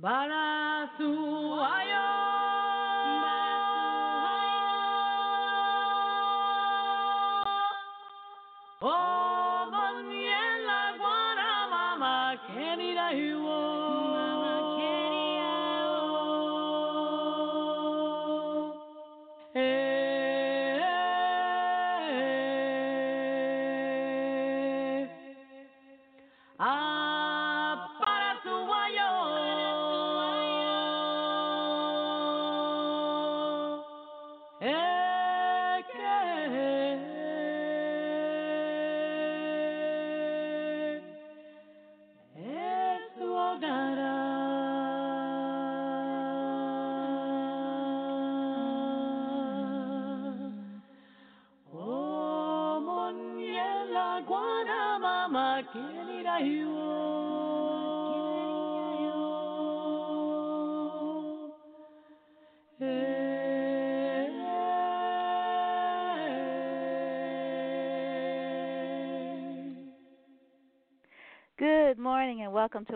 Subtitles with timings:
[0.00, 1.12] Barazu
[1.60, 2.29] aio!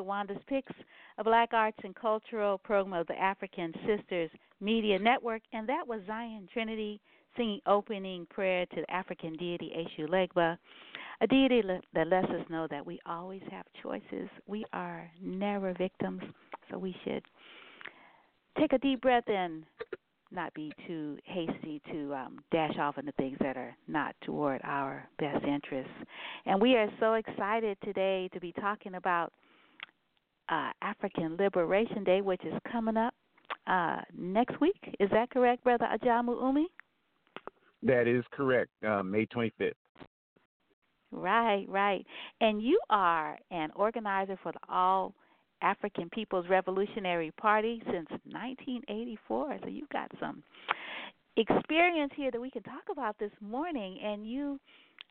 [0.05, 0.73] Wanda's Picks,
[1.19, 5.43] a Black Arts and Cultural program of the African Sisters Media Network.
[5.53, 7.01] And that was Zion Trinity
[7.37, 10.57] singing opening prayer to the African deity Eshu Legba,
[11.21, 11.63] a deity
[11.95, 14.29] that lets us know that we always have choices.
[14.47, 16.23] We are never victims,
[16.71, 17.25] so we should
[18.59, 19.65] take a deep breath in
[20.35, 25.09] not be too hasty to um, dash off into things that are not toward our
[25.19, 25.93] best interests.
[26.47, 29.33] And we are so excited today to be talking about
[30.48, 33.14] uh, African Liberation Day, which is coming up
[33.67, 34.77] uh, next week.
[35.01, 36.67] Is that correct, Brother Ahjamu Umi?
[37.83, 38.70] That is correct.
[38.86, 39.73] Uh, May 25th.
[41.12, 42.05] Right, right.
[42.41, 45.14] And you are an organizer for the All
[45.62, 49.58] African People's Revolutionary Party since 1984.
[49.62, 50.42] So you've got some
[51.36, 53.98] experience here that we can talk about this morning.
[54.02, 54.58] And you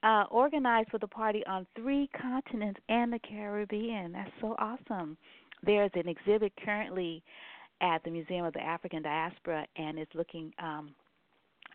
[0.03, 4.11] uh, organized for the party on three continents and the Caribbean.
[4.11, 5.17] That's so awesome.
[5.65, 7.23] There's an exhibit currently
[7.81, 10.51] at the Museum of the African Diaspora, and it's looking.
[10.59, 10.93] Um,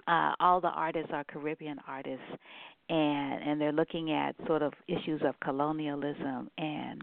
[0.06, 2.24] uh, all the artists are Caribbean artists,
[2.88, 7.02] and and they're looking at sort of issues of colonialism and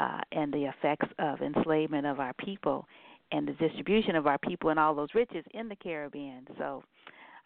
[0.00, 2.86] uh, and the effects of enslavement of our people
[3.32, 6.46] and the distribution of our people and all those riches in the Caribbean.
[6.58, 6.82] So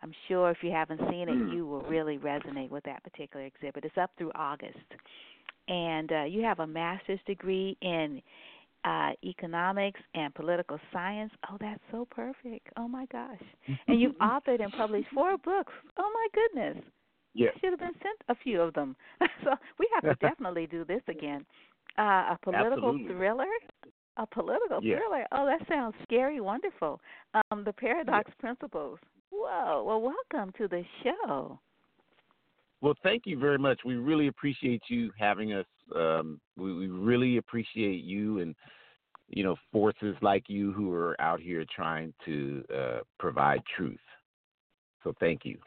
[0.03, 1.53] I'm sure if you haven't seen it, hmm.
[1.53, 3.85] you will really resonate with that particular exhibit.
[3.85, 4.79] It's up through August.
[5.69, 8.23] And uh, you have a master's degree in
[8.85, 11.33] uh, economics and political science.
[11.51, 12.69] Oh, that's so perfect.
[12.77, 13.43] Oh, my gosh.
[13.87, 15.73] and you've authored and published four books.
[15.99, 16.85] Oh, my goodness.
[17.33, 17.53] Yes.
[17.61, 18.97] should have been sent a few of them.
[19.45, 21.45] so we have to definitely do this again.
[21.99, 23.15] Uh, a political Absolutely.
[23.15, 23.45] thriller?
[24.17, 24.99] A political yes.
[24.99, 25.27] thriller?
[25.33, 27.01] Oh, that sounds scary, wonderful.
[27.35, 28.37] Um, the Paradox yes.
[28.41, 28.99] Principles.
[29.31, 29.85] Whoa.
[29.85, 31.59] Well, welcome to the show.
[32.81, 33.81] Well, thank you very much.
[33.85, 35.67] We really appreciate you having us.
[35.95, 38.55] Um, we, we really appreciate you and
[39.29, 44.01] you know forces like you who are out here trying to uh, provide truth.
[45.05, 45.59] So thank you.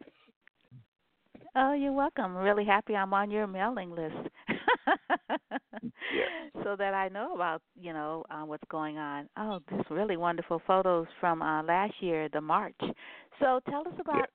[1.56, 2.35] Oh, you're welcome.
[2.35, 4.16] Really happy I'm on your mailing list.
[4.88, 4.98] yeah.
[6.64, 9.28] So that I know about, you know, uh, what's going on.
[9.38, 12.80] Oh, this really wonderful photos from uh, last year, the March.
[13.40, 14.30] So tell us about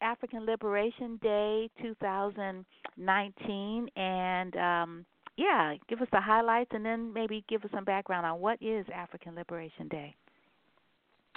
[0.00, 0.10] yeah.
[0.10, 5.06] African Liberation Day 2019 and um
[5.38, 8.84] yeah, give us the highlights and then maybe give us some background on what is
[8.92, 10.14] African Liberation Day.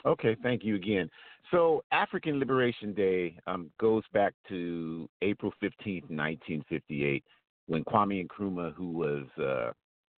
[0.06, 1.10] Okay, thank you again.
[1.52, 7.24] So, African Liberation Day um, goes back to April 15th, 1958,
[7.68, 9.72] when Kwame Nkrumah, who was uh,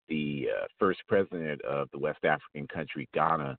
[0.08, 3.58] the uh, first president of the West African country Ghana,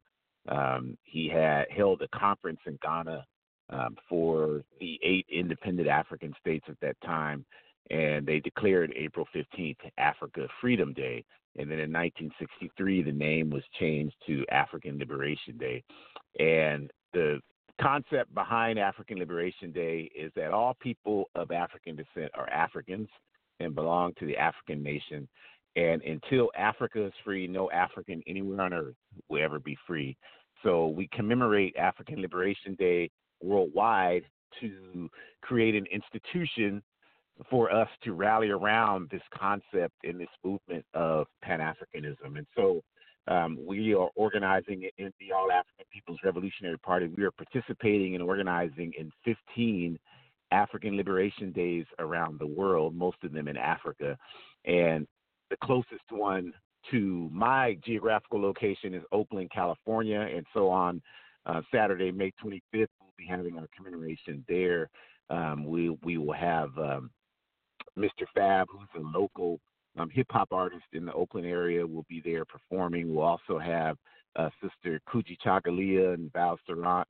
[0.49, 3.25] um, he had held a conference in Ghana
[3.71, 7.45] um, for the eight independent African states at that time,
[7.91, 11.25] and they declared April 15th Africa Freedom Day.
[11.57, 15.85] And then in 1963, the name was changed to African Liberation Day.
[16.39, 17.41] And the
[17.81, 23.09] concept behind African Liberation Day is that all people of African descent are Africans
[23.63, 25.29] and belong to the African nation.
[25.77, 28.95] And until Africa is free, no African anywhere on earth
[29.29, 30.17] will ever be free.
[30.63, 33.11] So we commemorate African Liberation Day
[33.43, 34.25] worldwide
[34.61, 35.09] to
[35.41, 36.83] create an institution
[37.51, 42.37] for us to rally around this concept and this movement of Pan Africanism.
[42.37, 42.83] And so
[43.29, 47.09] um, we are organizing in the All African People's Revolutionary Party.
[47.17, 49.99] We are participating and organizing in 15
[50.53, 54.17] African Liberation Days around the world, most of them in Africa.
[54.65, 55.07] And
[55.51, 56.53] the closest one
[56.91, 61.01] to my geographical location is Oakland, California, and so on
[61.47, 64.91] uh, Saturday, May 25th, we'll be having our commemoration there.
[65.31, 67.11] Um, we we will have um,
[67.99, 68.27] Mr.
[68.35, 69.59] Fab, who's a local
[69.99, 73.15] um, hip hop artist in the Oakland area, will be there performing.
[73.15, 73.97] We'll also have
[74.37, 77.05] uh, Sister Kuji Chagalia and Val Sarant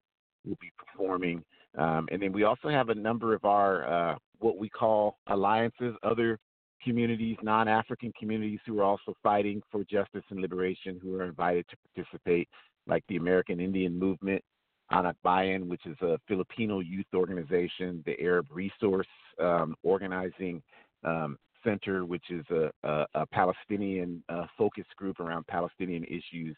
[0.45, 1.45] will be performing.
[1.77, 5.95] Um, and then we also have a number of our uh, what we call alliances,
[6.03, 6.39] other
[6.83, 11.67] communities, non African communities who are also fighting for justice and liberation, who are invited
[11.69, 12.49] to participate,
[12.87, 14.43] like the American Indian Movement,
[14.91, 19.07] Anakbayan, which is a Filipino youth organization, the Arab Resource
[19.41, 20.63] um, Organizing
[21.05, 26.57] um, Center, which is a, a, a Palestinian uh, focus group around Palestinian issues,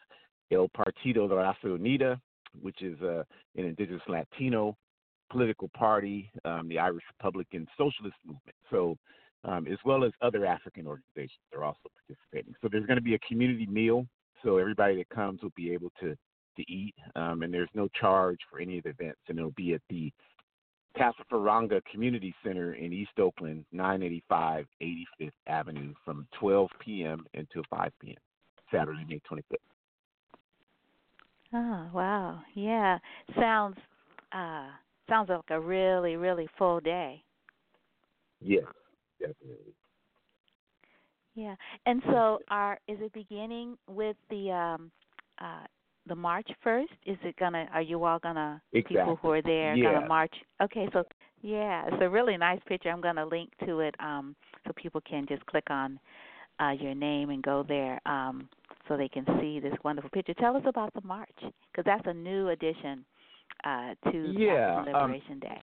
[0.51, 2.19] El Partido de la Unida,
[2.61, 3.23] which is uh,
[3.55, 4.75] an indigenous Latino
[5.29, 8.55] political party, um, the Irish Republican Socialist Movement.
[8.69, 8.97] So,
[9.43, 12.55] um, as well as other African organizations are also participating.
[12.61, 14.07] So there's going to be a community meal,
[14.43, 16.15] so everybody that comes will be able to
[16.55, 19.73] to eat, um, and there's no charge for any of the events, and it'll be
[19.73, 20.09] at the
[20.97, 27.25] Casa Faranga Community Center in East Oakland, 985 85th Avenue, from 12 p.m.
[27.33, 28.15] until 5 p.m.
[28.71, 29.57] Saturday, May 25th.
[31.53, 32.97] Oh wow, yeah,
[33.39, 33.77] sounds
[34.33, 34.67] uh,
[35.09, 37.23] sounds like a really really full day.
[38.41, 38.65] Yes,
[39.19, 39.73] definitely.
[41.35, 41.55] Yeah,
[41.85, 44.91] and so are is it beginning with the um
[45.39, 45.65] uh
[46.07, 46.93] the March first?
[47.05, 47.67] Is it gonna?
[47.73, 48.97] Are you all gonna exactly.
[48.97, 49.93] people who are there yeah.
[49.93, 50.33] gonna march?
[50.61, 51.03] Okay, so
[51.41, 52.89] yeah, it's a really nice picture.
[52.89, 54.35] I'm gonna link to it um
[54.65, 55.99] so people can just click on
[56.59, 58.47] uh your name and go there um
[58.87, 60.33] so they can see this wonderful picture.
[60.35, 63.03] Tell us about the march because that's a new addition
[63.63, 65.61] uh to yeah, African um, Liberation Day.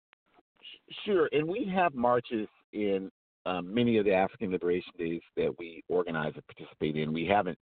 [1.05, 3.11] Sure, and we have marches in
[3.47, 7.12] um, many of the African Liberation Days that we organize and participate in.
[7.12, 7.59] We haven't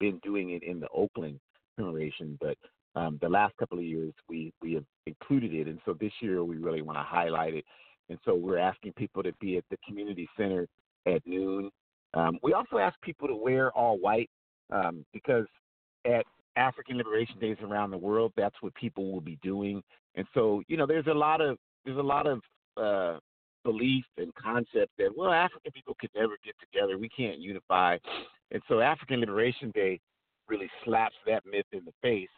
[0.00, 1.38] been doing it in the Oakland
[1.76, 2.56] commemoration, but
[2.96, 6.42] um, the last couple of years we we have included it, and so this year
[6.44, 7.64] we really want to highlight it.
[8.08, 10.66] And so we're asking people to be at the community center
[11.06, 11.70] at noon.
[12.12, 14.28] Um, we also ask people to wear all white
[14.70, 15.46] um, because
[16.04, 16.24] at
[16.56, 19.82] African Liberation Days around the world, that's what people will be doing.
[20.14, 22.40] And so, you know, there's a lot of there's a lot of
[22.76, 23.18] uh,
[23.64, 26.98] belief and concept that well, African people could never get together.
[26.98, 27.98] We can't unify.
[28.50, 30.00] And so, African Liberation Day
[30.48, 32.28] really slaps that myth in the face.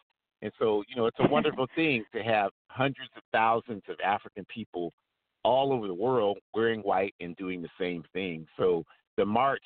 [0.41, 4.45] And so, you know, it's a wonderful thing to have hundreds of thousands of African
[4.53, 4.93] people
[5.43, 8.45] all over the world wearing white and doing the same thing.
[8.57, 8.83] So
[9.17, 9.63] the march,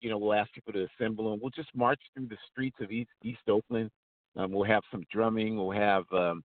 [0.00, 2.90] you know, we'll ask people to assemble and we'll just march through the streets of
[2.90, 3.90] East, East Oakland.
[4.36, 5.56] Um, we'll have some drumming.
[5.56, 6.42] We'll have um,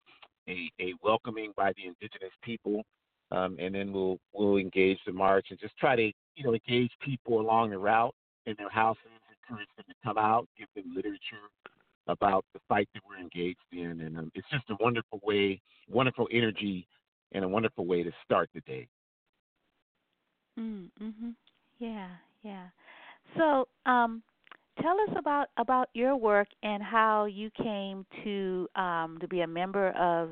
[0.48, 2.82] a, a welcoming by the indigenous people,
[3.30, 6.90] um, and then we'll we'll engage the march and just try to you know engage
[7.00, 8.14] people along the route
[8.46, 9.02] in their houses,
[9.42, 11.36] encourage them to come out, give them literature
[12.08, 16.26] about the fight that we're engaged in, and um, it's just a wonderful way, wonderful
[16.32, 16.86] energy,
[17.32, 18.88] and a wonderful way to start the day.
[20.58, 21.34] Mm, mhm.
[21.78, 22.08] Yeah,
[22.42, 22.68] yeah.
[23.36, 24.22] So, um,
[24.80, 29.46] tell us about about your work and how you came to um, to be a
[29.46, 30.30] member of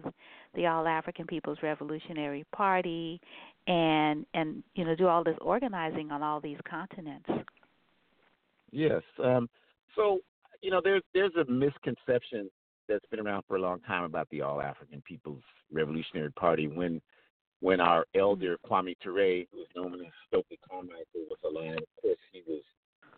[0.54, 3.20] the All African People's Revolutionary Party,
[3.66, 7.28] and and you know do all this organizing on all these continents.
[8.72, 9.02] Yes.
[9.22, 9.48] Um,
[9.94, 10.20] so
[10.62, 12.50] you know, there's there's a misconception
[12.88, 16.68] that's been around for a long time about the All African People's Revolutionary Party.
[16.68, 17.00] When
[17.60, 22.18] when our elder Kwame Ture, who was known as Stokely Carmichael, was alive, of course
[22.32, 22.62] he was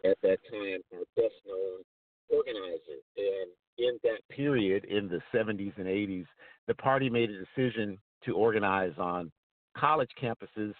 [0.05, 1.83] at that time our best known
[2.31, 3.01] organizer.
[3.17, 6.27] And in that period, in the 70s and 80s,
[6.67, 9.31] the party made a decision to organize on
[9.77, 10.75] college campuses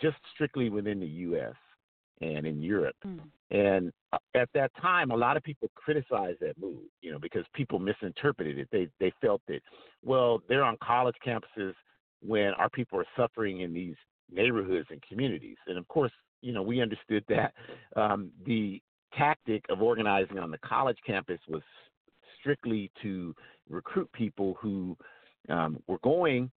[0.00, 1.54] just strictly within the U.S.
[2.20, 2.96] and in Europe.
[3.06, 3.20] Mm.
[3.50, 7.44] And uh, at that time, a lot of people criticized that move, you know, because
[7.54, 8.68] people misinterpreted it.
[8.70, 9.60] They they felt that,
[10.04, 11.74] well, they're on college campuses
[12.20, 13.96] when our people are suffering in these
[14.30, 15.56] neighborhoods and communities.
[15.66, 17.54] And of course, you know, we understood that
[17.96, 18.82] um, the
[19.16, 21.62] tactic of organizing on the college campus was
[22.40, 23.34] strictly to
[23.68, 24.96] recruit people who
[25.48, 26.50] um, were going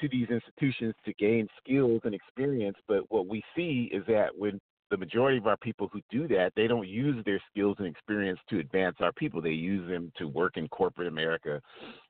[0.00, 2.76] to these institutions to gain skills and experience.
[2.86, 6.52] But what we see is that when the majority of our people who do that,
[6.54, 9.40] they don't use their skills and experience to advance our people.
[9.40, 11.60] They use them to work in corporate America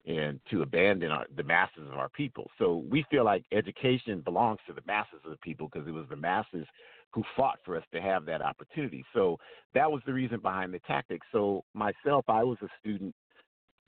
[0.06, 2.50] and to abandon our, the masses of our people.
[2.58, 6.06] So we feel like education belongs to the masses of the people because it was
[6.10, 6.66] the masses
[7.14, 9.04] who fought for us to have that opportunity.
[9.14, 9.38] So
[9.72, 11.26] that was the reason behind the tactics.
[11.30, 13.14] So myself, I was a student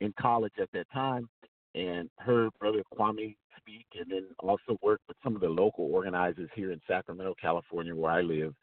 [0.01, 1.29] in college at that time
[1.75, 6.49] and heard Brother Kwame speak and then also worked with some of the local organizers
[6.55, 8.55] here in Sacramento, California, where I live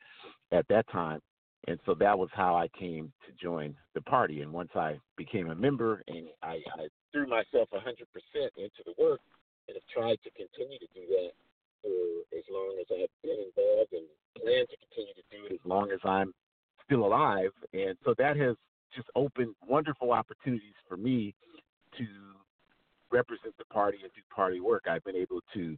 [0.54, 1.20] at that time.
[1.68, 4.42] and so that was how I came to join the party.
[4.42, 7.80] And once I became a member, and I, I threw myself 100%
[8.58, 9.20] into the work,
[9.68, 11.32] and have tried to continue to do that
[11.84, 14.08] for as long as I've been involved, and
[14.42, 16.34] plan to continue to do it as long as I'm
[16.86, 17.52] still alive.
[17.74, 18.56] And so that has
[18.96, 21.36] just opened wonderful opportunities for me
[21.98, 22.06] to
[23.12, 24.86] represent the party and do party work.
[24.90, 25.78] I've been able to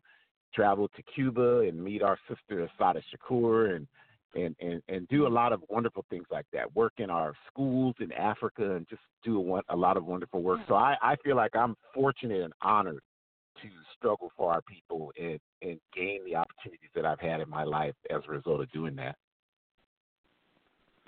[0.53, 3.87] travel to Cuba and meet our sister Assata Shakur and
[4.35, 6.75] and, and, and do a lot of wonderful things like that.
[6.75, 10.59] Work in our schools in Africa and just do a, a lot of wonderful work.
[10.67, 10.81] So mm.
[10.81, 13.01] I, I feel like I'm fortunate and honored
[13.61, 17.63] to struggle for our people and, and gain the opportunities that I've had in my
[17.63, 19.15] life as a result of doing that.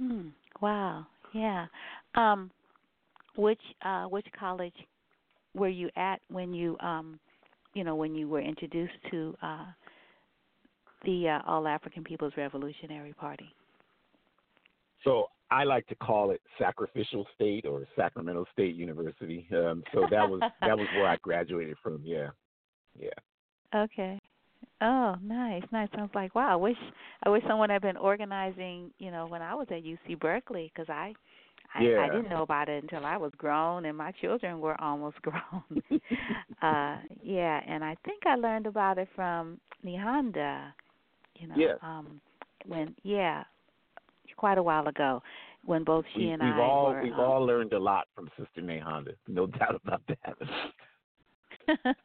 [0.02, 1.06] Mm, wow.
[1.34, 1.66] Yeah.
[2.16, 2.52] Um,
[3.36, 4.74] which uh, which college
[5.54, 7.20] were you at when you um,
[7.74, 9.66] you know when you were introduced to uh,
[11.06, 13.52] the uh, All African People's Revolutionary Party?
[15.04, 19.48] So I like to call it Sacrificial State or Sacramento State University.
[19.52, 22.02] Um, so that was that was where I graduated from.
[22.04, 22.30] Yeah,
[23.00, 23.10] yeah.
[23.76, 24.20] Okay.
[24.82, 25.90] Oh, nice, nice.
[25.96, 26.52] Sounds like wow.
[26.52, 26.78] I wish
[27.24, 28.92] I wish someone had been organizing.
[29.00, 31.14] You know, when I was at UC Berkeley, because I,
[31.74, 32.00] I yeah.
[32.02, 35.82] I didn't know about it until I was grown and my children were almost grown.
[36.62, 40.74] uh Yeah, and I think I learned about it from Nehanda.
[41.36, 41.78] You know, yes.
[41.82, 42.22] um
[42.66, 43.44] when yeah,
[44.38, 45.22] quite a while ago
[45.66, 47.04] when both she we, and we've I all were.
[47.04, 50.38] we've um, all learned a lot from Sister Nehanda, no doubt about that.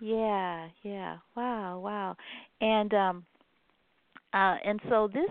[0.00, 1.18] yeah, yeah.
[1.36, 2.16] Wow, wow.
[2.60, 3.24] And um
[4.32, 5.30] uh and so this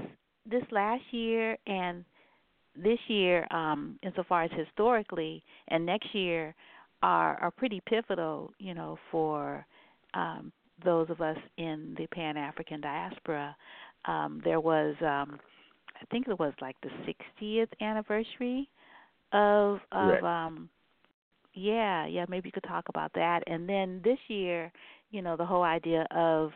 [0.49, 2.05] this last year and
[2.77, 6.53] this year, um, insofar as historically and next year
[7.01, 9.65] are are pretty pivotal, you know, for
[10.13, 10.51] um
[10.83, 13.55] those of us in the Pan African diaspora.
[14.05, 15.39] Um there was um
[16.01, 18.69] I think it was like the sixtieth anniversary
[19.31, 20.23] of of Correct.
[20.23, 20.69] um
[21.53, 23.41] yeah, yeah, maybe you could talk about that.
[23.47, 24.73] And then this year,
[25.11, 26.51] you know, the whole idea of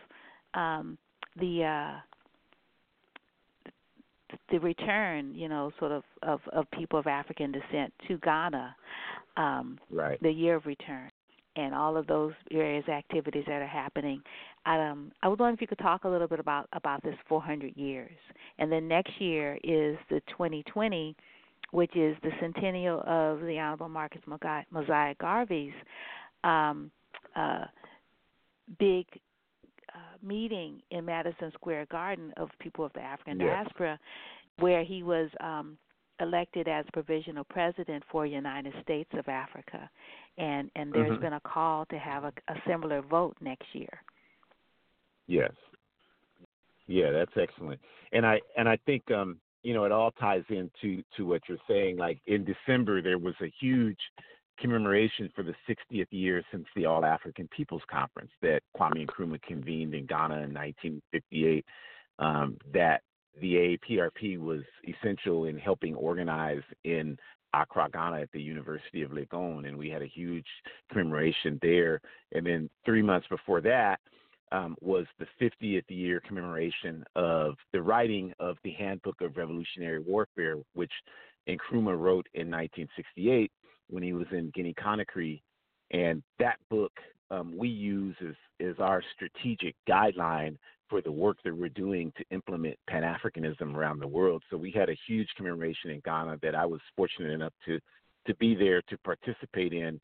[0.54, 0.98] um
[1.40, 2.00] the uh
[4.52, 8.76] the return, you know, sort of of of people of African descent to Ghana,
[9.38, 10.22] um right.
[10.22, 11.10] the year of return
[11.60, 14.22] and all of those various activities that are happening.
[14.66, 17.76] Um, I was wondering if you could talk a little bit about about this 400
[17.76, 18.18] years,
[18.58, 21.16] and then next year is the 2020
[21.72, 25.74] which is the centennial of the Honorable Marcus Mosiah Garvey's
[26.44, 26.90] um,
[27.36, 27.66] uh,
[28.80, 29.06] big
[29.94, 33.66] uh, meeting in Madison Square Garden of people of the African yes.
[33.66, 34.00] diaspora,
[34.58, 35.78] where he was um,
[36.20, 39.90] elected as provisional president for the United States of Africa,
[40.40, 41.22] and and there's mm-hmm.
[41.22, 44.02] been a call to have a, a similar vote next year.
[45.28, 45.52] Yes.
[46.88, 47.80] Yeah, that's excellent.
[48.12, 51.58] And I and I think um you know, it all ties into to what you're
[51.68, 51.98] saying.
[51.98, 54.00] Like in December, there was a huge
[54.58, 59.94] commemoration for the 60th year since the All African People's Conference that Kwame Nkrumah convened
[59.94, 61.66] in Ghana in 1958.
[62.20, 63.02] Um, that
[63.40, 67.18] the AAPRP was essential in helping organize in
[67.54, 70.46] Accra, Ghana, at the University of Legon, and we had a huge
[70.92, 72.02] commemoration there.
[72.34, 74.00] And then three months before that,
[74.52, 80.56] um, was the 50th year commemoration of the writing of the Handbook of Revolutionary Warfare,
[80.74, 80.92] which
[81.48, 83.52] Nkrumah wrote in 1968
[83.90, 85.42] when he was in Guinea Conakry.
[85.92, 86.92] And that book
[87.32, 88.36] um, we use as,
[88.68, 90.58] as our strategic guideline
[90.90, 94.44] for the work that we're doing to implement Pan Africanism around the world.
[94.50, 97.80] So we had a huge commemoration in Ghana that I was fortunate enough to
[98.28, 100.00] to be there to participate in,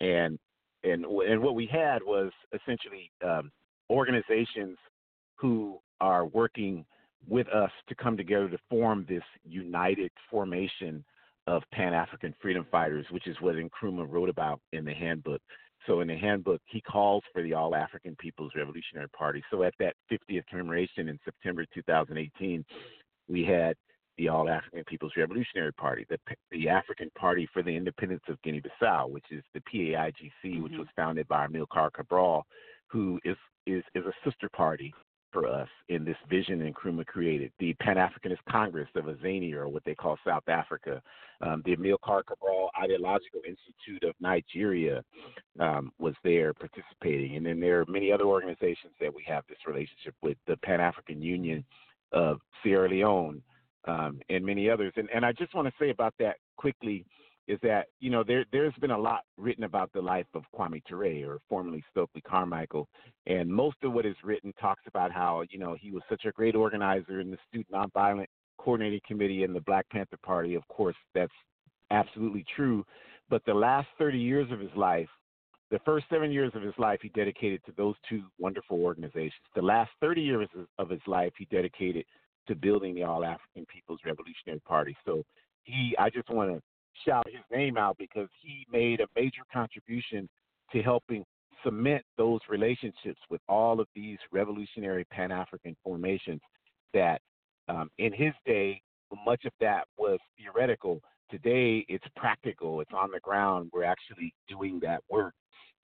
[0.00, 0.38] and
[0.84, 3.50] and and what we had was essentially um,
[3.90, 4.78] organizations
[5.36, 6.84] who are working
[7.28, 11.04] with us to come together to form this united formation
[11.46, 15.40] of Pan African freedom fighters, which is what Nkrumah wrote about in the handbook.
[15.86, 19.42] So in the handbook, he calls for the All African People's Revolutionary Party.
[19.50, 22.64] So at that 50th commemoration in September 2018,
[23.28, 23.76] we had
[24.18, 26.18] the All African People's Revolutionary Party, the,
[26.50, 30.62] the African Party for the Independence of Guinea-Bissau, which is the PAIGC, mm-hmm.
[30.62, 32.44] which was founded by Amilcar Cabral,
[32.88, 34.94] who is is is a sister party
[35.32, 37.52] for us in this vision Nkrumah created.
[37.58, 41.02] The Pan Africanist Congress of Azania, or what they call South Africa,
[41.40, 45.02] um, the Amilcar Cabral Ideological Institute of Nigeria
[45.60, 49.58] um, was there participating, and then there are many other organizations that we have this
[49.66, 50.36] relationship with.
[50.46, 51.64] The Pan African Union
[52.12, 53.42] of Sierra Leone.
[53.88, 54.92] Um, and many others.
[54.96, 57.06] And, and I just want to say about that quickly
[57.48, 60.82] is that you know there there's been a lot written about the life of Kwame
[60.86, 62.88] Ture or formerly Stokely Carmichael,
[63.26, 66.32] and most of what is written talks about how you know he was such a
[66.32, 68.26] great organizer in the student nonviolent
[68.58, 70.54] coordinating committee and the Black Panther Party.
[70.54, 71.32] Of course, that's
[71.90, 72.84] absolutely true.
[73.28, 75.08] But the last 30 years of his life,
[75.70, 79.32] the first seven years of his life, he dedicated to those two wonderful organizations.
[79.54, 80.48] The last 30 years
[80.78, 82.04] of his life, he dedicated
[82.48, 84.96] to building the All African People's Revolutionary Party.
[85.04, 85.24] So
[85.64, 86.62] he, I just want to
[87.04, 90.28] shout his name out because he made a major contribution
[90.72, 91.24] to helping
[91.64, 96.40] cement those relationships with all of these revolutionary Pan African formations
[96.94, 97.20] that
[97.68, 98.80] um, in his day,
[99.24, 101.00] much of that was theoretical.
[101.30, 103.70] Today, it's practical, it's on the ground.
[103.72, 105.34] We're actually doing that work.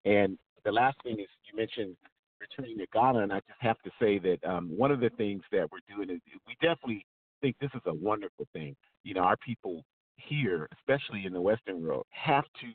[0.05, 1.97] And the last thing is you mentioned
[2.41, 5.43] returning to Ghana, and I just have to say that um, one of the things
[5.53, 7.07] that we're doing is we definitely
[7.41, 8.77] think this is a wonderful thing.
[9.05, 9.85] You know, our people
[10.17, 12.69] here, especially in the Western world, have to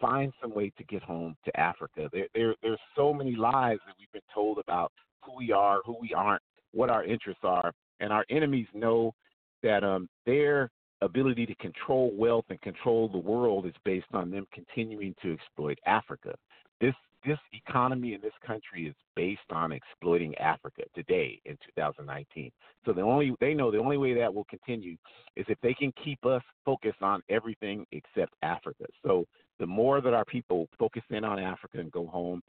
[0.00, 2.08] find some way to get home to Africa.
[2.12, 5.96] There, there, there's so many lies that we've been told about who we are, who
[6.00, 9.14] we aren't, what our interests are, and our enemies know
[9.62, 10.70] that um, their
[11.02, 15.78] ability to control wealth and control the world is based on them continuing to exploit
[15.86, 16.34] Africa.
[16.80, 16.94] This
[17.26, 22.50] this economy in this country is based on exploiting Africa today in 2019.
[22.84, 24.96] So the only they know the only way that will continue
[25.34, 28.84] is if they can keep us focused on everything except Africa.
[29.04, 29.26] So
[29.58, 32.42] the more that our people focus in on Africa and go home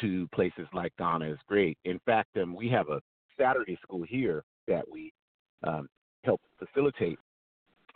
[0.00, 1.76] to places like Ghana is great.
[1.84, 3.00] In fact, um, we have a
[3.38, 5.12] Saturday school here that we
[5.64, 5.88] um,
[6.22, 7.18] help facilitate,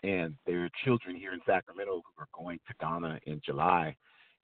[0.02, 3.94] and there are children here in Sacramento who are going to Ghana in July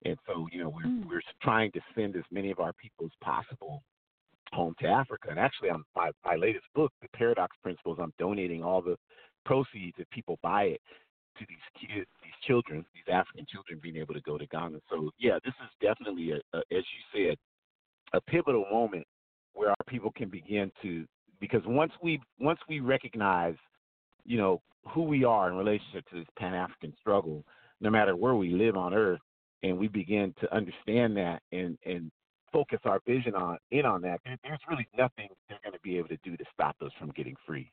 [0.04, 1.06] and so, you know, we're mm.
[1.06, 3.82] we're trying to send as many of our people as possible
[4.52, 5.28] home to Africa.
[5.30, 8.96] And actually, on my my latest book, The Paradox Principles, I'm donating all the
[9.44, 10.80] proceeds if people buy it
[11.38, 14.78] to these kids, these children, these African children being able to go to Ghana.
[14.90, 17.38] So yeah, this is definitely a, a as you said,
[18.12, 19.06] a pivotal moment
[19.54, 21.06] where our people can begin to
[21.40, 23.56] because once we once we recognize,
[24.24, 27.44] you know, who we are in relationship to this Pan African struggle,
[27.80, 29.20] no matter where we live on earth,
[29.62, 32.10] and we begin to understand that and and
[32.52, 35.98] focus our vision on in on that, there, there's really nothing they're going to be
[35.98, 37.70] able to do to stop us from getting free.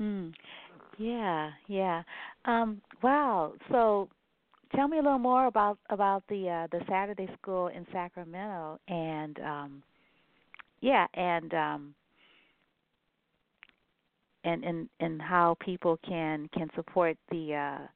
[0.00, 0.32] Mm.
[0.98, 2.02] Yeah, yeah.
[2.44, 3.52] Um, wow.
[3.70, 4.08] So,
[4.74, 9.38] tell me a little more about about the uh, the Saturday school in Sacramento, and
[9.40, 9.82] um,
[10.80, 11.94] yeah, and um,
[14.44, 17.86] and and and how people can can support the uh,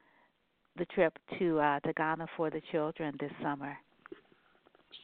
[0.77, 3.77] the trip to uh, to Ghana for the children this summer?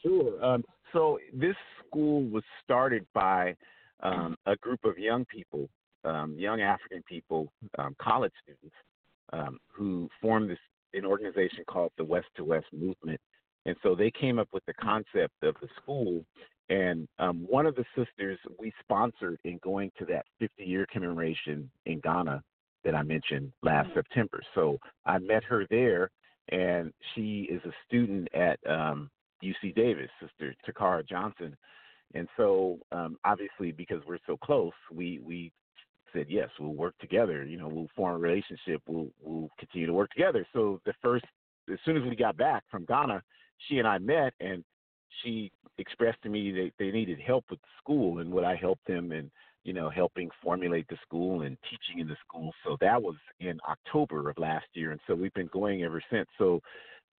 [0.03, 0.45] Sure.
[0.45, 3.57] Um, so this school was started by
[4.01, 5.69] um, a group of young people,
[6.05, 8.75] um, young African people, um, college students,
[9.33, 10.59] um, who formed this
[10.95, 13.21] an organization called the West to West Movement.
[13.67, 16.25] And so they came up with the concept of the school.
[16.69, 21.71] And um, one of the sisters we sponsored in going to that 50 year commemoration
[21.85, 22.43] in Ghana
[22.87, 23.99] that I mentioned last mm-hmm.
[23.99, 24.41] September.
[24.55, 26.11] So I met her there,
[26.49, 29.11] and she is a student at um,
[29.43, 31.55] UC Davis, Sister Takara Johnson.
[32.15, 35.53] And so, um, obviously, because we're so close, we we
[36.13, 37.45] said yes, we'll work together.
[37.45, 38.81] You know, we'll form a relationship.
[38.87, 40.47] We'll we'll continue to work together.
[40.53, 41.25] So the first,
[41.71, 43.23] as soon as we got back from Ghana,
[43.69, 44.65] she and I met, and
[45.23, 48.79] she expressed to me that they needed help with the school and would I help
[48.87, 49.31] them and
[49.67, 52.53] you know, helping formulate the school and teaching in the school.
[52.65, 56.29] So that was in October of last year, and so we've been going ever since.
[56.39, 56.61] So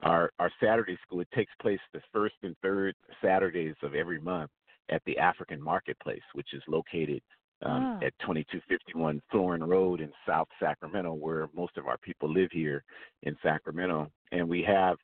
[0.03, 4.51] our our Saturday school it takes place the first and third Saturdays of every month
[4.91, 7.21] at the African Marketplace, which is located
[7.63, 8.07] um, oh.
[8.07, 12.85] at 2251 Florin Road in South Sacramento, where most of our people live here
[13.25, 14.09] in Sacramento.
[14.31, 14.99] And we have,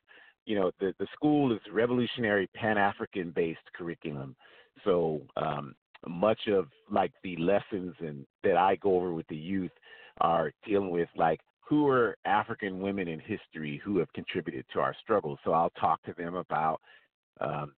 [0.45, 4.33] you know, the the school is revolutionary Pan African based curriculum.
[4.85, 5.75] So um,
[6.07, 9.71] much of like the lessons and that I go over with the youth
[10.21, 14.95] are dealing with like who are African women in history who have contributed to our
[15.01, 15.37] struggle.
[15.43, 16.81] So I'll talk to them about
[17.39, 17.73] um,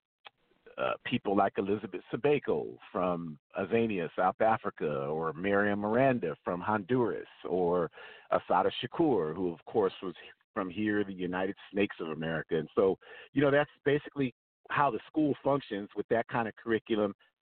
[0.77, 7.91] uh, people like Elizabeth Sibeko from Azania, South Africa, or Miriam Miranda from Honduras, or
[8.31, 10.15] Assata Shakur, who of course was
[10.53, 12.57] from here, the United Snakes of America.
[12.57, 12.97] And so,
[13.33, 14.33] you know, that's basically
[14.69, 17.13] how the school functions with that kind of curriculum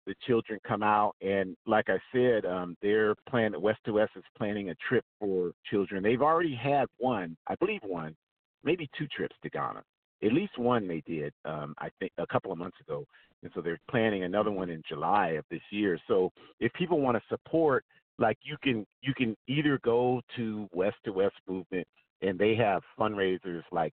[0.08, 4.24] the children come out and like I said, um, they're planning West to West is
[4.38, 6.02] planning a trip for children.
[6.02, 8.16] They've already had one, I believe one,
[8.64, 9.84] maybe two trips to Ghana.
[10.24, 13.06] At least one they did, um, I think a couple of months ago.
[13.44, 16.00] And so they're planning another one in July of this year.
[16.08, 17.84] So if people want to support,
[18.18, 21.88] like you can you can either go to West to West movement
[22.22, 23.94] and they have fundraisers like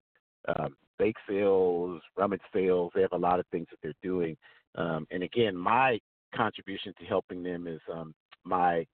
[0.48, 2.92] um, bake sales, rummage sales.
[2.94, 4.37] They have a lot of things that they're doing.
[4.74, 5.98] Um, and again, my
[6.35, 8.87] contribution to helping them is um, my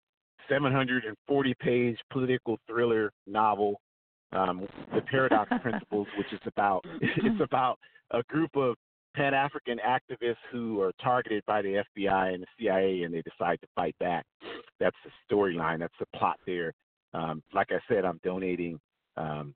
[0.49, 3.79] 740 page political thriller novel,
[4.33, 7.79] um, The Paradox Principles, which is about it's about
[8.11, 8.75] a group of
[9.15, 13.59] Pan African activists who are targeted by the FBI and the CIA, and they decide
[13.61, 14.25] to fight back.
[14.79, 15.79] That's the storyline.
[15.79, 16.73] That's the plot there.
[17.13, 18.79] Um, like I said, I'm donating
[19.15, 19.55] um,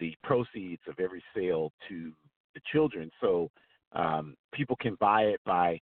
[0.00, 2.12] the proceeds of every sale to
[2.54, 3.48] the children, so
[3.94, 5.78] um, people can buy it by.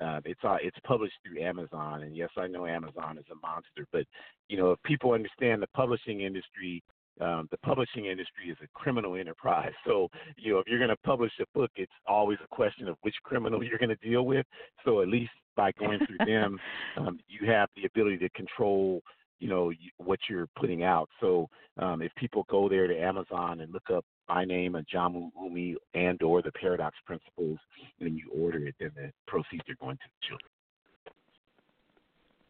[0.00, 3.86] Uh, it's uh, it's published through Amazon, and yes, I know Amazon is a monster,
[3.92, 4.04] but
[4.48, 6.82] you know if people understand the publishing industry
[7.20, 9.72] um, the publishing industry is a criminal enterprise.
[9.84, 12.96] So, you know, if you're going to publish a book, it's always a question of
[13.02, 14.46] which criminal you're going to deal with.
[14.84, 16.58] So, at least by going through them,
[16.96, 19.02] um, you have the ability to control,
[19.40, 21.08] you know, what you're putting out.
[21.20, 21.48] So,
[21.78, 26.22] um, if people go there to Amazon and look up my name, Ahjamu Umi, and
[26.22, 27.58] or the Paradox Principles,
[28.00, 30.48] and you order it, then the proceeds are going to the children.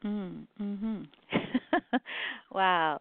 [0.04, 2.00] Mm, mhm.
[2.52, 2.98] wow,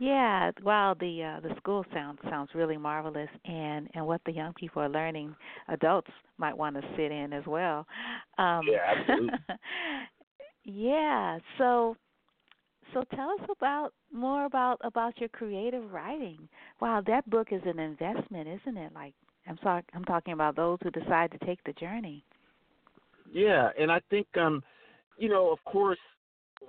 [0.00, 4.52] yeah, wow, the uh, the school sounds sounds really marvelous, and and what the young
[4.54, 5.34] people are learning,
[5.68, 7.86] adults might want to sit in as well.
[8.38, 9.38] Um, yeah, absolutely.
[10.64, 11.96] yeah, so
[12.94, 16.48] so tell us about more about about your creative writing.
[16.80, 18.92] Wow, that book is an investment, isn't it?
[18.94, 19.14] Like
[19.46, 22.24] I'm sorry, I'm talking about those who decide to take the journey.
[23.30, 24.62] Yeah, and I think um,
[25.18, 25.98] you know, of course,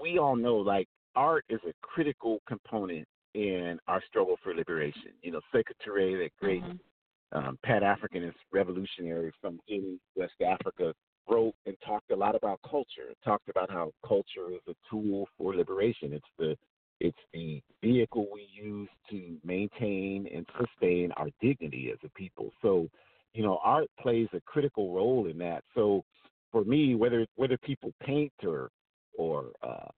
[0.02, 5.12] we all know like art is a critical component in our struggle for liberation.
[5.22, 7.38] You know, Touré, that great mm-hmm.
[7.38, 10.94] um, Pan Africanist revolutionary from Guinea, West Africa,
[11.30, 13.14] wrote and talked a lot about culture.
[13.24, 16.14] Talked about how culture is a tool for liberation.
[16.14, 16.56] It's the
[17.02, 22.54] it's the vehicle we use to maintain and sustain our dignity as a people.
[22.62, 22.88] So,
[23.34, 25.64] you know, art plays a critical role in that.
[25.76, 26.04] So,
[26.52, 28.70] for me, whether whether people paint or
[29.18, 29.90] or uh,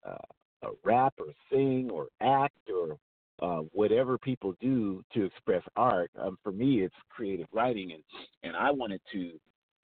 [0.64, 2.98] uh, rap or sing or act or
[3.42, 6.10] uh, whatever people do to express art.
[6.20, 8.04] Um, for me, it's creative writing, and
[8.44, 9.34] and I wanted to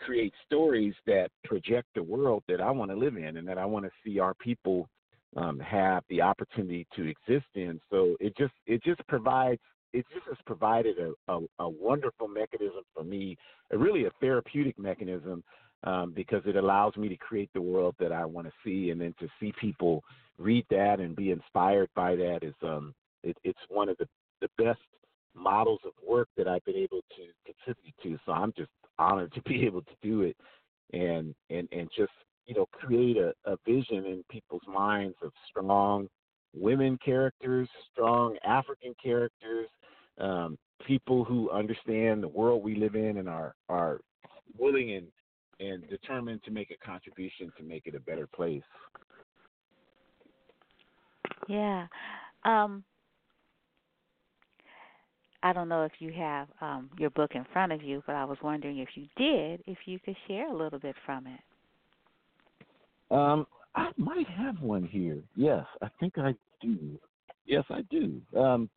[0.05, 3.65] create stories that project the world that I want to live in, and that I
[3.65, 4.87] want to see our people
[5.35, 7.79] um, have the opportunity to exist in.
[7.89, 9.61] So it just it just provides
[9.93, 13.37] it just has provided a, a, a wonderful mechanism for me,
[13.71, 15.43] a really a therapeutic mechanism.
[15.85, 19.01] Um, because it allows me to create the world that I want to see, and
[19.01, 20.01] then to see people
[20.37, 24.07] read that and be inspired by that is um, it, it's one of the,
[24.39, 24.79] the best
[25.35, 28.19] models of work that I've been able to contribute to.
[28.25, 28.69] So I'm just
[28.99, 30.37] honored to be able to do it
[30.93, 32.11] and and and just
[32.45, 36.07] you know create a, a vision in people's minds of strong
[36.55, 39.67] women characters, strong African characters,
[40.19, 43.99] um, people who understand the world we live in and are are
[44.57, 45.07] willing and
[45.59, 48.61] and determined to make a contribution to make it a better place.
[51.47, 51.87] Yeah.
[52.45, 52.83] Um,
[55.43, 58.23] I don't know if you have um, your book in front of you, but I
[58.23, 61.39] was wondering if you did, if you could share a little bit from it.
[63.13, 65.19] Um, I might have one here.
[65.35, 66.97] Yes, I think I do.
[67.45, 68.21] Yes, I do.
[68.37, 68.69] Um,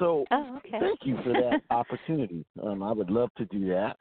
[0.00, 0.78] so oh, okay.
[0.80, 2.44] thank you for that opportunity.
[2.62, 3.96] Um, I would love to do that.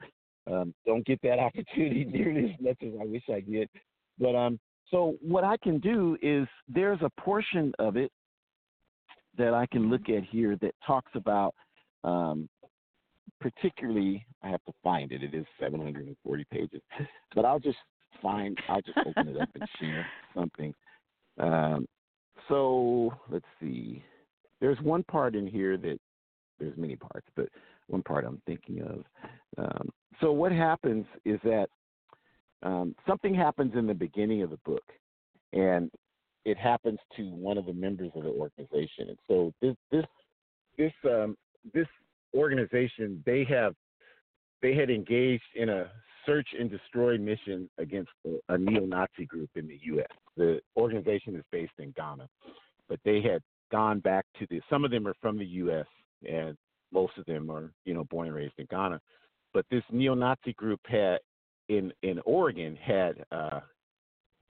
[0.52, 3.70] Um, don't get that opportunity nearly as much as I wish I did.
[4.18, 8.12] But um, so what I can do is there's a portion of it
[9.38, 11.54] that I can look at here that talks about
[12.04, 12.50] um,
[13.40, 15.24] particularly, I have to find it.
[15.24, 16.82] It is 740 pages,
[17.36, 17.78] but I'll just
[18.22, 18.58] find.
[18.70, 20.06] I'll just open it up and share
[20.36, 20.74] something.
[21.40, 21.86] Um,
[22.48, 24.04] so let's see.
[24.60, 26.00] There's one part in here that
[26.60, 27.48] there's many parts, but
[27.88, 29.04] one part I'm thinking of.
[29.58, 29.90] Um,
[30.22, 31.70] so what happens is that
[32.64, 34.84] um, something happens in the beginning of the book,
[35.54, 35.92] and
[36.46, 39.10] it happens to one of the members of the organization.
[39.10, 40.06] And so this this
[40.78, 41.38] this um,
[41.74, 41.88] this
[42.34, 43.74] organization they have
[44.62, 45.92] they had engaged in a
[46.26, 50.08] search and destroy mission against a, a neo-Nazi group in the U.S.
[50.36, 52.28] The organization is based in Ghana,
[52.90, 53.42] but they had
[53.72, 54.62] gone back to the.
[54.70, 55.86] Some of them are from the U.S.
[56.30, 56.58] and
[56.92, 59.00] most of them are you know born and raised in Ghana,
[59.54, 61.20] but this neo-Nazi group had
[61.70, 63.62] in in Oregon had uh,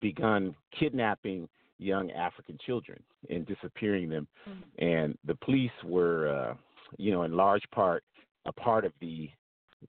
[0.02, 4.86] begun kidnapping young African children and disappearing them, mm-hmm.
[4.86, 6.28] and the police were.
[6.30, 6.54] Uh,
[6.98, 8.04] you know, in large part,
[8.46, 9.30] a part of the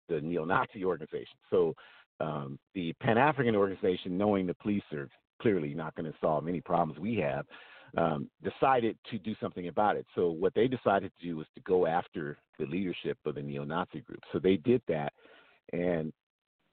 [0.09, 1.37] the neo-Nazi organization.
[1.51, 1.75] So
[2.21, 5.09] um, the Pan African organization, knowing the police are
[5.41, 7.45] clearly not going to solve any problems we have,
[7.97, 10.07] um, decided to do something about it.
[10.15, 14.01] So what they decided to do was to go after the leadership of the neo-Nazi
[14.01, 14.21] group.
[14.33, 15.13] So they did that,
[15.73, 16.13] and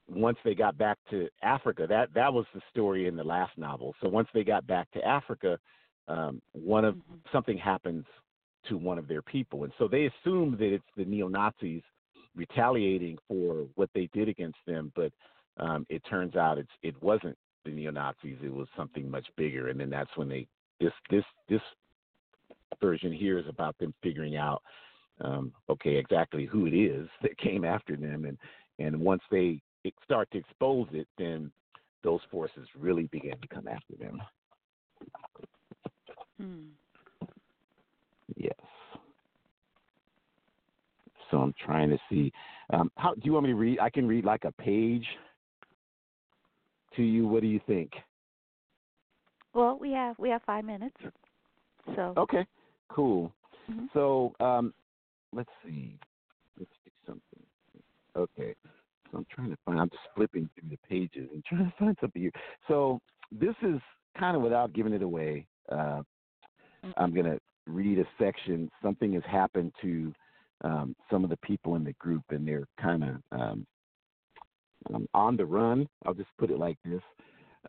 [0.07, 3.93] once they got back to Africa, that that was the story in the last novel.
[4.01, 5.59] So once they got back to Africa,
[6.07, 7.31] um, one of Mhm.
[7.31, 8.05] something happens
[8.67, 11.81] to one of their people, and so they assume that it's the neo Nazis
[12.35, 15.11] retaliating for what they did against them, but
[15.57, 19.69] um, it turns out it's it wasn't the neo Nazis; it was something much bigger,
[19.69, 20.47] and then that's when they
[20.79, 21.61] this this this
[22.79, 24.61] version here is about them figuring out
[25.21, 28.37] um, okay exactly who it is that came after them, and
[28.79, 29.61] and once they
[30.03, 31.51] start to expose it, then
[32.03, 34.21] those forces really begin to come after them.
[36.39, 36.69] Hmm.
[38.35, 38.53] Yes.
[41.29, 42.31] So I'm trying to see.
[42.71, 43.79] Um, how do you want me to read?
[43.79, 45.05] I can read like a page
[46.95, 47.27] to you.
[47.27, 47.91] What do you think?
[49.53, 50.95] Well, we have we have five minutes.
[51.95, 52.45] So Okay,
[52.89, 53.33] cool.
[53.69, 53.87] Mhm.
[53.93, 54.73] So um,
[55.33, 55.97] let's see.
[56.59, 57.43] Let's do something.
[58.15, 58.55] Okay.
[59.11, 59.79] So I'm trying to find.
[59.79, 62.31] I'm just flipping through the pages and trying to find something here.
[62.67, 62.99] So
[63.31, 63.79] this is
[64.17, 65.47] kind of without giving it away.
[65.71, 66.01] Uh,
[66.97, 68.69] I'm gonna read a section.
[68.81, 70.13] Something has happened to
[70.63, 73.67] um, some of the people in the group, and they're kind of um,
[74.93, 75.87] um, on the run.
[76.05, 77.01] I'll just put it like this.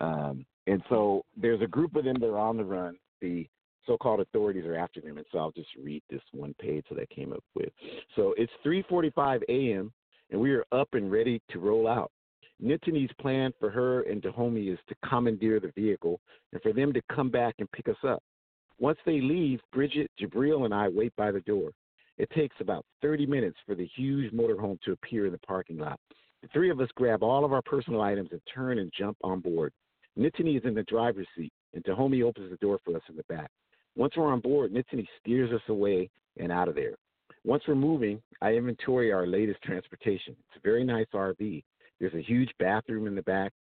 [0.01, 2.97] Um, and so there's a group of them that are on the run.
[3.21, 3.47] The
[3.87, 7.15] so-called authorities are after them, and so I'll just read this one page that I
[7.15, 7.71] came up with.
[8.17, 9.93] So it's 3:45 a.m.
[10.31, 12.11] and we are up and ready to roll out.
[12.63, 16.21] Nitani's plan for her and Dahomey is to commandeer the vehicle
[16.53, 18.23] and for them to come back and pick us up.
[18.83, 21.71] Once they leave, Bridget, Jabril, and I wait by the door.
[22.19, 26.01] It takes about 30 minutes for the huge motorhome to appear in the parking lot.
[26.43, 29.39] The three of us grab all of our personal items and turn and jump on
[29.39, 29.73] board.
[30.19, 33.23] Nitani is in the driver's seat, and Dahomey opens the door for us in the
[33.29, 33.49] back.
[33.95, 36.97] Once we're on board, Nitani steers us away and out of there.
[37.45, 40.35] Once we're moving, I inventory our latest transportation.
[40.49, 41.63] It's a very nice RV.
[42.01, 43.53] There's a huge bathroom in the back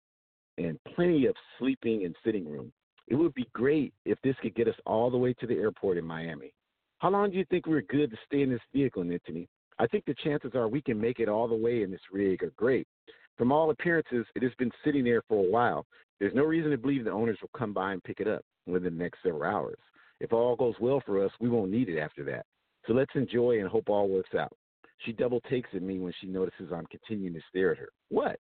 [0.58, 2.74] and plenty of sleeping and sitting room.
[3.12, 5.97] It would be great if this could get us all the way to the airport
[5.97, 6.54] in Miami.
[7.00, 9.50] How long do you think we're good to stay in this vehicle, Nitani?
[9.80, 12.41] I think the chances are we can make it all the way in this rig
[12.41, 12.88] are great.
[13.38, 15.86] From all appearances, it has been sitting there for a while.
[16.21, 18.97] There's no reason to believe the owners will come by and pick it up within
[18.97, 19.80] the next several hours.
[20.21, 22.45] If all goes well for us, we won't need it after that.
[22.88, 24.54] So let's enjoy and hope all works out.
[25.00, 27.89] She double takes at me when she notices I'm continuing to stare at her.
[28.08, 28.39] What?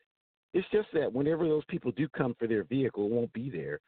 [0.52, 3.81] It's just that whenever those people do come for their vehicle, it won't be there.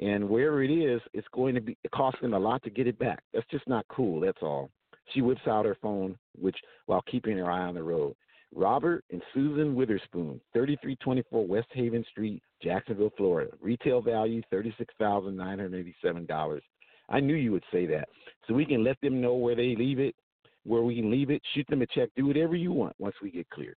[0.00, 1.76] And wherever it is, it's going to be
[2.22, 3.22] them a lot to get it back.
[3.32, 4.70] That's just not cool, that's all.
[5.12, 8.14] She whips out her phone, which while keeping her eye on the road.
[8.54, 13.52] Robert and Susan Witherspoon, 3324 West Haven Street, Jacksonville, Florida.
[13.60, 16.60] Retail value $36,987.
[17.08, 18.08] I knew you would say that.
[18.46, 20.16] So we can let them know where they leave it,
[20.64, 23.30] where we can leave it, shoot them a check, do whatever you want once we
[23.30, 23.76] get cleared.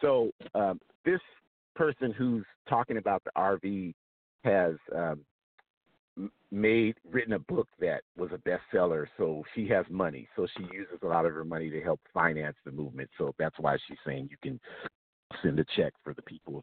[0.00, 1.20] So um, this
[1.74, 3.94] person who's talking about the RV
[4.44, 5.20] has um,
[6.50, 9.06] made written a book that was a bestseller.
[9.16, 10.28] So she has money.
[10.36, 13.10] So she uses a lot of her money to help finance the movement.
[13.18, 14.60] So that's why she's saying you can
[15.42, 16.62] send a check for the people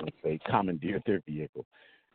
[0.00, 1.64] once they commandeer their vehicle.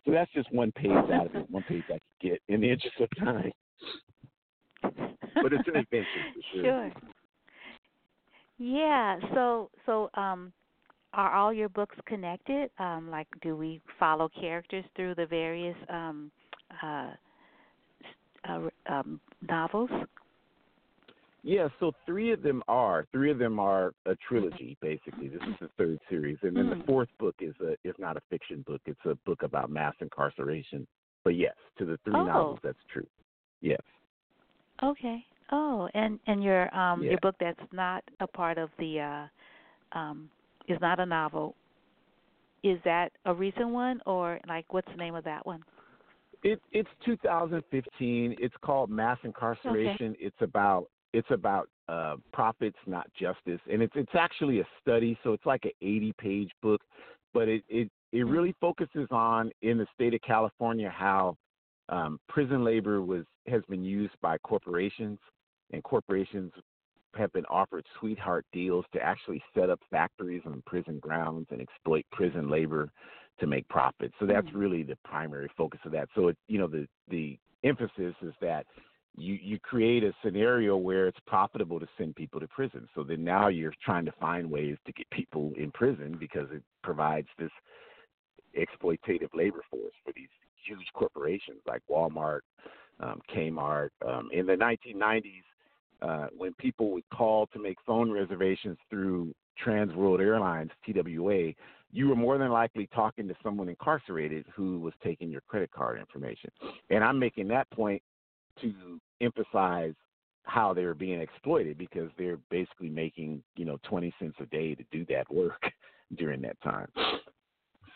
[0.06, 2.72] So that's just one page out of it, one page I could get in the
[2.72, 3.52] interest of time.
[4.82, 6.08] But it's an adventure
[6.52, 6.62] sure.
[6.62, 6.92] Sure.
[8.58, 9.20] Yeah.
[9.34, 10.52] So so um
[11.14, 12.70] are all your books connected?
[12.80, 16.32] Um like do we follow characters through the various um
[18.90, 19.90] um novels?
[21.46, 23.06] Yeah, so three of them are.
[23.12, 25.28] Three of them are a trilogy, basically.
[25.28, 26.86] This is the third series, and then the Mm.
[26.86, 28.82] fourth book is a is not a fiction book.
[28.86, 30.88] It's a book about mass incarceration.
[31.26, 32.24] But yes, to the three Oh.
[32.24, 33.08] novels, that's true.
[33.62, 33.82] Yes.
[34.82, 35.26] Okay.
[35.52, 37.12] Oh, and and your um Yeah.
[37.12, 39.28] your book that's not a part of the uh
[39.92, 40.30] um
[40.68, 41.56] is not a novel.
[42.64, 45.64] Is that a recent one or like what's the name of that one?
[46.44, 48.36] It it's 2015.
[48.40, 50.16] It's called Mass Incarceration.
[50.20, 55.18] It's about it's about uh, profits, not justice, and it's it's actually a study.
[55.24, 56.82] So it's like an 80 page book,
[57.34, 61.36] but it it it really focuses on in the state of California how
[61.90, 65.20] um, prison labor was has been used by corporations,
[65.72, 66.52] and corporations
[67.16, 72.06] have been offered sweetheart deals to actually set up factories on prison grounds and exploit
[72.12, 72.92] prison labor
[73.40, 74.14] to make profits.
[74.20, 74.56] So that's Mhm.
[74.56, 76.10] really the primary focus of that.
[76.16, 78.66] So it, you know the the emphasis is that
[79.16, 82.88] you you create a scenario where it's profitable to send people to prison.
[82.96, 86.64] So then now you're trying to find ways to get people in prison because it
[86.84, 87.52] provides this
[88.58, 90.30] exploitative labor force for these
[90.66, 92.42] huge corporations like Walmart,
[93.00, 93.90] um, Kmart.
[94.06, 95.44] Um, in the 1990s,
[96.04, 101.54] uh, when people would call to make phone reservations through Trans World Airlines (TWA),
[101.92, 106.00] you were more than likely talking to someone incarcerated who was taking your credit card
[106.00, 106.50] information.
[106.90, 108.02] And I'm making that point
[108.62, 109.94] to emphasize
[110.44, 114.84] how they're being exploited because they're basically making, you know, 20 cents a day to
[114.92, 115.62] do that work
[116.18, 116.88] during that time.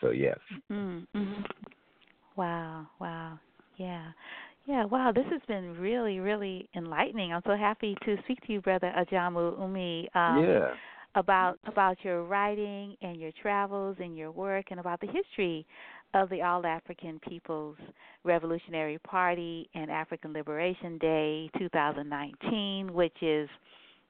[0.00, 0.38] So, yes.
[0.72, 1.42] Mm-hmm.
[2.36, 3.38] Wow, wow.
[3.76, 4.12] Yeah.
[4.68, 7.32] Yeah, wow, this has been really, really enlightening.
[7.32, 10.08] I'm so happy to speak to you, Brother Ahjamu Umi.
[10.14, 10.74] Um, yeah
[11.14, 15.66] about about your writing and your travels and your work and about the history
[16.14, 17.76] of the All African People's
[18.24, 23.48] Revolutionary Party and African Liberation Day 2019, which is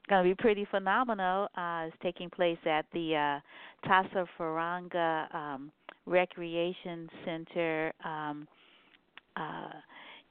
[0.09, 1.49] going to be pretty phenomenal.
[1.57, 3.41] Uh, it's taking place at the
[3.85, 5.73] uh, Tasa Faranga um,
[6.05, 8.47] Recreation Center um,
[9.37, 9.71] uh,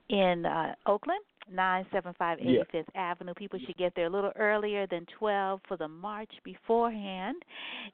[0.10, 2.82] in uh, Oakland 975 85th yeah.
[2.96, 3.34] Avenue.
[3.34, 7.38] People should get there a little earlier than 12 for the march beforehand.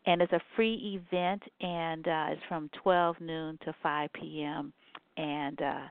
[0.06, 4.74] And it's a free event, and uh, it's from 12 noon to 5 p.m.
[5.18, 5.82] And uh,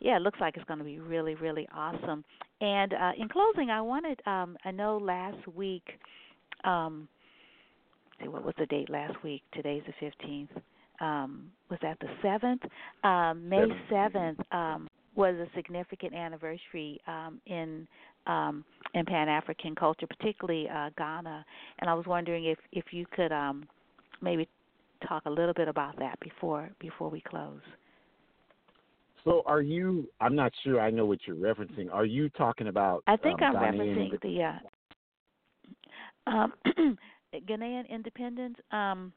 [0.00, 2.24] yeah, it looks like it's going to be really, really awesome.
[2.60, 5.84] And uh, in closing, I wanted, um, I know last week,
[6.64, 7.08] um,
[8.20, 9.42] see, what was the date last week?
[9.52, 10.48] Today's the 15th.
[11.00, 13.08] Um, was that the 7th?
[13.08, 14.40] Um, May 7th.
[14.52, 14.87] Um,
[15.18, 17.86] was a significant anniversary um, in
[18.26, 21.44] um, in Pan African culture, particularly uh, Ghana.
[21.80, 23.66] And I was wondering if if you could um,
[24.22, 24.48] maybe
[25.06, 27.60] talk a little bit about that before before we close.
[29.24, 30.08] So, are you?
[30.20, 30.80] I'm not sure.
[30.80, 31.92] I know what you're referencing.
[31.92, 33.02] Are you talking about?
[33.08, 34.56] I think um, I'm referencing the
[36.30, 36.52] uh, um,
[37.34, 38.56] Ghanaian independence.
[38.70, 39.12] Um,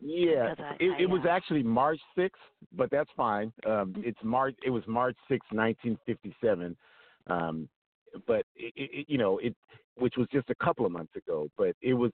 [0.00, 2.30] yeah, I, it, I, it was actually March 6th,
[2.76, 3.52] but that's fine.
[3.66, 4.54] Um, it's March.
[4.64, 6.76] It was March 6, 1957.
[7.28, 7.68] Um,
[8.26, 9.54] but it, it, you know, it
[9.96, 11.48] which was just a couple of months ago.
[11.56, 12.12] But it was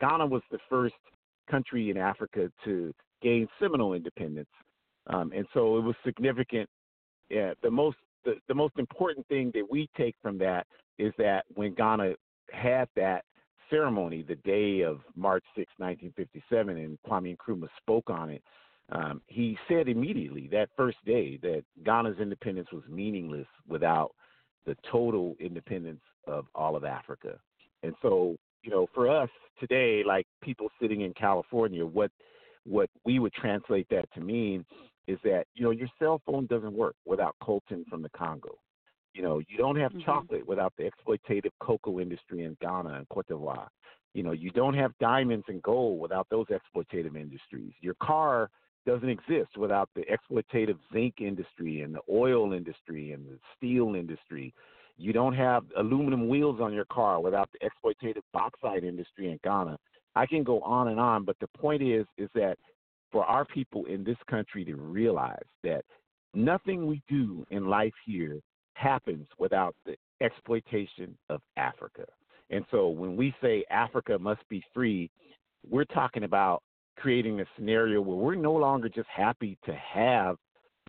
[0.00, 0.94] Ghana was the first
[1.50, 4.50] country in Africa to gain seminal independence,
[5.08, 6.68] um, and so it was significant.
[7.28, 10.66] Yeah, the most the, the most important thing that we take from that
[10.98, 12.14] is that when Ghana
[12.52, 13.24] had that
[13.72, 18.42] ceremony the day of March 6, 1957, and Kwame Nkrumah spoke on it.
[18.90, 24.12] Um, he said immediately that first day that Ghana's independence was meaningless without
[24.66, 27.38] the total independence of all of Africa.
[27.82, 32.10] And so, you know, for us today, like people sitting in California, what
[32.64, 34.64] what we would translate that to mean
[35.08, 38.56] is that you know your cell phone doesn't work without coltan from the Congo.
[39.14, 40.04] You know, you don't have mm-hmm.
[40.04, 43.68] chocolate without the exploitative cocoa industry in Ghana and Cote d'Ivoire.
[44.14, 47.72] You know, you don't have diamonds and gold without those exploitative industries.
[47.80, 48.50] Your car
[48.86, 54.52] doesn't exist without the exploitative zinc industry and the oil industry and the steel industry.
[54.98, 59.78] You don't have aluminum wheels on your car without the exploitative bauxite industry in Ghana.
[60.14, 62.58] I can go on and on, but the point is is that
[63.10, 65.84] for our people in this country to realize that
[66.34, 68.40] nothing we do in life here
[68.74, 72.04] happens without the exploitation of Africa.
[72.50, 75.10] And so when we say Africa must be free,
[75.68, 76.62] we're talking about
[76.96, 80.36] creating a scenario where we're no longer just happy to have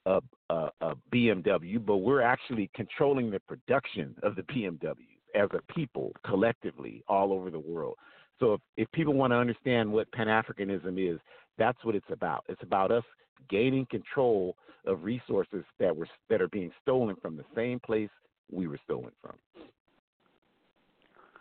[0.05, 0.19] a,
[0.49, 4.95] a, a BMW, but we're actually controlling the production of the BMWs
[5.35, 7.95] as a people collectively all over the world.
[8.39, 11.19] So if, if people want to understand what Pan Africanism is,
[11.57, 12.43] that's what it's about.
[12.49, 13.03] It's about us
[13.49, 18.09] gaining control of resources that were that are being stolen from the same place
[18.51, 19.35] we were stolen from.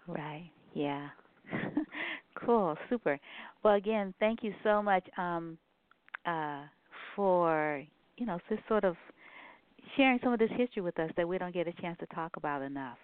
[0.06, 0.50] Right.
[0.74, 1.08] Yeah.
[2.34, 2.76] cool.
[2.88, 3.18] Super.
[3.62, 5.58] Well, again, thank you so much um,
[6.26, 6.62] uh,
[7.14, 7.82] for
[8.16, 8.96] you know just sort of
[9.96, 12.36] sharing some of this history with us that we don't get a chance to talk
[12.36, 12.98] about enough.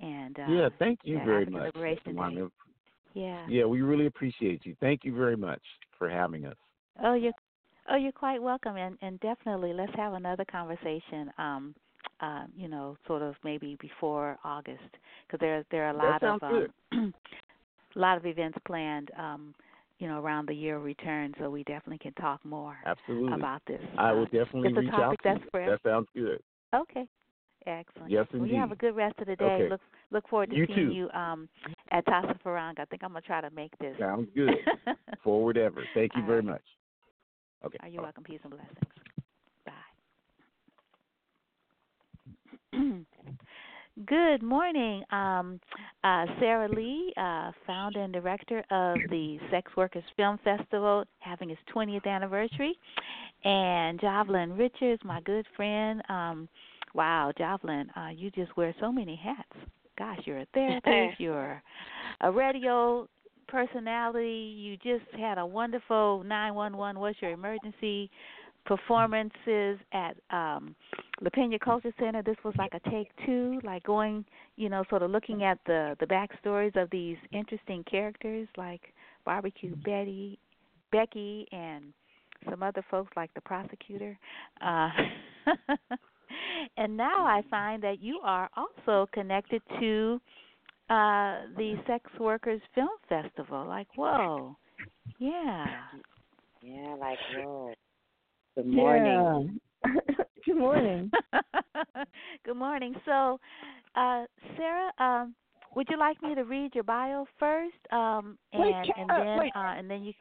[0.00, 1.74] And uh, yeah, thank you very much.
[3.14, 3.46] Yeah.
[3.48, 4.74] Yeah, we really appreciate you.
[4.80, 5.62] Thank you very much
[5.98, 6.56] for having us.
[7.02, 7.32] Oh, you're
[7.90, 11.30] oh you're quite welcome, and and definitely let's have another conversation.
[11.38, 11.74] Um,
[12.20, 14.82] uh, you know, sort of maybe before August,
[15.26, 16.66] because there there are a lot of um,
[17.96, 19.10] a lot of events planned.
[19.18, 19.54] Um,
[20.00, 23.32] you know, around the year of return, so we definitely can talk more Absolutely.
[23.32, 23.80] about this.
[23.96, 25.50] I will uh, definitely it's a reach topic out that's to you.
[25.52, 25.68] fresh.
[25.68, 26.40] That sounds good.
[26.74, 27.06] Okay.
[27.66, 28.10] Excellent.
[28.10, 28.40] Yes, indeed.
[28.40, 29.44] Well, you have a good rest of the day.
[29.44, 29.68] Okay.
[29.70, 29.80] Look
[30.10, 30.92] look forward to you seeing too.
[30.92, 31.48] you um,
[31.92, 32.80] at Tassafaronga.
[32.80, 33.96] I think I'm gonna try to make this.
[33.98, 34.50] Sounds good.
[35.24, 35.84] Forward ever.
[35.94, 36.46] Thank you All very right.
[36.46, 36.62] much.
[37.64, 37.78] Okay.
[37.80, 38.02] Are you Bye.
[38.04, 38.24] welcome?
[38.24, 38.78] Peace and blessings.
[42.72, 43.06] Bye.
[44.06, 45.04] Good morning.
[45.12, 45.60] Um,
[46.02, 51.60] uh, Sarah Leigh, uh, founder and director of the Sex Workers Film Festival, having its
[51.74, 52.76] 20th anniversary.
[53.44, 56.02] And Jovelyn Richards, my good friend.
[56.08, 56.48] Um,
[56.92, 59.68] wow, Jovelyn, uh, you just wear so many hats.
[59.96, 61.62] Gosh, you're a therapist, you're
[62.20, 63.08] a radio
[63.46, 64.54] personality.
[64.56, 68.10] You just had a wonderful 911 what's your emergency
[68.66, 70.74] performances at um
[71.20, 72.22] La Pena Culture Center.
[72.22, 74.24] This was like a take two, like going,
[74.56, 78.80] you know, sort of looking at the the backstories of these interesting characters like
[79.24, 80.38] Barbecue Betty,
[80.90, 81.92] Becky, and
[82.50, 84.18] some other folks like the prosecutor.
[84.60, 84.88] Uh,
[86.76, 90.20] and now I find that you are also connected to
[90.90, 93.66] uh the Sex Workers Film Festival.
[93.66, 94.56] Like, whoa,
[95.18, 95.84] yeah.
[96.62, 97.72] Yeah, like whoa.
[98.56, 99.50] Good morning.
[99.84, 99.92] Yeah.
[100.46, 101.10] Good morning.
[102.44, 102.94] Good morning.
[103.04, 103.38] So,
[103.96, 104.24] uh,
[104.56, 105.34] Sarah, um,
[105.74, 109.18] would you like me to read your bio first, um, and Wait, and Ca- uh,
[109.18, 109.52] then wait.
[109.54, 110.12] uh, and then you?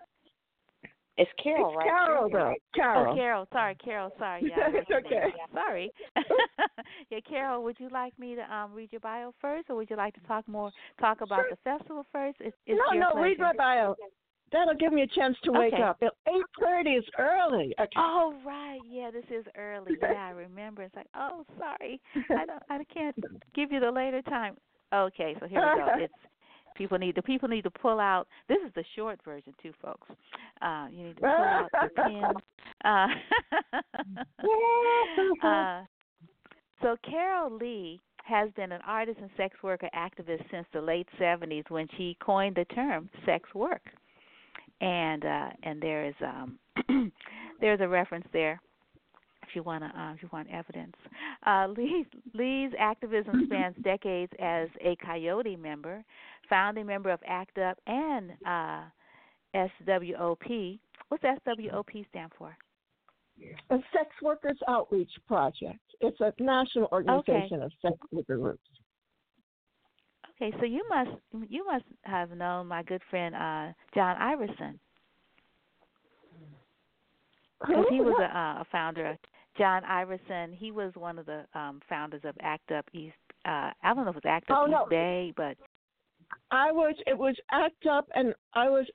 [1.17, 1.85] It's Carol, it's right?
[1.87, 2.53] Carol, though.
[2.73, 3.13] Carol.
[3.13, 3.47] Oh, Carol.
[3.53, 4.11] Sorry, Carol.
[4.17, 4.41] Sorry.
[4.49, 5.13] Yeah, It's wrote your name.
[5.29, 5.33] okay.
[5.37, 5.91] Yeah, sorry.
[7.11, 7.63] yeah, Carol.
[7.63, 10.21] Would you like me to um read your bio first, or would you like to
[10.21, 11.49] talk more talk about Sure.
[11.51, 12.37] the festival first?
[12.39, 13.95] It's, it's no, your no, read my bio.
[14.51, 15.81] That'll give me a chance to wake Okay.
[15.83, 15.97] up.
[16.01, 17.73] Eight thirty is early.
[17.79, 17.89] Okay.
[17.97, 19.91] Oh right, yeah, this is early.
[20.01, 20.81] Yeah, I remember.
[20.83, 21.99] It's like, oh, sorry,
[22.29, 23.15] I don't, I can't
[23.55, 24.55] give you the later time.
[24.93, 25.87] Okay, so here we go.
[26.03, 26.13] It's
[26.75, 28.27] people need the people need to pull out.
[28.47, 30.07] This is the short version too, folks.
[30.61, 32.23] Uh, you need to pull out your pen.
[32.83, 33.07] Uh,
[35.47, 35.83] uh,
[36.81, 41.69] so Carol Leigh has been an artist and sex worker activist since the late 70s
[41.69, 43.81] when she coined the term sex work.
[44.81, 46.59] And uh, and there is um,
[47.61, 48.59] there's a reference there
[49.43, 50.95] if you want to uh, if you want evidence.
[51.45, 56.03] Uh, Leigh, Leigh's activism spans decades as a Coyote member,
[56.53, 58.83] founding member of ACT UP and uh,
[59.55, 60.79] SWOP.
[61.09, 62.55] What's SWOP stand for?
[63.71, 65.79] a sex workers outreach project.
[66.01, 68.61] It's a national organization of sex worker groups.
[70.35, 71.11] Okay, so you must
[71.49, 74.79] you must have known my good friend uh John Iverson
[77.59, 79.17] because he was a, uh, a founder.
[79.57, 83.15] John Iverson, he was one of the um founders of ACT UP East.
[83.45, 84.85] Uh, I don't know if it was ACT UP Oh, East no.
[84.89, 85.57] Bay, but
[86.51, 88.85] I was it was ACT UP, and I was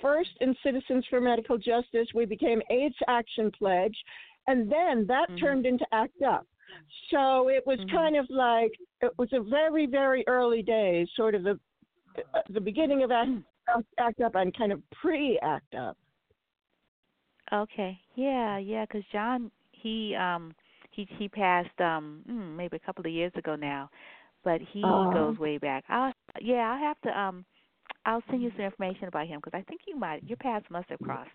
[0.00, 2.08] first in Citizens for Medical Justice.
[2.14, 3.96] We became AIDS Action Pledge,
[4.46, 5.38] and then that Mhm.
[5.40, 6.46] turned into ACT UP.
[7.10, 7.90] So it was Mhm.
[7.90, 11.58] kind of like it was a very very early days, sort of the
[12.34, 13.30] uh, the beginning of ACT,
[13.98, 15.96] ACT UP and kind of pre ACT UP.
[17.52, 20.54] okay, yeah, yeah, because John he um
[20.90, 23.90] he he passed um mm, maybe a couple of years ago now,
[24.44, 25.10] but he Oh.
[25.12, 25.84] goes way back.
[25.88, 27.44] I'll yeah, I'll have to um
[28.06, 30.88] I'll send you some information about him because I think you might your paths must
[30.90, 31.30] have crossed.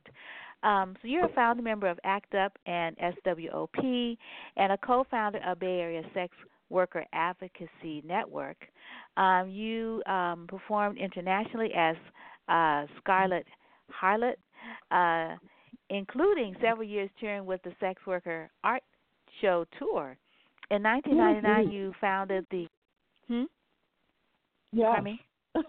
[0.63, 4.17] Um, so you're a founding member of ACT UP and SWOP,
[4.57, 6.35] and a co-founder of Bay Area Sex
[6.69, 8.57] Worker Advocacy Network.
[9.17, 11.95] Um, you um, performed internationally as
[12.47, 13.45] uh, Scarlet
[14.01, 14.35] Harlot,
[14.91, 15.37] uh,
[15.89, 18.83] including several years touring with the Sex Worker Art
[19.41, 20.17] Show tour.
[20.71, 21.73] In 1999, Mhm.
[21.73, 22.67] you founded the.
[23.27, 23.43] Hmm.
[24.71, 24.87] Yeah.
[24.87, 25.21] Pardon me.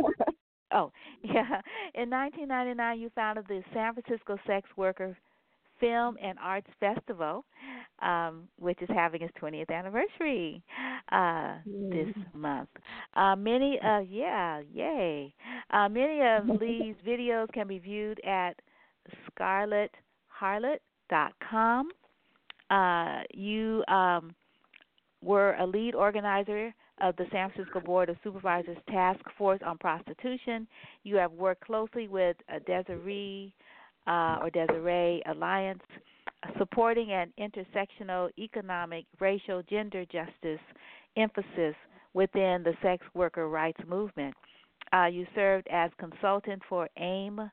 [0.75, 0.91] Oh,
[1.23, 1.61] yeah.
[1.95, 5.17] In 1999, you founded the San Francisco Sex Worker
[5.81, 7.47] Film and Arts Festival,
[8.03, 10.63] um, which is having its 20th anniversary
[11.13, 11.55] uh,
[11.91, 12.69] this month.
[13.15, 15.33] Uh, many, uh, yeah, yay.
[15.71, 18.57] Uh, many of Leigh's videos can be viewed at
[19.39, 21.89] scarletharlot.com.
[22.71, 24.35] Uh, you um,
[25.23, 30.67] were a lead organizer of the San Francisco Board of Supervisors Task Force on Prostitution.
[31.03, 33.53] You have worked closely with uh, Desiree
[34.07, 35.83] uh, or Desiree Alliance,
[36.59, 40.61] supporting an intersectional economic, racial, gender justice
[41.17, 41.75] emphasis
[42.13, 44.35] within the sex worker rights movement.
[44.93, 47.51] Uh, you served as consultant for AIM,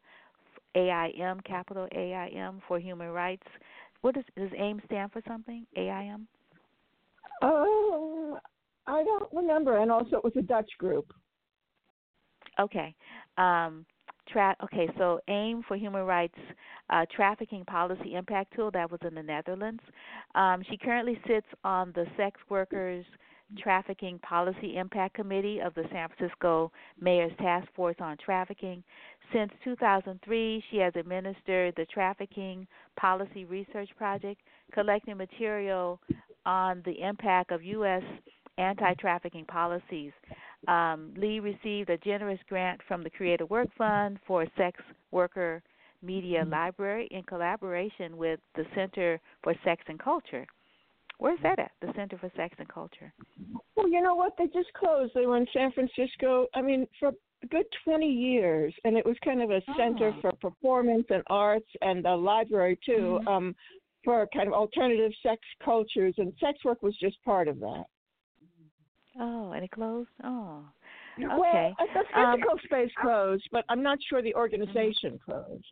[0.76, 3.48] AIM, capital AIM for human rights.
[4.02, 5.66] What does, does AIM stand for something?
[5.76, 6.28] AIM?
[7.42, 8.38] Oh,
[8.92, 9.78] I don't remember.
[9.78, 11.14] And also, it was a Dutch group.
[12.60, 12.94] Okay.
[13.38, 13.86] Um,
[14.28, 16.38] tra- okay, so AIM for Human Rights
[16.89, 19.82] uh, Trafficking Policy Impact Tool, that was in the Netherlands.
[20.36, 23.06] Um, she currently sits on the Sex Workers
[23.58, 28.84] Trafficking Policy Impact Committee of the San Francisco Mayor's Task Force on Trafficking.
[29.34, 32.68] Since 2003, she has administered the Trafficking
[33.00, 34.42] Policy Research Project,
[34.74, 36.00] collecting material
[36.46, 38.04] on the impact of U.S.
[38.58, 40.12] anti trafficking policies.
[40.68, 44.80] Um, Leigh received a generous grant from the Creative Work Fund for a sex
[45.12, 45.62] worker
[46.04, 50.45] media library in collaboration with the Center for Sex and Culture.
[51.20, 51.72] Where's that at?
[51.82, 53.14] The Center for Sex and Culture.
[53.76, 54.34] Well, you know what?
[54.38, 55.14] They just closed.
[55.14, 56.47] They were in San Francisco.
[56.56, 60.22] I mean, for a good 20 years, and it was kind of a center Oh.
[60.22, 63.28] for performance and arts and a library too, Mhm.
[63.28, 63.56] um,
[64.04, 66.18] for kind of alternative sex cultures.
[66.18, 67.86] And sex work was just part of that.
[69.20, 70.09] Oh, and it closed.
[70.24, 70.64] Oh,
[71.20, 71.74] okay.
[71.80, 75.66] uh, the Um, physical space closed, but I'm not sure the organization closed.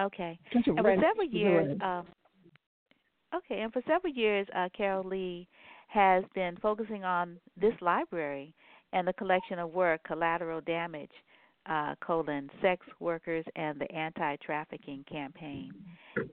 [0.00, 0.38] Okay.
[0.52, 2.06] And for several years, um,
[3.34, 5.48] okay, and for several years, uh, Carol Leigh
[5.88, 8.54] has been focusing on this library
[8.92, 11.10] and the collection of work, collateral damage,
[11.66, 15.72] uh, colon, sex workers and the anti-trafficking campaign,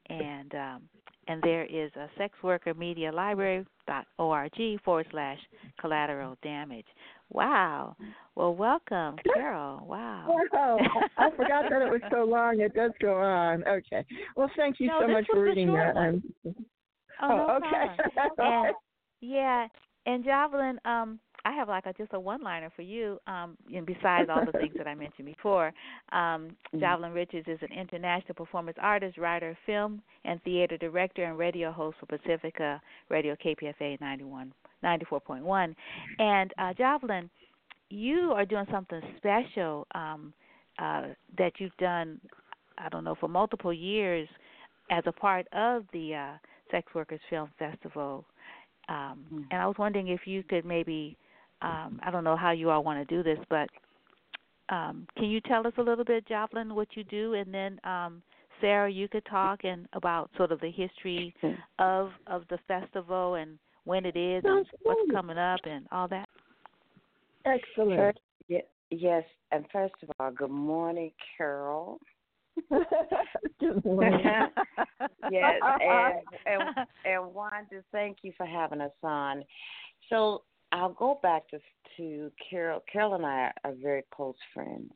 [0.09, 0.81] and um,
[1.27, 4.51] and there is a sex worker media library dot org
[4.83, 5.39] forward slash
[5.79, 6.85] collateral damage.
[7.29, 7.95] Wow.
[8.35, 9.85] Well, welcome, Carol.
[9.87, 10.25] Wow.
[10.53, 10.77] Wow,
[11.17, 12.59] I forgot that it was so long.
[12.59, 13.63] It does go on.
[13.67, 14.05] Okay.
[14.35, 15.95] Well, thank you No, so much for reading that.
[15.95, 16.21] one.
[16.45, 16.55] I'm-
[17.21, 17.95] Oh, no okay.
[18.39, 18.75] And
[19.21, 19.67] yeah,
[20.05, 23.19] and Jovelyn, um, I have like a just a one liner for you.
[23.27, 25.67] Um, and besides all the things that I mentioned before,
[26.11, 26.79] um, Mhm.
[26.81, 31.97] Jovelyn Richards is an international performance artist, writer, film and theater director, and radio host
[31.99, 35.75] for Pacifica Radio KPFA 91, 94.1.
[36.19, 37.29] And uh, Jovelyn,
[37.89, 40.33] you are doing something special um,
[40.79, 42.19] uh, that you've done.
[42.77, 44.27] I don't know for multiple years
[44.91, 46.37] as a part of the uh,
[46.71, 48.25] Sex Workers Film Festival.
[48.89, 49.45] Um, Mhm.
[49.51, 51.17] And I was wondering if you could maybe,
[51.65, 53.69] um, I don't know how you all want to do this, but
[54.69, 58.21] um, can you tell us a little bit, Jovelyn, what you do, and then um,
[58.61, 61.33] Sarah, you could talk and about sort of the history
[61.79, 66.27] of of the festival and when it is and what's coming up and all that.
[67.45, 67.99] Excellent.
[67.99, 71.99] First, ye- yes, and first of all, good morning, Carol.
[73.59, 74.23] Good morning.
[75.29, 76.13] yes, and
[76.45, 79.43] and and Wanda, thank you for having us on.
[80.09, 81.59] So I'll go back to
[81.97, 82.83] to Carol.
[82.91, 84.91] Carol and I are very close friends.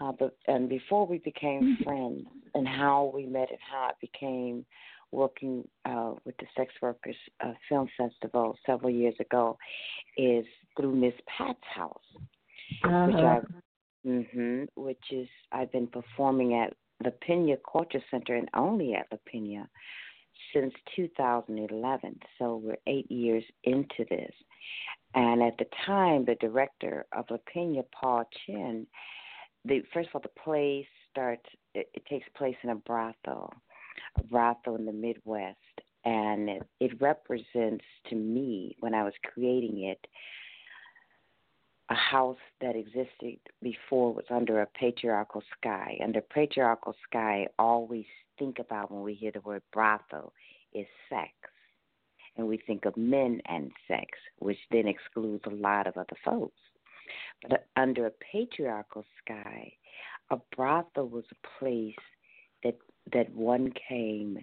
[0.00, 4.64] Uh, but and before we became friends, and how we met and how it became
[5.10, 9.58] working uh, with the Sex Workers uh, Film Festival several years ago,
[10.16, 10.46] is
[10.76, 12.00] through Miss Pat's house
[12.82, 13.40] which Uh-huh.
[14.06, 19.06] I, hmm which is I've been performing at La Pena Culture Center and only at
[19.12, 19.68] La Pena
[20.52, 22.18] since 2011.
[22.38, 24.32] So we're eight years into this.
[25.14, 28.86] And at the time, the director of La Pena, Paul Chin,
[29.64, 31.44] the first of all, the play starts.
[31.74, 33.52] It, it takes place in a brothel,
[34.18, 35.58] a brothel in the Midwest,
[36.04, 40.06] and it, it represents to me when I was creating it
[41.90, 45.98] a house that existed before was under a patriarchal sky.
[46.02, 48.06] Under patriarchal sky, all we
[48.38, 50.32] think about when we hear the word brothel
[50.72, 51.32] is sex.
[52.36, 54.06] And we think of men and sex,
[54.38, 56.58] which then excludes a lot of other folks.
[57.48, 59.72] But under a patriarchal sky,
[60.30, 61.94] a brothel was a place
[62.64, 62.78] that
[63.12, 64.38] that one came,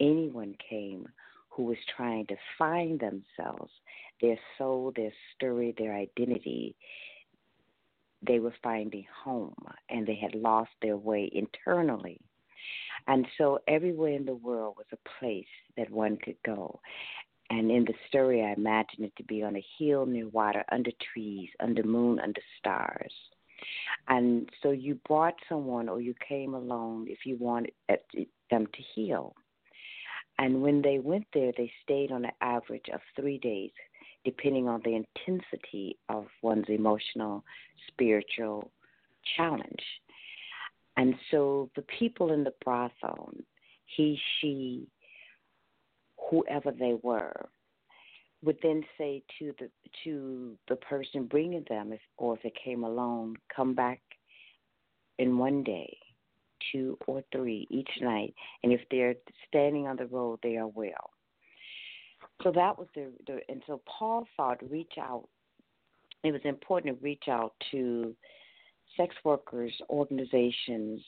[0.00, 1.06] anyone came
[1.50, 3.72] who was trying to find themselves,
[4.20, 6.74] their soul, their story, their identity.
[8.26, 9.54] They were finding home
[9.90, 12.20] and they had lost their way internally.
[13.06, 15.46] And so everywhere in the world was a place
[15.76, 16.80] that one could go.
[17.50, 20.90] And in the story, I imagine it to be on a hill near water, under
[21.12, 23.12] trees, under moon, under stars.
[24.08, 27.72] And so you brought someone or you came alone if you wanted
[28.50, 29.34] them to heal.
[30.38, 33.70] And when they went there, they stayed on an average of three days,
[34.24, 37.44] depending on the intensity of one's emotional,
[37.86, 38.70] spiritual
[39.36, 39.82] challenge.
[40.96, 43.32] And so the people in the brothel,
[43.86, 44.86] he, she,
[46.30, 47.48] whoever they were,
[48.44, 49.70] would then say to the
[50.04, 54.00] to the person bringing them, if, or if they came alone, come back
[55.18, 55.96] in one day,
[56.70, 59.14] two or three each night, and if they're
[59.48, 61.10] standing on the road, they are well.
[62.42, 65.28] So that was the, the and so Paul thought reach out.
[66.22, 68.14] It was important to reach out to
[68.96, 71.00] sex workers organizations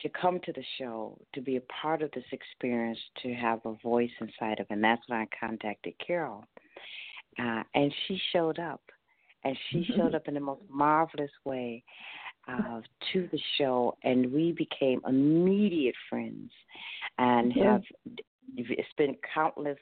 [0.00, 3.74] to come to the show, to be a part of this experience, to have a
[3.82, 4.72] voice inside of it.
[4.72, 6.44] And that's when I contacted Carol.
[7.38, 8.80] Uh, and she showed up.
[9.44, 11.82] And she showed up in the most marvelous way
[12.48, 12.80] uh,
[13.12, 13.96] to the show.
[14.02, 16.50] And we became immediate friends
[17.18, 17.72] and Yeah.
[17.72, 17.82] have
[18.90, 19.78] spent countless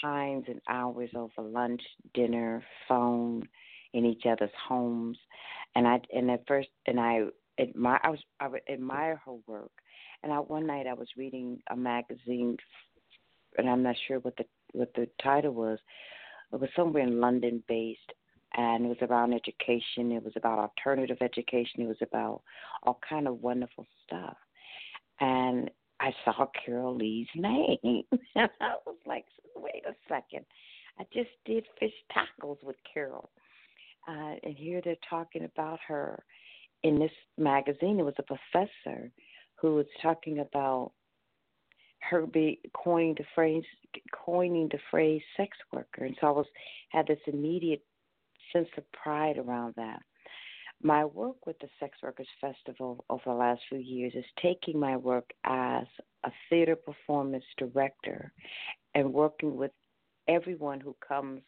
[0.00, 1.82] times and hours over lunch,
[2.14, 3.48] dinner, phone,
[3.92, 5.18] in each other's homes.
[5.74, 7.22] And I and at first and I
[7.58, 9.72] admire I was I would admire her work.
[10.22, 12.56] And I one night I was reading a magazine
[13.56, 15.78] and I'm not sure what the what the title was.
[16.52, 18.12] It was somewhere in London based,
[18.56, 20.12] and it was around education.
[20.12, 21.82] It was about alternative education.
[21.82, 22.42] It was about
[22.82, 24.36] all kind of wonderful stuff.
[25.20, 28.02] And I saw Carol Leigh's name,
[28.34, 30.44] and I was like, "Wait a second!
[30.98, 33.30] I just did fish tacos with Carol,
[34.08, 36.22] uh, and here they're talking about her
[36.82, 37.98] in this magazine.
[37.98, 39.10] It was a professor
[39.56, 40.92] who was talking about
[42.02, 43.64] her be coining the phrase
[44.24, 46.46] coining the phrase sex worker and so I was
[46.88, 47.84] had this immediate
[48.52, 50.00] sense of pride around that.
[50.82, 54.96] My work with the Sex Workers Festival over the last few years is taking my
[54.96, 55.84] work as
[56.24, 58.32] a theater performance director
[58.94, 59.72] and working with
[60.26, 61.42] everyone who comes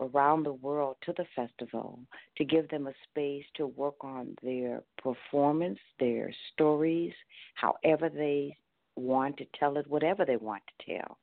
[0.00, 1.98] around the world to the festival
[2.36, 7.12] to give them a space to work on their performance, their stories,
[7.54, 8.56] however they
[8.96, 11.18] want to tell it, whatever they want to tell.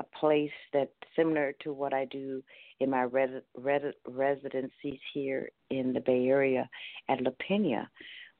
[0.00, 2.42] A place that's similar to what I do
[2.80, 6.68] in my res- res- residencies here in the Bay Area
[7.08, 7.90] at La Pena.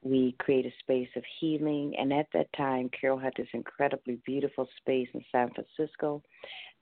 [0.02, 4.68] We create a space of healing, and at that time, Carol had this incredibly beautiful
[4.76, 6.22] space in San Francisco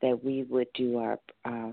[0.02, 1.72] that we would do our uh,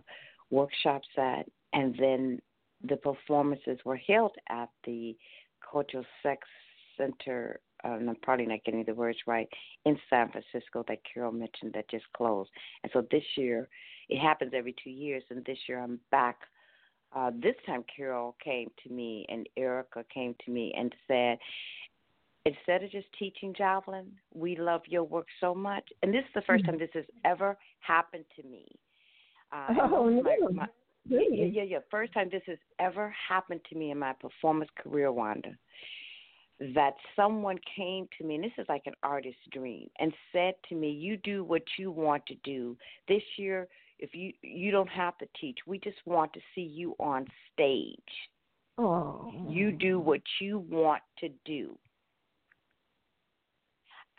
[0.53, 2.39] workshops at, and then
[2.87, 5.15] the performances were held at the
[5.71, 6.47] Cultural Sex
[6.97, 9.47] Center and I'm probably not getting the words right,
[9.85, 12.49] in San Francisco that Carol mentioned that just closed.
[12.83, 13.67] And so this year,
[14.09, 16.37] it happens every two years, and this year I'm back.
[17.15, 21.37] Uh, this time, Carol came to me and Erica came to me and said,
[22.45, 25.87] instead of just teaching Jovelyn, we love your work so much.
[26.01, 26.65] And this is the 1st mm-hmm.
[26.71, 28.65] time this has ever happened to me.
[29.53, 30.21] Uh, oh, no.
[30.23, 30.67] My, my,
[31.09, 31.37] really?
[31.37, 31.79] Yeah, yeah, yeah.
[31.91, 35.51] First time this has ever happened to me in my performance career, Wanda
[36.59, 40.75] that someone came to me, and this is like an artist's dream, and said to
[40.75, 42.77] me, "You do what you want to do
[43.07, 43.67] this year.
[43.99, 47.99] If you you don't have to teach, we just want to see you on stage.
[48.77, 51.77] Oh, you do what you want to do."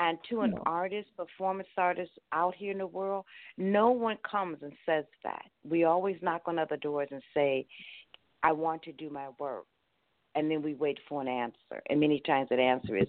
[0.00, 3.24] And to an artist, performance artist out here in the world,
[3.56, 5.44] no one comes and says that.
[5.62, 7.66] We always knock on other doors and say,
[8.42, 9.66] I want to do my work
[10.34, 11.82] and then we wait for an answer.
[11.88, 13.08] And many times that answer is,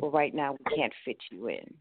[0.00, 1.74] well, right now we can't fit you in.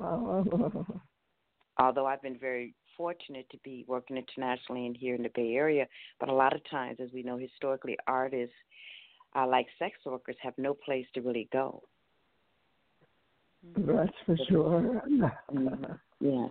[0.00, 0.86] Oh.
[1.78, 5.86] Although I've been very fortunate to be working internationally and here in the Bay Area,
[6.20, 8.54] but a lot of times, as we know historically, artists
[9.34, 11.82] uh, like sex workers have no place to really go.
[13.76, 15.02] That's for sure.
[15.10, 15.84] mm-hmm.
[16.20, 16.46] Yeah.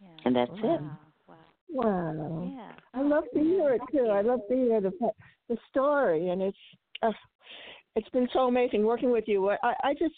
[0.00, 0.08] yeah.
[0.24, 0.74] And that's wow.
[0.74, 0.80] it.
[1.28, 1.36] Wow.
[1.68, 2.52] wow.
[2.52, 2.72] Yeah.
[2.92, 4.08] I love to hear it too.
[4.08, 4.90] I love to hear the
[5.48, 6.58] the story, and it's
[7.02, 7.12] uh,
[7.94, 9.48] it's been so amazing working with you.
[9.50, 10.14] I I just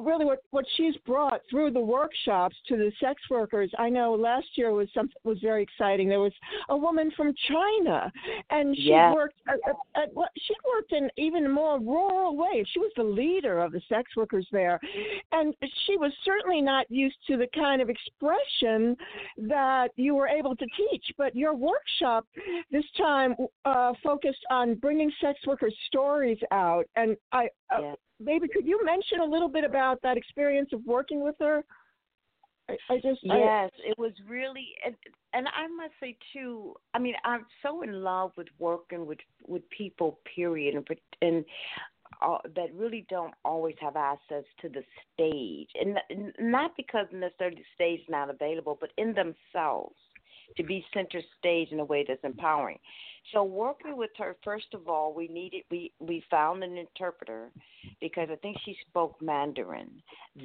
[0.00, 3.70] really what what she's brought through the workshops to the sex workers.
[3.78, 6.08] I know last year was some was very exciting.
[6.08, 6.32] There was
[6.68, 8.10] a woman from China,
[8.50, 9.14] and she yes.
[9.14, 12.66] worked at, at, at she worked in even more rural ways.
[12.72, 14.80] She was the leader of the sex workers there,
[15.32, 15.54] and
[15.86, 18.96] she was certainly not used to the kind of expression
[19.36, 21.04] that you were able to teach.
[21.18, 22.26] But your workshop
[22.70, 23.34] this time
[23.64, 27.48] uh, focused on bringing sex workers' stories out, and I.
[27.74, 31.64] Uh, maybe could you mention a little bit about that experience of working with her?
[32.68, 34.94] I, I just yes, I, it was really, and,
[35.32, 36.74] and I must say too.
[36.94, 40.20] I mean, I'm so in love with working with with people.
[40.34, 40.86] Period, and
[41.22, 41.44] and
[42.22, 44.82] uh, that really don't always have access to the
[45.14, 49.96] stage, and not because necessarily the stage is not available, but in themselves
[50.56, 52.78] to be center stage in a way that's empowering.
[53.32, 57.50] So working with her, first of all, we needed we we found an interpreter
[58.00, 59.90] because I think she spoke Mandarin.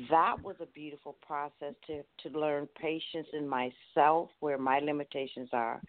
[0.09, 5.81] That was a beautiful process to to learn patience in myself, where my limitations are.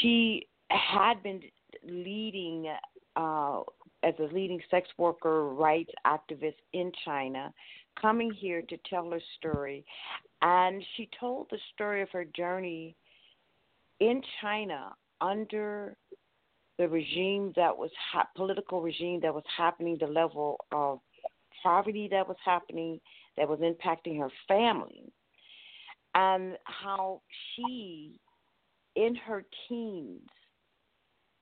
[0.00, 1.42] She had been
[1.86, 2.72] leading
[3.16, 3.60] uh,
[4.02, 7.52] as a leading sex worker rights activist in China,
[8.00, 9.84] coming here to tell her story,
[10.42, 12.96] and she told the story of her journey
[14.00, 15.96] in China under
[16.78, 21.00] the regime that was ha- political regime that was happening, the level of
[21.62, 23.00] poverty that was happening,
[23.36, 25.12] that was impacting her family,
[26.14, 27.20] and how
[27.54, 28.20] she,
[28.96, 30.28] in her teens,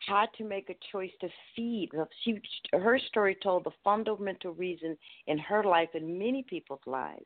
[0.06, 1.90] had to make a choice to feed.
[2.24, 2.40] She,
[2.72, 7.24] her story told the fundamental reason in her life and many people's lives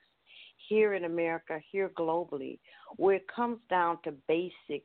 [0.68, 2.59] here in America, here globally,
[2.96, 4.82] where it comes down to basic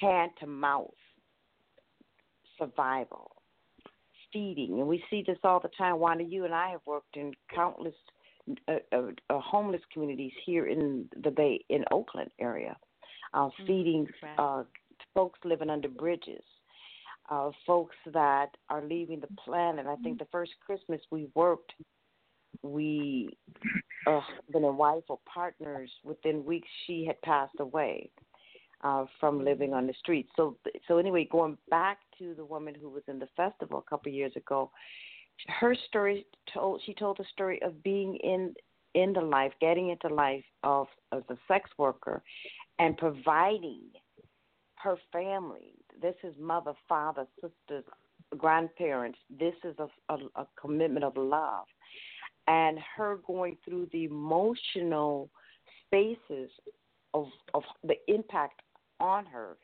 [0.00, 0.90] hand to mouth
[2.58, 3.32] survival,
[4.32, 4.78] feeding.
[4.80, 5.98] And we see this all the time.
[5.98, 7.94] Wanda, you and I have worked in countless
[8.68, 12.76] uh, uh, uh, homeless communities here in the Bay in Oakland area,
[13.34, 13.66] uh, Mm-hmm.
[13.66, 14.38] feeding Right.
[14.38, 14.64] uh,
[15.14, 16.42] folks living under bridges,
[17.30, 19.86] uh, folks that are leaving the planet.
[19.86, 21.72] I think the first Christmas we worked,
[22.62, 23.30] we
[24.06, 25.90] uh, husband and wife were partners.
[26.04, 28.10] Within weeks, she had passed away
[28.82, 30.30] uh, from living on the streets.
[30.36, 30.56] So,
[30.88, 34.14] so anyway, going back to the woman who was in the festival a couple of
[34.14, 34.70] years ago,
[35.48, 36.82] her story told.
[36.84, 38.54] She told the story of being in
[38.94, 42.22] in the life, getting into life of as a sex worker,
[42.78, 43.80] and providing
[44.76, 45.74] her family.
[46.00, 47.84] This is mother, father, sisters,
[48.36, 49.18] grandparents.
[49.38, 51.66] This is a, a, a commitment of love,
[52.46, 55.30] and her going through the emotional
[55.86, 56.50] spaces
[57.14, 58.62] of of the impact
[59.02, 59.56] on her,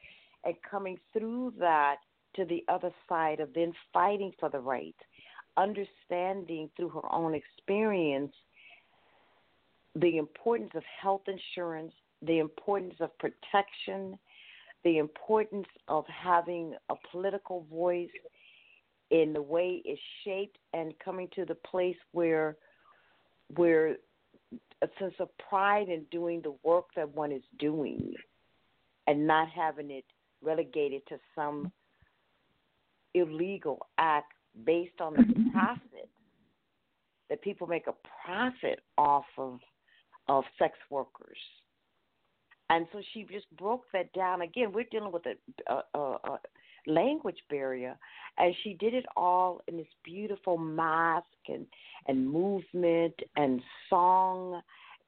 [0.45, 1.97] and coming through that
[2.36, 4.97] to the other side of then fighting for the right,
[5.57, 8.32] understanding through her own experience
[9.95, 14.18] the importance of health insurance, the importance of protection,
[14.84, 18.11] the importance of having a political voice
[19.11, 22.57] in the way it's shaped and coming to the place where
[23.57, 23.97] where
[24.82, 28.14] a sense of pride in doing the work that one is doing
[29.09, 30.05] and not having it
[30.43, 31.73] relegated to some
[33.15, 34.35] illegal act
[34.65, 36.09] based on the profit
[37.31, 37.95] that people make a
[38.25, 39.59] profit off of
[40.29, 41.39] of sex workers.
[42.69, 44.43] And so she just broke that down.
[44.43, 46.39] Again, we're dealing with a, a, a, a
[46.87, 47.97] language barrier,
[48.37, 51.67] and she did it all in this beautiful mask and
[52.09, 54.61] and movement and song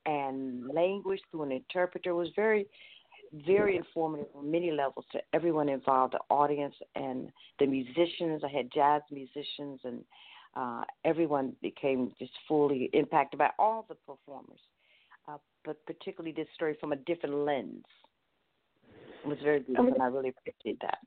[0.07, 2.11] and language through an interpreter.
[2.11, 2.67] It was very
[3.33, 8.43] very informative on many levels to everyone involved, the audience and the musicians.
[8.45, 10.05] I had jazz musicians, and
[10.57, 14.61] uh, everyone became just fully impacted by all the performers.
[15.29, 17.85] Uh, but particularly this story from a different lens.
[19.25, 20.99] It was very beautiful, and I really appreciate that.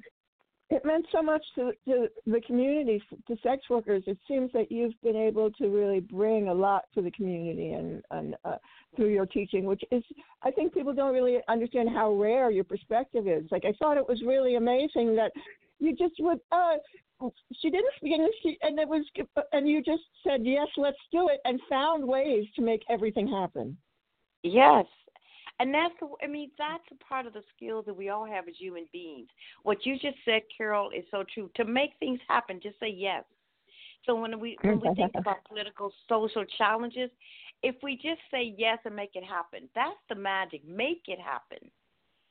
[0.69, 4.03] It meant so much to, to the community, to sex workers.
[4.07, 8.01] It seems that you've been able to really bring a lot to the community and,
[8.09, 8.55] and uh,
[8.95, 10.03] through your teaching, which is,
[10.41, 13.43] I think people don't really understand how rare your perspective is.
[13.51, 15.31] Like, I thought it was really amazing that
[15.79, 16.75] you just would, uh,
[17.61, 19.05] she didn't speak English, she, and it was,
[19.51, 23.77] and you just said, yes, let's do it, and found ways to make everything happen.
[24.43, 24.85] Yes.
[25.59, 28.47] And that's the, I mean, that's a part of the skills that we all have
[28.47, 29.27] as human beings.
[29.63, 31.49] What you just said, Carol, is so true.
[31.55, 33.23] To make things happen, just say yes.
[34.05, 37.09] So when we when we think about political social challenges,
[37.61, 40.67] if we just say yes and make it happen, that's the magic.
[40.67, 41.59] Make it happen.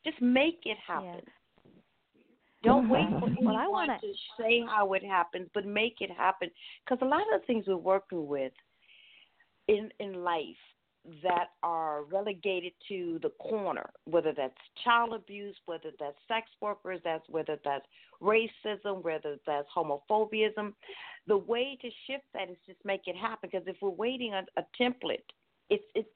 [0.05, 1.23] Just make it happen.
[2.65, 6.51] Don't wait for anyone I wanna- to say how it happens, but make it happen.
[6.85, 8.53] Because a lot of the things we're working with
[9.69, 10.57] in in life
[11.23, 17.29] that are relegated to the corner, whether that's child abuse, whether that's sex workers, that's
[17.29, 17.85] whether that's
[18.23, 20.73] racism, whether that's homophobiaism.
[21.27, 23.51] The way to shift that is just make it happen.
[23.51, 25.27] Because if we're waiting on a template,
[25.71, 26.09] it's it's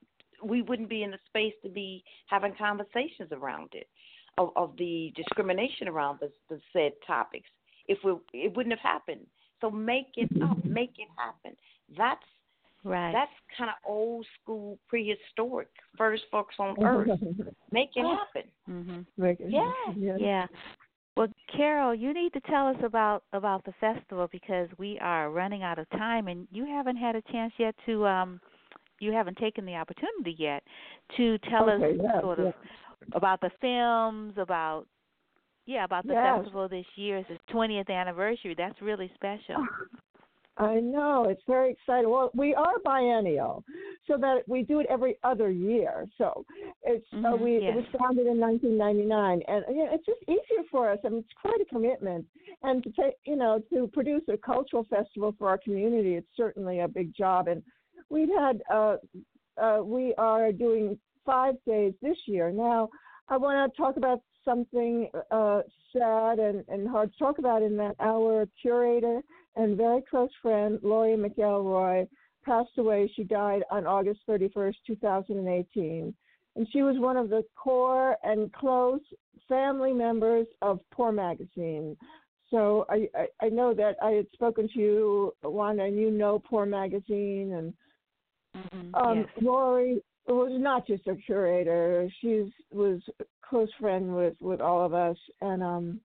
[0.43, 3.89] we wouldn't be in the space to be having conversations around it
[4.39, 7.49] of, of the discrimination around the, the said topics.
[7.89, 9.27] If we it wouldn't have happened.
[9.61, 11.57] So make it up, make it happen.
[11.97, 12.21] That's
[12.87, 13.13] Right.
[13.13, 15.69] that's kind of old school, prehistoric.
[15.99, 17.09] First folks on Earth,
[17.73, 18.51] make it happen.
[18.69, 19.07] Mhm.
[19.17, 19.71] Make it Yeah.
[19.87, 20.19] happen, yes.
[20.21, 20.47] Yeah.
[21.17, 25.63] Well, Carol, you need to tell us about about the festival because we are running
[25.63, 28.41] out of time, and you haven't had a chance yet to um,
[29.01, 30.63] you haven't taken the opportunity yet
[31.17, 32.55] to tell Okay, us yes, sort of yes.
[33.13, 34.87] about the films, about
[35.65, 36.37] yeah, about the Yes.
[36.37, 37.17] festival this year.
[37.19, 38.55] It's its 20th anniversary.
[38.57, 39.57] That's really special.
[40.59, 42.09] I know it's very exciting.
[42.11, 43.63] Well, we are biennial,
[44.07, 46.07] so that we do it every other year.
[46.17, 46.47] So
[46.83, 47.63] it's uh, Mhm, we yes.
[47.71, 50.99] it was founded in 1999, and you know, it's just easier for us.
[51.05, 52.27] I mean, it's quite a commitment,
[52.63, 56.81] and to take you know to produce a cultural festival for our community, it's certainly
[56.81, 57.49] a big job.
[57.49, 57.63] And
[58.09, 58.97] we've had uh,
[59.61, 62.51] uh, we are doing five days this year.
[62.51, 62.89] Now,
[63.29, 67.77] I want to talk about something uh, sad and, and hard to talk about in
[67.77, 69.21] that our curator
[69.57, 72.09] and very close friend, Laurie McElroy,
[72.45, 73.11] passed away.
[73.17, 76.15] She died on August 31st, 2018.
[76.55, 79.01] And she was one of the core and close
[79.49, 81.97] family members of Poor Magazine.
[82.51, 86.39] So I, I, I know that I had spoken to you, Wanda, and you know
[86.39, 87.53] Poor Magazine.
[87.53, 87.75] And
[88.57, 89.29] Mhm, um, yes.
[89.43, 94.95] Lori was not just a curator; she was a close friend with with all of
[94.95, 95.17] us.
[95.41, 96.01] And um,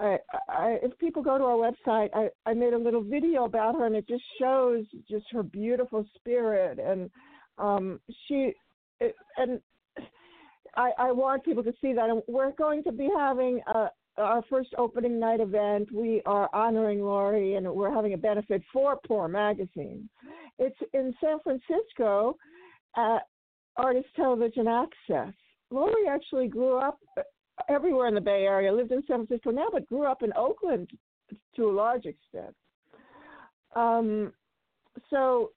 [0.00, 3.74] I, I, if people go to our website, I, I made a little video about
[3.74, 7.10] her, and it just shows just her beautiful spirit, and
[7.58, 8.52] um, she,
[9.00, 9.60] it, and
[10.76, 12.08] I, I want people to see that.
[12.08, 15.92] And we're going to be having a, our first opening night event.
[15.92, 20.08] We are honoring Laurie, and we're having a benefit for Poor Magazine.
[20.58, 22.36] It's in San Francisco
[22.96, 23.20] at
[23.76, 25.34] Artist Television Access.
[25.70, 26.98] Laurie actually grew up
[27.68, 30.32] everywhere in the Bay Area, I lived in San Francisco now, but grew up in
[30.36, 30.90] Oakland
[31.56, 32.54] to a large extent.
[33.74, 34.32] Um,
[35.10, 35.52] so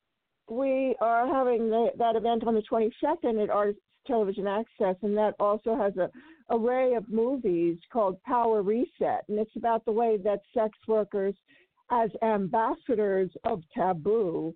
[0.49, 5.33] we are having the, that event on the 22nd at Artist Television Access, and that
[5.39, 6.09] also has a
[6.49, 11.33] array of movies called Power Reset, and it's about the way that sex workers,
[11.91, 14.53] as ambassadors of taboo,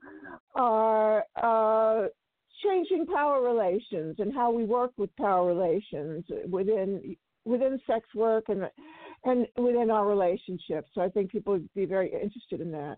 [0.56, 2.08] are uh,
[2.64, 7.16] changing power relations and how we work with power relations within
[7.48, 8.70] within sex work and
[9.24, 10.90] and within our relationships.
[10.94, 12.98] So I think people would be very interested in that.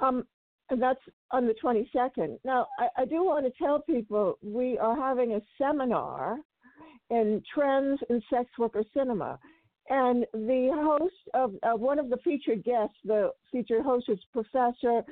[0.00, 0.24] Um,
[0.68, 2.38] and that's on the 22nd.
[2.44, 6.38] Now, I, I do want to tell people we are having a seminar
[7.10, 9.38] in trends in sex worker cinema.
[9.88, 15.02] And the host of uh, one of the featured guests, the featured host is Professor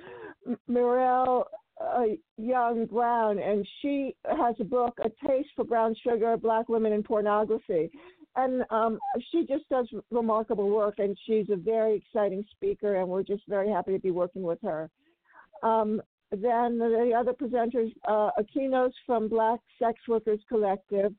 [0.68, 1.44] Mireille
[1.80, 2.02] uh,
[2.36, 7.02] Young Brown, and she has a book, A Taste for Brown Sugar Black Women in
[7.02, 7.90] Pornography
[8.36, 8.98] and um,
[9.30, 13.68] she just does remarkable work, and she's a very exciting speaker, and we're just very
[13.68, 14.90] happy to be working with her.
[15.62, 16.00] Um,
[16.30, 21.12] then the other presenters, uh, Akynos from Black Sex Workers Collective,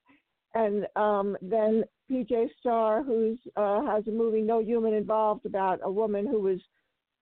[0.53, 5.91] and um, then PJ Starr, who uh, has a movie No Human Involved about a
[5.91, 6.59] woman who was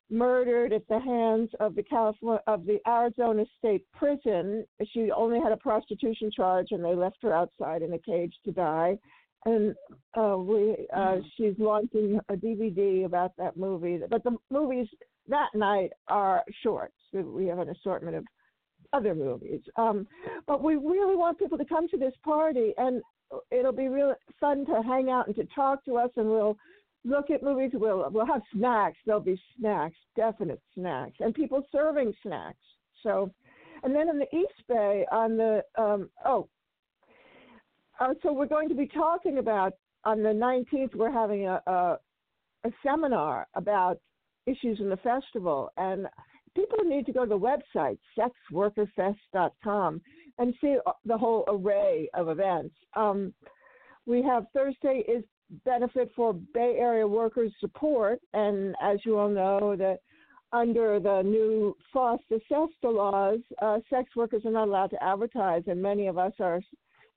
[0.09, 4.65] murdered at the hands of the California of the Arizona State Prison.
[4.93, 8.51] She only had a prostitution charge, and they left her outside in a cage to
[8.51, 8.97] die
[9.47, 9.75] and
[10.17, 11.27] uh, we uh, mm-hmm.
[11.35, 13.99] she's launching a DVD about that movie.
[14.09, 14.87] But the movies
[15.29, 16.95] that night are shorts.
[17.13, 18.25] We have an assortment of
[18.93, 19.61] other movies.
[19.77, 20.07] Um,
[20.45, 23.01] but we really want people to come to this party, and
[23.51, 26.57] it'll be real fun to hang out and to talk to us, and we'll
[27.05, 27.71] look at movies.
[27.73, 28.97] We'll we'll have snacks.
[29.05, 32.57] There'll be snacks, definite snacks, and people serving snacks.
[33.01, 33.31] So,
[33.83, 36.49] and then in the East Bay on the um, oh
[37.99, 39.73] uh, so we're going to be talking about
[40.03, 40.95] on the 19th.
[40.95, 41.97] We're having a, a,
[42.65, 43.99] a seminar about
[44.45, 46.07] issues in the festival, and
[46.55, 50.01] people need to go to the website sexworkerfest.com
[50.39, 52.75] and see the whole array of events.
[52.95, 53.33] Um,
[54.05, 55.23] we have Thursday is
[55.65, 59.99] benefit for Bay Area workers support, and as you all know, that
[60.53, 66.07] under the new FOSTA-SESTA laws, uh, sex workers are not allowed to advertise, and many
[66.07, 66.61] of us are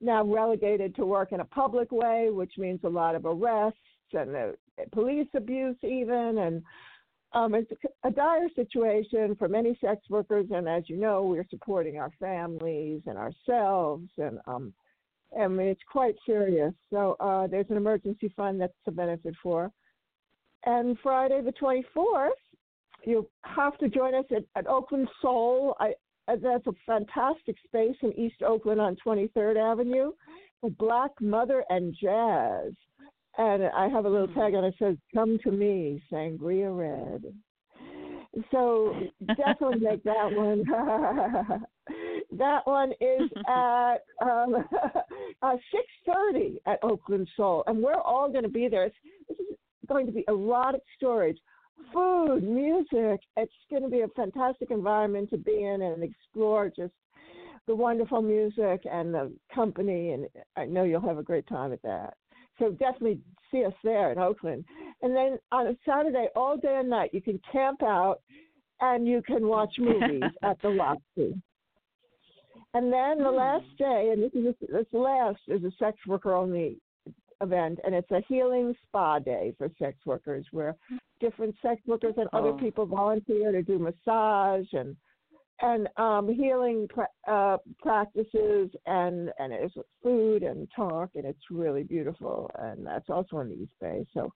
[0.01, 3.79] now relegated to work in a public way, which means a lot of arrests
[4.13, 4.49] and uh,
[4.93, 6.39] police abuse, even.
[6.39, 6.63] And
[7.33, 7.71] um, it's
[8.05, 10.47] a dire situation for many sex workers.
[10.51, 14.09] And as you know, we're supporting our families and ourselves.
[14.19, 14.73] And um,
[15.39, 16.73] I mean, it's quite serious.
[16.91, 19.71] So uh, there's an emergency fund that's a benefit for.
[20.65, 22.31] And Friday the 24th,
[23.05, 25.75] you have to join us at, at Oakland Soul.
[25.81, 25.95] I,
[26.37, 30.13] that's a fantastic space in East Oakland on 23rd Avenue
[30.61, 32.73] for Black Mother and Jazz.
[33.39, 34.39] And I have a little hmm.
[34.39, 37.25] tag on it says, Come to me, Sangria Red.
[38.53, 38.95] So
[39.27, 40.63] definitely make that one.
[42.39, 44.65] that one is at um,
[45.43, 45.57] uh,
[46.09, 47.65] 6.30 at Oakland Soul.
[47.67, 48.85] And we're all going to be there.
[48.85, 48.97] It's,
[49.29, 49.57] this is
[49.89, 51.37] going to be erotic stories
[51.93, 53.21] food, music.
[53.37, 56.93] It's going to be a fantastic environment to be in and explore just
[57.67, 60.13] the wonderful music and the company.
[60.13, 60.27] And
[60.57, 62.15] I know you'll have a great time at that.
[62.59, 63.21] So definitely
[63.51, 64.65] see us there in Oakland.
[65.03, 68.21] And then on a Saturday, all day and night, you can camp out
[68.81, 71.35] and you can watch movies at the Lofty.
[72.75, 73.85] And then the last hmm.
[73.85, 76.79] day, and this is this last is a sex worker only
[77.41, 80.77] event, and it's a healing spa day for sex workers where
[81.21, 82.59] different sex workers and other oh.
[82.59, 84.97] people volunteer to do massage and
[85.63, 86.89] and um, healing
[87.29, 93.39] uh, practices and and it's food and talk and it's really beautiful and that's also
[93.41, 94.07] in the East Bay.
[94.15, 94.33] So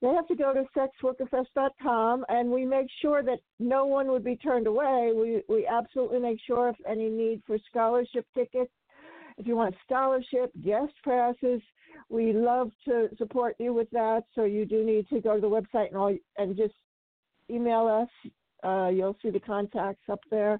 [0.00, 4.36] they have to go to sexworkerfest.com and we make sure that no one would be
[4.36, 5.12] turned away.
[5.14, 8.70] We we absolutely make sure if any need for scholarship tickets,
[9.38, 11.62] if you want scholarship, guest passes,
[12.08, 14.24] we love to support you with that.
[14.34, 16.74] So you do need to go to the website and all, and just
[17.50, 18.32] email us.
[18.64, 20.58] Uh, you'll see the contacts up there,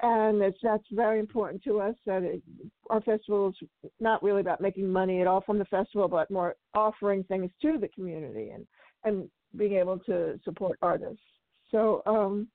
[0.00, 1.94] and that's very important to us.
[2.06, 2.42] That it,
[2.88, 6.56] our festival is not really about making money at all from the festival, but more
[6.74, 8.66] offering things to the community and
[9.04, 11.22] and being able to support artists.
[11.70, 12.48] So, um,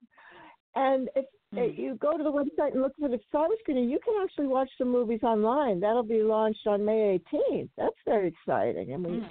[0.75, 1.79] and if mm-hmm.
[1.79, 4.69] you go to the website and look for the cyber screening, you can actually watch
[4.77, 5.79] the movies online.
[5.79, 7.69] That'll be launched on May 18th.
[7.77, 9.29] That's very exciting, and we mm.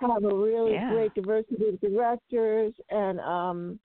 [0.00, 0.92] have a really yeah.
[0.92, 3.20] great diversity of directors and.
[3.20, 3.80] um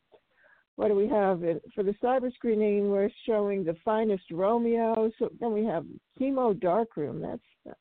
[0.78, 1.40] what do we have
[1.74, 2.90] for the cyber screening?
[2.90, 5.10] We're showing the finest Romeo.
[5.18, 5.86] So then we have
[6.20, 7.22] chemo darkroom.
[7.22, 7.78] That's,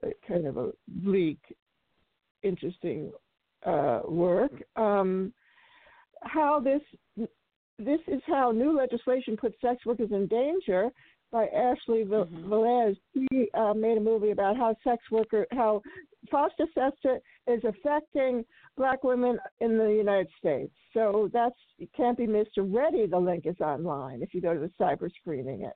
[0.00, 1.40] that's kind of a bleak,
[2.42, 3.10] interesting
[3.66, 4.52] uh, work.
[4.76, 5.32] Um,
[6.22, 6.82] how this
[7.78, 10.90] this is how new legislation puts sex workers in danger
[11.32, 12.52] by Ashley mm-hmm.
[12.52, 12.96] Velez.
[13.14, 15.80] She uh, made a movie about how sex worker how
[16.30, 18.44] FOSTA-SESTA is affecting
[18.76, 20.72] black women in the United States.
[20.92, 23.06] So that's it can't be missed already.
[23.06, 25.72] The link is online if you go to the cyber screening it.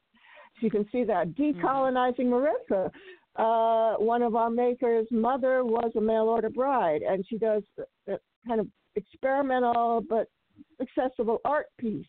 [0.56, 1.60] So you can see that mm-hmm.
[1.60, 2.90] decolonizing Marissa.
[3.36, 7.62] Uh, one of our makers' mother was a mail order bride, and she does
[8.08, 10.28] a kind of experimental but
[10.80, 12.06] accessible art piece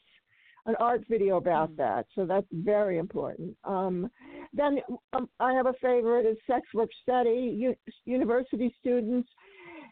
[0.66, 1.78] an art video about mm.
[1.78, 2.06] that.
[2.16, 3.56] So that's very important.
[3.64, 4.10] Um,
[4.54, 4.80] then
[5.14, 7.56] um, I have a favorite is sex work study.
[7.58, 9.30] U- university students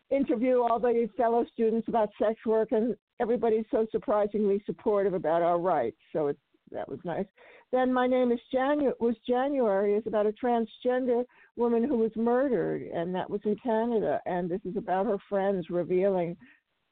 [0.10, 5.60] interview all the fellow students about sex work, and everybody's so surprisingly supportive about our
[5.60, 5.98] rights.
[6.12, 6.40] So it's
[6.72, 7.26] that was nice.
[7.74, 12.84] Then my name is Janu- was January is about a transgender woman who was murdered,
[12.84, 14.22] and that was in Canada.
[14.28, 16.38] And this is about her friends revealing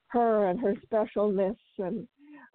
[0.07, 2.07] her and her specialness and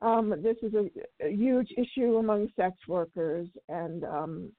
[0.03, 0.91] um, this is a,
[1.25, 4.53] a, huge issue among sex workers, and um,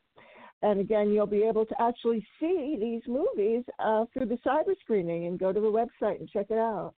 [0.63, 5.27] and again, you'll be able to actually see these movies uh, through the cyber screening
[5.27, 6.95] and go to the website and check it out.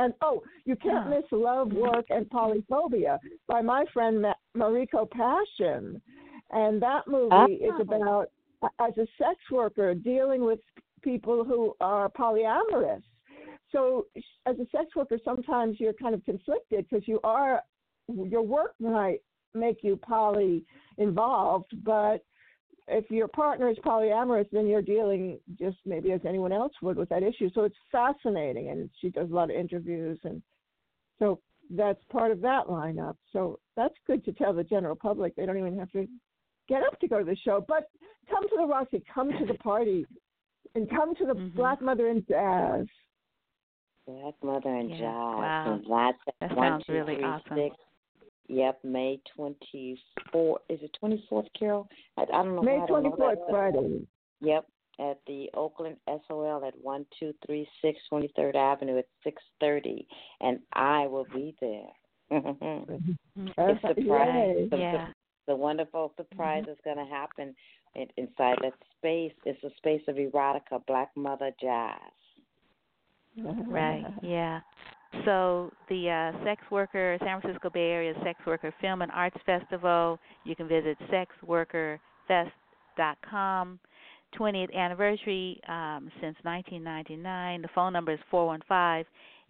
[0.00, 6.00] And oh, you can't miss Love, Work, and Polyphobia by my friend Ma- Mariko Passion.
[6.52, 7.44] And that movie oh.
[7.44, 7.82] is ah.
[7.82, 8.26] about
[8.80, 10.58] as a sex worker dealing with
[11.02, 13.02] people who are polyamorous.
[13.72, 14.06] So,
[14.46, 17.62] as a sex worker, sometimes you're kind of conflicted because you are
[18.08, 19.20] your work might
[19.54, 20.64] make you poly
[20.96, 22.24] involved, but
[22.90, 27.08] if your partner is polyamorous, then you're dealing just maybe as anyone else would with
[27.10, 27.50] that issue.
[27.54, 30.42] So it's fascinating, and she does a lot of interviews, and
[31.18, 33.16] so that's part of that lineup.
[33.32, 35.36] So that's good to tell the general public.
[35.36, 36.08] They don't even have to
[36.68, 37.88] get up to go to the show, but
[38.28, 40.04] come to the Roxy, come to the party,
[40.74, 41.56] and come to the mm-hmm.
[41.56, 42.86] Black Mother and Jazz.
[44.06, 44.96] Black Mother and yeah.
[44.96, 45.06] Jazz.
[45.06, 45.64] Wow.
[45.66, 47.56] And that's that one, sounds two, really three, awesome.
[47.56, 47.76] Six.
[48.50, 50.56] Yep, May 24th.
[50.68, 51.88] Is it 24th, Carol?
[52.18, 52.62] I, I don't know.
[52.62, 54.06] May 24th, Friday.
[54.40, 54.66] Yep,
[54.98, 60.04] at the Oakland SOL at 1236 23rd Avenue at 6:30,
[60.40, 61.92] and I will be there.
[62.32, 64.68] it's surprise.
[64.70, 64.92] The, yeah.
[65.46, 66.72] the, the wonderful surprise mm-hmm.
[66.72, 67.54] is going to happen
[67.94, 69.32] inside that space.
[69.44, 71.94] It's a space of erotica, Black Mother Jazz.
[73.36, 74.04] Right.
[74.22, 74.60] Yeah.
[75.24, 80.18] So the uh, Sex Worker San Francisco Bay Area Sex Worker Film and Arts Festival.
[80.44, 83.78] You can visit sexworkerfest.com.
[84.38, 87.62] 20th anniversary um, since 1999.
[87.62, 89.04] The phone number is 415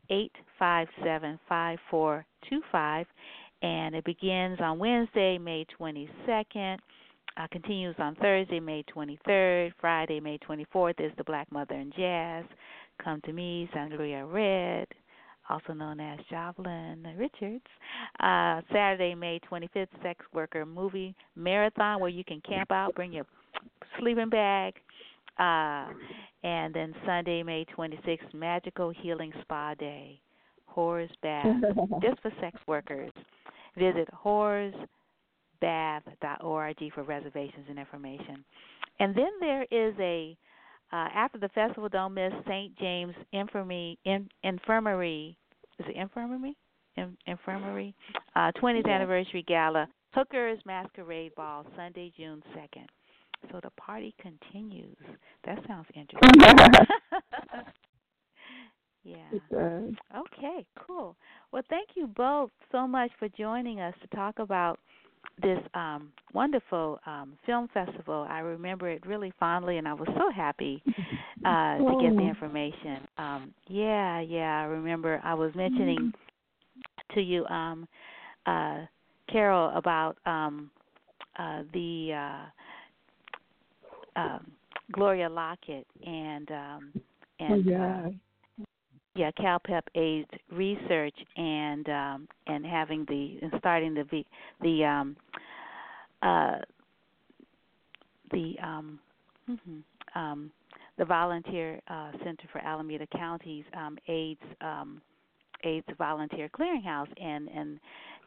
[0.09, 3.07] 857 5425.
[3.63, 6.79] And it begins on Wednesday, May 22nd.
[7.37, 9.73] Uh, continues on Thursday, May 23rd.
[9.81, 12.45] Friday, May 24th is the Black Mother and Jazz.
[13.03, 14.87] Come to me, Sangria Red
[15.51, 17.65] also known as Jovelyn Richards.
[18.21, 23.27] Uh, Saturday, May 25th, Sex Worker Movie Marathon, where you can camp out, bring your
[23.99, 24.75] sleeping bag.
[25.39, 25.89] Uh,
[26.43, 30.21] and then Sunday, May 26th, Magical Healing Spa Day,
[30.75, 31.47] Whores Bath,
[32.03, 33.13] just for sex workers.
[33.77, 34.79] Visit whoresbath.org
[36.95, 38.45] for reservations and information.
[38.99, 40.37] And then there is a
[40.93, 42.77] uh, after the festival, don't miss St.
[42.79, 45.37] James Infirmary, in, Infirmary.
[45.79, 46.57] Is it Infirmary?
[46.97, 47.95] In, infirmary.
[48.35, 48.93] Uh, 20th yeah.
[48.93, 49.89] anniversary gala.
[50.13, 52.87] Hookers Masquerade Ball, Sunday, June 2nd.
[53.51, 54.97] So the party continues.
[55.45, 56.43] That sounds interesting.
[59.05, 59.31] yeah.
[59.55, 61.17] Okay, cool.
[61.53, 64.79] Well, thank you both so much for joining us to talk about
[65.43, 68.27] this um wonderful um film festival.
[68.29, 70.83] I remember it really fondly and I was so happy
[71.45, 73.07] uh to get the information.
[73.19, 76.13] Um yeah, yeah, I remember I was mentioning
[77.15, 77.89] to you um
[78.47, 78.81] uh
[79.31, 80.71] Carol about um
[81.39, 82.13] uh the
[84.17, 84.53] uh um
[84.93, 86.93] Gloria Lockett and um
[87.39, 88.03] and oh, yeah.
[88.07, 88.11] Uh,
[89.15, 94.25] yeah, CalPEP AIDS research and um, and having the and starting the
[94.61, 95.17] the um,
[96.23, 96.59] uh,
[98.31, 99.01] the um,
[99.49, 100.51] mm-hmm, um,
[100.97, 105.01] the volunteer uh, center for Alameda County's um, AIDS um,
[105.65, 107.81] AIDS volunteer clearinghouse and and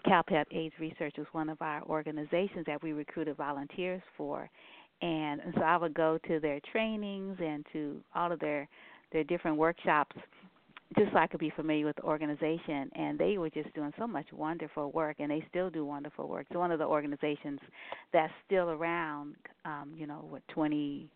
[0.05, 4.49] CalPEP AIDS research was one of our organizations that we recruited volunteers for,
[5.01, 8.67] and, and so I would go to their trainings and to all of their
[9.13, 10.15] their different workshops
[10.97, 12.89] just so I could be familiar with the organization.
[12.95, 16.47] And they were just doing so much wonderful work, and they still do wonderful work.
[16.49, 17.59] It's one of the organizations
[18.11, 19.35] that's still around,
[19.65, 21.09] um, you know, what, 20,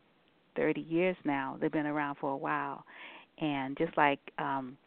[0.55, 1.57] 30 years now.
[1.59, 2.83] They've been around for a while.
[3.39, 4.77] And just like um,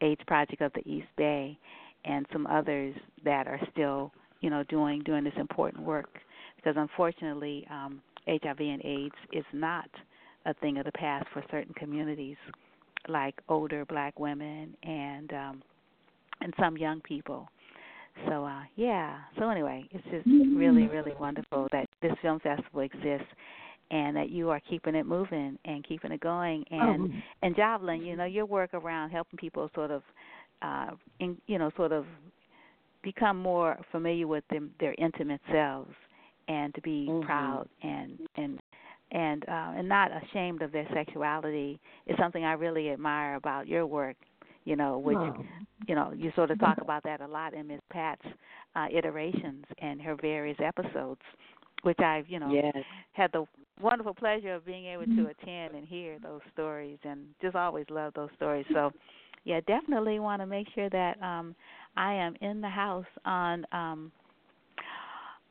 [0.00, 1.58] AIDS Project of the East Bay
[2.04, 6.18] and some others that are still, you know, doing doing this important work.
[6.56, 9.88] Because unfortunately, um, HIV and AIDS is not
[10.44, 12.36] a thing of the past for certain communities
[13.08, 15.62] like older black women and um
[16.40, 17.48] and some young people.
[18.28, 19.18] So uh yeah.
[19.38, 20.92] So anyway, it's just really, mm-hmm.
[20.92, 23.28] really wonderful that this film festival exists
[23.90, 27.18] and that you are keeping it moving and keeping it going and oh.
[27.42, 30.02] and Jovelyn, you know, your work around helping people sort of
[30.62, 30.90] uh
[31.20, 32.06] in you know, sort of
[33.02, 35.94] become more familiar with them their intimate selves
[36.48, 37.26] and to be mm-hmm.
[37.26, 38.58] proud and and
[39.12, 43.86] and uh, and not ashamed of their sexuality is something I really admire about your
[43.86, 44.16] work.
[44.64, 45.44] You know, which oh.
[45.86, 48.26] you know you sort of talk about that a lot in Miss Pat's
[48.74, 51.20] uh, iterations and her various episodes,
[51.82, 52.74] which I've you know yes.
[53.12, 53.46] had the
[53.80, 58.12] wonderful pleasure of being able to attend and hear those stories, and just always love
[58.14, 58.66] those stories.
[58.72, 58.90] So,
[59.44, 61.54] yeah, definitely want to make sure that um,
[61.96, 64.10] I am in the house on um,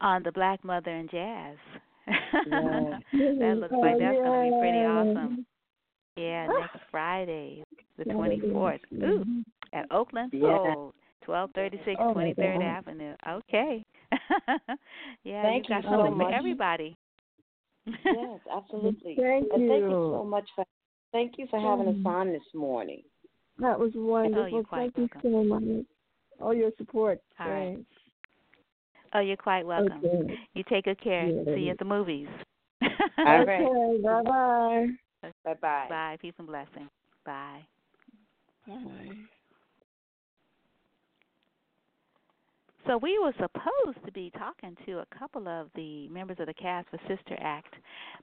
[0.02, 1.56] on the Black Mother and Jazz
[2.08, 5.46] that looks like that's going to be pretty awesome.
[6.18, 7.64] Yeah, next Friday,
[7.98, 8.80] the 24th.
[8.94, 9.44] Ooh,
[9.74, 10.94] at Oakland Soul,
[11.26, 13.16] 1236 23rd Avenue.
[13.28, 13.84] Okay.
[15.24, 16.96] yeah, thank you got you something so for everybody.
[17.86, 19.16] yes, absolutely.
[19.20, 19.70] Thank and you.
[19.70, 20.66] thank you so much for
[21.12, 22.06] thank you for having us mm.
[22.06, 23.02] on this morning.
[23.60, 24.64] That was oh, wonderful.
[24.72, 25.86] Oh, thank you so much.
[26.42, 27.20] All your support.
[27.40, 27.78] All Thanks.
[27.78, 27.86] Right.
[29.16, 30.02] Oh, you're quite welcome.
[30.04, 30.38] Okay.
[30.56, 31.28] You take good care.
[31.28, 31.56] Yeah.
[31.56, 32.28] See you at the movies.
[33.18, 33.62] All right.
[33.62, 34.88] Okay, bye bye.
[35.46, 35.86] Bye bye.
[35.90, 36.18] Bye.
[36.22, 36.90] Peace and blessing.
[37.26, 37.62] Bye.
[38.68, 39.16] Bye.
[42.86, 46.54] So we were supposed to be talking to a couple of the members of the
[46.54, 47.74] cast for Sister Act,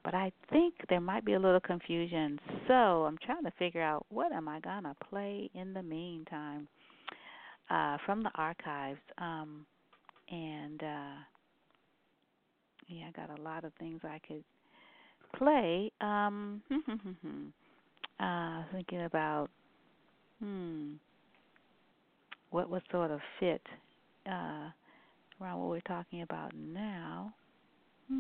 [0.05, 2.39] but I think there might be a little confusion.
[2.69, 6.69] So I'm trying to figure out what am I gonna play in the meantime
[7.71, 9.01] uh, from the archives.
[9.19, 9.67] Um,
[10.33, 11.17] and uh
[12.89, 14.45] yeah, I got a lot of things I could
[15.37, 15.91] play.
[16.01, 16.63] Um
[18.21, 19.51] uh thinking about
[20.41, 20.95] hmm
[22.51, 23.63] what would sort of fit
[24.31, 24.71] uh
[25.41, 27.35] around what we're talking about now.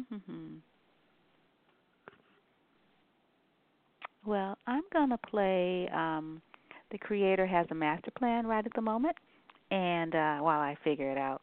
[4.26, 6.43] well, I'm gonna play um
[6.90, 9.16] the creator has a master plan right at the moment
[9.70, 11.43] and uh while I figure it out.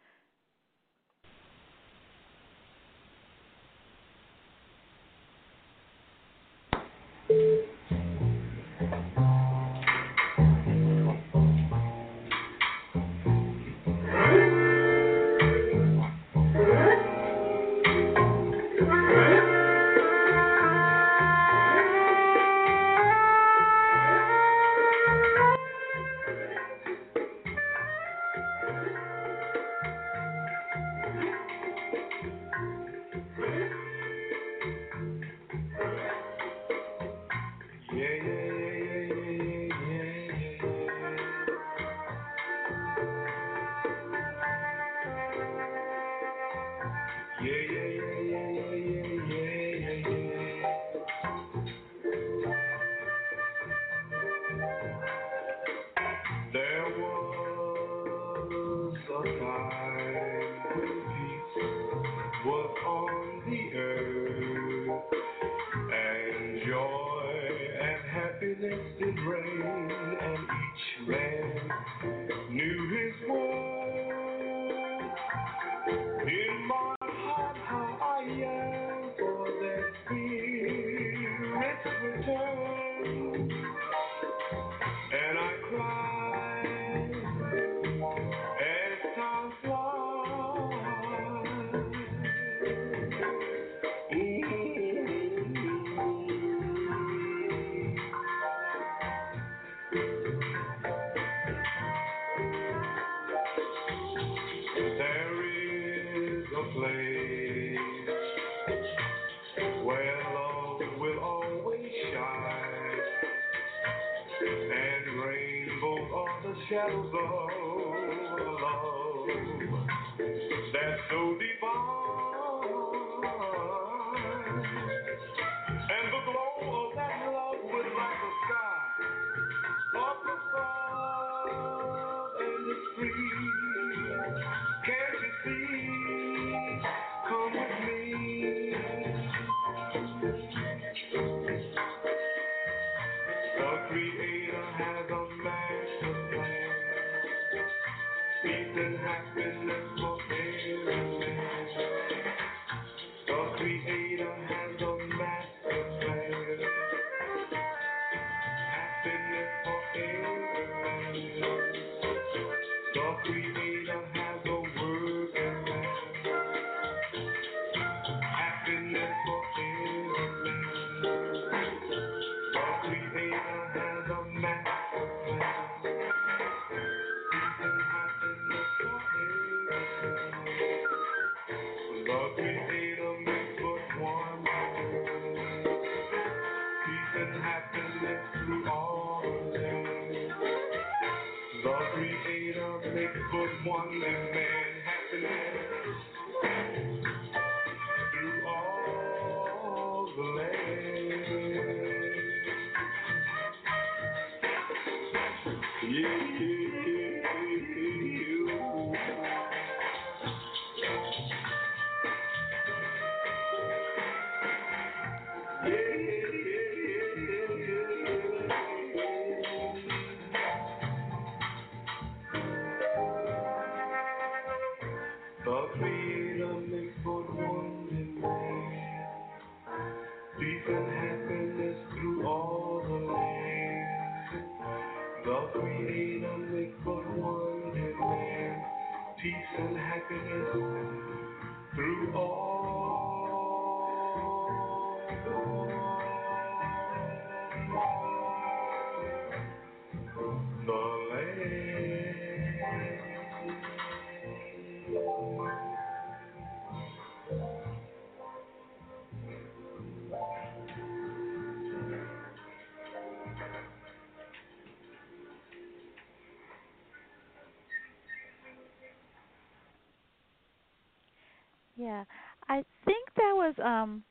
[273.41, 274.03] was um,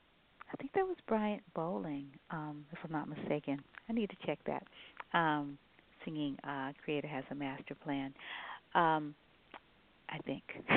[0.52, 3.60] I think that was Bryant Bowling, um, if I'm not mistaken.
[3.88, 4.64] I need to check that.
[5.16, 5.58] Um,
[6.04, 8.12] singing uh, "Creator Has a Master Plan."
[8.74, 9.14] Um,
[10.08, 10.42] I think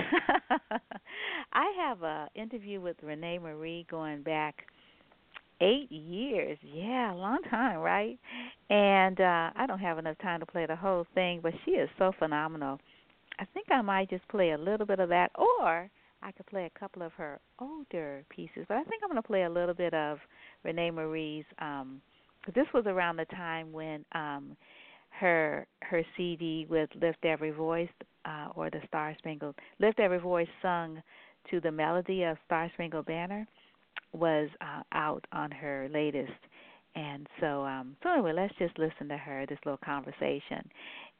[1.53, 4.55] I have a interview with Rene Marie going back
[5.61, 6.57] eight years.
[6.63, 8.19] Yeah, a long time, right?
[8.69, 11.89] And uh I don't have enough time to play the whole thing, but she is
[11.97, 12.79] so phenomenal.
[13.39, 15.89] I think I might just play a little bit of that, or
[16.23, 19.27] I could play a couple of her older pieces, but I think I'm going to
[19.27, 20.19] play a little bit of
[20.63, 21.45] Rene Marie's.
[21.59, 22.01] Um,
[22.55, 24.55] this was around the time when um,
[25.19, 27.89] her her CD with Lift Every Voice
[28.25, 31.01] uh, or the Star Spangled Lift Every Voice sung
[31.51, 33.45] to the melody of Star Spangled Banner
[34.13, 36.31] was uh, out on her latest.
[36.95, 40.61] And so, um, so anyway, let's just listen to her this little conversation,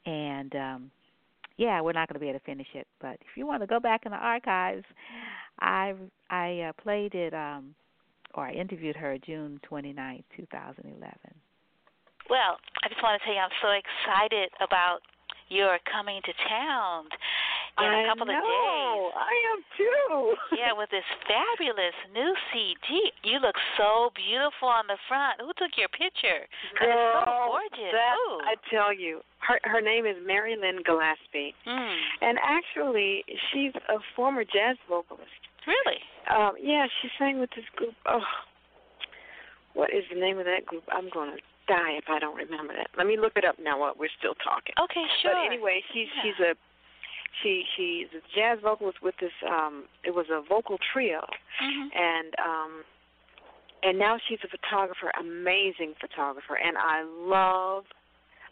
[0.06, 0.92] and um,
[1.64, 2.86] yeah, we're not going to be able to finish it.
[3.00, 4.84] But if you want to go back in the archives,
[5.60, 5.94] I
[6.30, 7.74] I uh, played it um,
[8.36, 11.00] or I interviewed her June twenty ninth, 2011.
[12.30, 15.00] Well, I just want to tell you I'm so excited about
[15.50, 17.06] your coming to town.
[17.80, 18.34] in a couple know.
[18.34, 19.12] of days.
[19.16, 20.36] I am too.
[20.60, 23.12] Yeah, with this fabulous new CD.
[23.24, 25.42] You look so beautiful on the front.
[25.42, 26.48] Who took your picture?
[26.78, 27.92] 'Cause it's so gorgeous.
[27.92, 28.40] That, Ooh.
[28.52, 31.98] I tell you, her her name is Mary Lynn Gillespie, Mm.
[32.22, 35.32] and actually, she's a former jazz vocalist.
[35.68, 36.00] Really?
[36.30, 37.94] Um, yeah, she sang with this group.
[38.06, 38.24] Oh,
[39.74, 40.84] what is the name of that group?
[40.92, 41.38] I'm gonna
[41.68, 42.88] die if I don't remember that.
[42.98, 44.76] Let me look it up now while we're still talking.
[44.82, 45.32] Okay, sure.
[45.34, 46.22] But anyway, she's Yeah.
[46.24, 46.56] she's a
[47.42, 51.26] she she's a jazz vocalist with this um it was a vocal trio
[51.60, 52.84] hmm and um
[53.82, 57.86] and now she's a photographer, amazing photographer and I love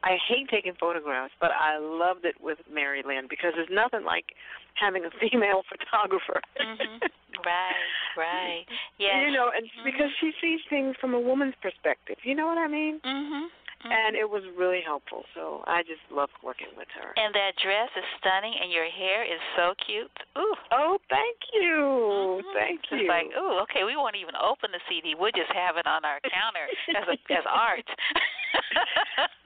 [0.03, 4.33] I hate taking photographs, but I loved it with Mary Lynn because there's nothing like
[4.75, 6.41] having a female photographer.
[6.59, 6.99] Mhm.
[7.45, 8.65] Right, right.
[8.99, 9.25] Yeah.
[9.25, 9.85] You know, and Mhm.
[9.85, 12.17] because she sees things from a woman's perspective.
[12.23, 12.99] You know what I mean?
[12.99, 13.47] Mhm.
[13.83, 13.91] Mhm.
[13.91, 15.25] And it was really helpful.
[15.33, 17.13] So I just loved working with her.
[17.17, 20.11] And that dress is stunning, and your hair is so cute.
[20.37, 20.53] Ooh.
[20.71, 22.53] Oh, thank you, Mhm.
[22.53, 22.97] thank you.
[22.99, 25.15] It's like, ooh, okay, we won't even open the CD.
[25.15, 27.87] We'll just have it on our counter as a, as art.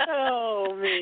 [0.08, 1.02] Oh me.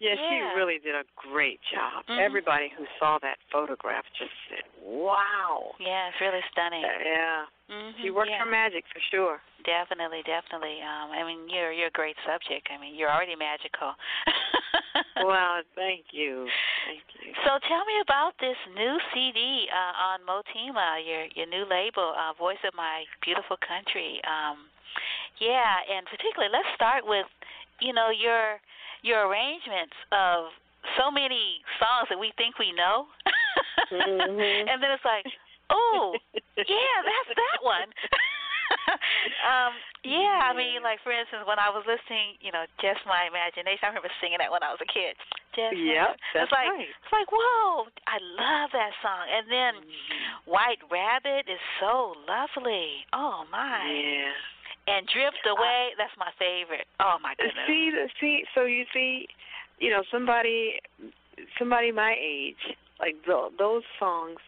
[0.00, 0.16] Yeah, Yeah.
[0.28, 2.04] she really did a great job.
[2.08, 2.18] Mhm.
[2.18, 6.82] Everybody who saw that photograph just said, "Wow." Yeah, it's really stunning.
[6.82, 8.38] Yeah, Mhm, she worked yeah.
[8.44, 9.40] her magic for sure.
[9.64, 10.80] Definitely, definitely.
[10.82, 12.68] Um, I mean, you're you're a great subject.
[12.70, 13.94] I mean, you're already magical.
[15.16, 16.48] Well, thank you,
[16.86, 17.32] thank you.
[17.44, 22.32] So tell me about this new CD uh, on Motema, your your new label, uh,
[22.34, 24.20] Voice of My Beautiful Country.
[24.24, 24.68] Um,
[25.40, 27.26] yeah, and particularly, let's start with,
[27.80, 28.58] you know, your
[29.02, 30.52] your arrangements of
[30.98, 33.06] so many songs that we think we know,
[33.90, 34.68] Mhm.
[34.70, 35.26] and then it's like,
[35.70, 36.14] oh,
[36.56, 37.88] yeah, that's that one.
[39.46, 39.72] um,
[40.02, 43.84] yeah, I mean, like for instance, when I was listening, you know, just my imagination.
[43.84, 45.14] I remember singing that when I was a kid.
[45.54, 46.88] Just Yep, that's it's like right.
[46.88, 49.28] it's like whoa, I love that song.
[49.28, 49.72] And then
[50.48, 53.04] White Rabbit is so lovely.
[53.12, 53.84] Oh my.
[53.84, 54.32] Yeah.
[54.86, 56.86] And Drift Away, that's my favorite.
[57.00, 57.54] Oh my goodness.
[57.66, 59.28] See, the- see, so you see,
[59.78, 60.80] you know, somebody,
[61.58, 62.58] somebody my age,
[62.98, 64.38] like th- those songs.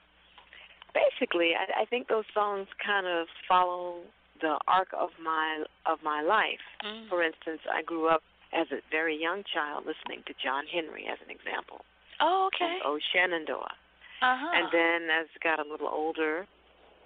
[0.94, 3.98] Basically, I, I think those songs kind of follow
[4.40, 6.62] the arc of my of my life.
[6.84, 7.08] Mm.
[7.08, 11.18] For instance, I grew up as a very young child listening to John Henry, as
[11.24, 11.84] an example,
[12.20, 12.64] Oh, okay.
[12.64, 13.74] and O Shenandoah.
[14.22, 14.50] Uh-huh.
[14.54, 16.46] And then as I got a little older,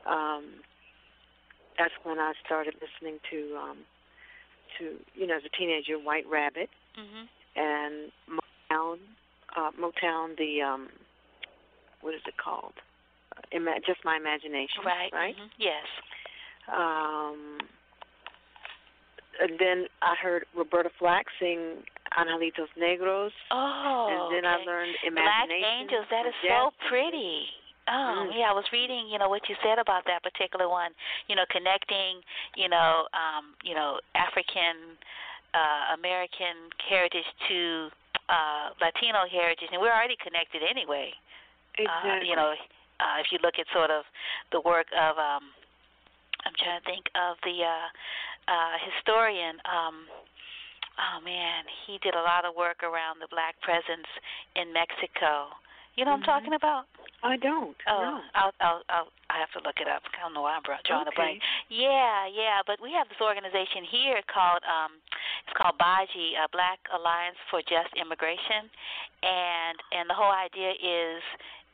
[0.06, 0.60] um,
[1.78, 3.76] that's when I started listening to, um,
[4.78, 7.28] to you know, as a teenager, White Rabbit mhm.
[7.56, 8.98] and Motown,
[9.56, 10.88] uh, Motown, the um,
[12.00, 12.74] what is it called?
[13.36, 15.12] Uh, Ima- just my imagination, Right.
[15.12, 15.36] Right.
[15.36, 15.86] mhm, Yes.
[16.68, 17.58] Um,
[19.40, 21.82] and then I heard Roberta Flack sing
[22.18, 24.08] Angelitos Negros, Oh.
[24.10, 24.62] and then okay.
[24.62, 25.60] I learned Imagination.
[25.60, 25.80] Black.
[25.80, 27.46] Angels, that is Jazz so pretty.
[27.88, 28.36] Oh, Mm.
[28.38, 30.92] yeah, I was reading, you know, what you said about that particular one,
[31.26, 32.20] you know, connecting,
[32.54, 34.98] you know, um, you know, African
[35.54, 37.88] uh American heritage to
[38.28, 41.14] uh Latino heritage and we're already connected anyway.
[41.78, 42.10] Exactly.
[42.10, 42.52] Uh, you know,
[43.00, 44.04] uh if you look at sort of
[44.52, 45.44] the work of um
[46.44, 47.88] I'm trying to think of the uh
[48.52, 50.04] uh historian um
[51.00, 54.06] oh man, he did a lot of work around the black presence
[54.54, 55.48] in Mexico.
[55.96, 56.28] You know what Mhm.
[56.28, 56.84] I'm talking about?
[57.22, 57.76] I don't.
[57.90, 58.14] Oh, no.
[58.34, 60.02] I'll, I'll, I'll, I have to look it up.
[60.06, 61.42] I don't know why I'm drawing a blank.
[61.68, 65.02] Yeah, yeah, but we have this organization here called, um,
[65.42, 68.70] it's called BAJI, uh, Black Alliance for Just Immigration,
[69.26, 71.22] and and the whole idea is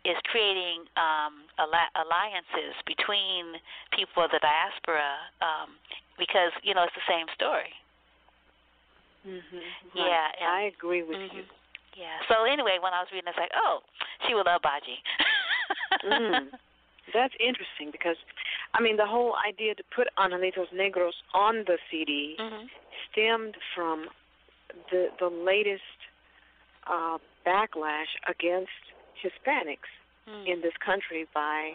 [0.05, 3.57] is creating um, alli- alliances between
[3.97, 5.77] people of the diaspora um,
[6.17, 7.73] because you know it's the same story.
[9.29, 9.61] Mhm.
[9.95, 11.33] Yeah, and- I agree with Mhm.
[11.37, 11.45] you.
[11.97, 12.19] Yeah.
[12.29, 13.81] So anyway, when I was reading, it's like, oh,
[14.27, 14.99] she would love Baji.
[16.05, 16.51] Mm.
[17.15, 18.17] That's interesting because,
[18.73, 22.67] I mean, the whole idea to put Angelitos Negros on the CD mhm.
[23.11, 24.07] stemmed from
[24.91, 25.83] the the latest
[26.91, 28.73] uh, backlash against
[29.23, 29.93] Hispanics
[30.29, 30.49] Mm.
[30.49, 31.73] in this country by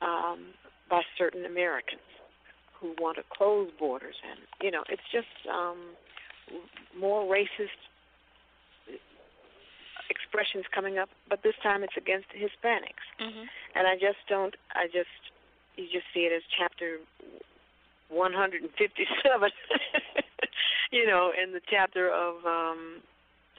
[0.00, 0.54] um,
[0.88, 2.00] by certain Americans
[2.80, 5.76] who want to close borders, and you know, it's just um,
[6.98, 7.76] more racist
[10.10, 13.48] expressions coming up, but this time it's against Hispanics Mhm.
[13.74, 14.54] and I just don't.
[14.74, 15.10] I just
[15.76, 17.00] you just see it as chapter
[18.08, 19.50] 157.
[20.90, 23.02] you know, in the chapter of um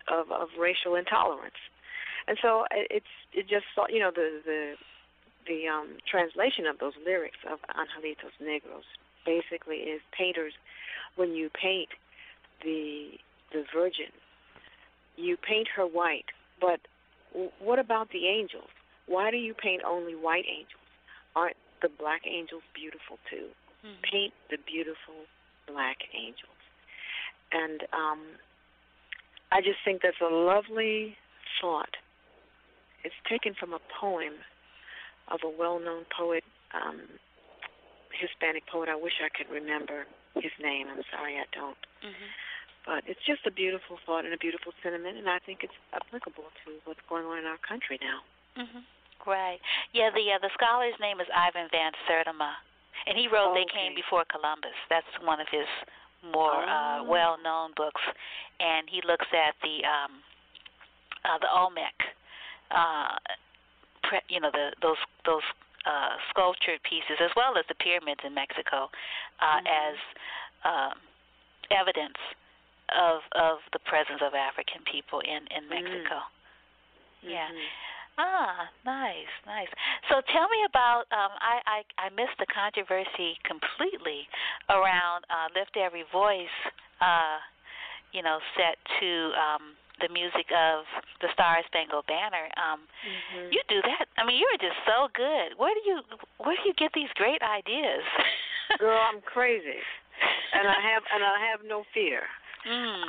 [0.07, 1.59] of of racial intolerance,
[2.27, 4.75] and so it's it just you know the the
[5.47, 8.87] the um translation of those lyrics of Angelitos Negros
[9.25, 10.53] basically is painters
[11.15, 11.89] when you paint
[12.63, 13.11] the
[13.51, 14.11] the Virgin,
[15.15, 16.25] you paint her white,
[16.59, 16.79] but
[17.59, 18.69] what about the angels?
[19.07, 20.83] Why do you paint only white angels?
[21.35, 23.47] Aren't the black angels beautiful too?
[23.85, 24.01] Mm-hmm.
[24.11, 25.29] Paint the beautiful
[25.67, 26.57] black angels.
[27.51, 28.19] And um,
[29.51, 31.15] I just think that's a lovely
[31.61, 31.95] thought.
[33.03, 34.33] It's taken from a poem
[35.31, 36.43] of a well known poet,
[36.73, 37.01] um,
[38.11, 38.89] Hispanic poet.
[38.89, 40.05] I wish I could remember
[40.35, 40.87] his name.
[40.91, 41.79] I'm sorry I don't.
[42.03, 42.29] Mm-hmm.
[42.87, 46.47] But it's just a beautiful thought and a beautiful sentiment, and I think it's applicable
[46.63, 48.23] to what's going on in our country now.
[48.55, 48.87] Mm-hmm.
[49.27, 49.59] Right.
[49.91, 50.07] Yeah.
[50.15, 52.55] The uh, the scholar's name is Ivan Van Sertima,
[53.03, 53.67] and he wrote okay.
[53.67, 55.67] "They Came Before Columbus." That's one of his
[56.23, 56.63] more oh.
[56.63, 58.01] uh, well-known books,
[58.63, 60.23] and he looks at the um,
[61.27, 61.93] uh, the Olmec,
[62.71, 63.19] uh,
[64.07, 65.43] pre- you know, the those those
[65.83, 68.87] uh, sculptured pieces as well as the pyramids in Mexico
[69.43, 69.67] uh, mm-hmm.
[69.67, 69.95] as
[70.63, 70.95] um,
[71.67, 72.15] evidence
[72.95, 76.23] of of the presence of African people in in Mexico.
[76.23, 77.29] Mm-hmm.
[77.29, 77.49] Yeah.
[78.17, 79.69] Ah, nice, nice.
[80.09, 84.25] So tell me about um I I I missed the controversy completely
[84.69, 86.57] around uh Lift Every Voice
[87.01, 87.37] uh
[88.11, 90.85] you know set to um the music of
[91.21, 92.49] the Star Spangled Banner.
[92.57, 93.53] Um mm-hmm.
[93.53, 94.09] you do that.
[94.17, 95.53] I mean, you're just so good.
[95.61, 96.01] Where do you
[96.41, 98.01] where do you get these great ideas?
[98.81, 99.81] Girl, I'm crazy.
[100.57, 102.25] And I have and I have no fear.
[102.69, 103.05] Mm.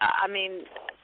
[0.00, 0.62] I, I mean,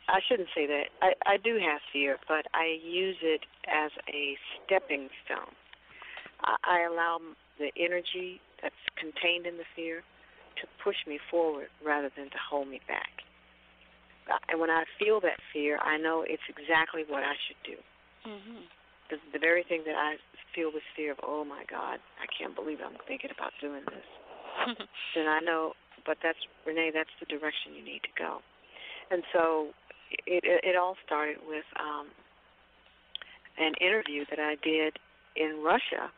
[0.08, 0.84] I shouldn't say that.
[1.02, 5.54] I I do have fear, but I use it as a stepping stone.
[6.44, 7.18] I, I allow
[7.58, 10.02] the energy that's contained in the fear
[10.60, 13.22] to push me forward rather than to hold me back.
[14.48, 17.78] And when I feel that fear, I know it's exactly what I should do.
[18.28, 18.60] Mm-hmm.
[19.08, 20.16] The, the very thing that I
[20.54, 24.04] feel this fear of, oh my God, I can't believe I'm thinking about doing this.
[25.14, 25.72] then I know,
[26.08, 26.90] but that's Rene.
[26.94, 28.40] That's the direction you need to go.
[29.12, 29.76] And so,
[30.26, 32.08] it it, it all started with um,
[33.60, 34.96] an interview that I did
[35.36, 36.08] in Russia.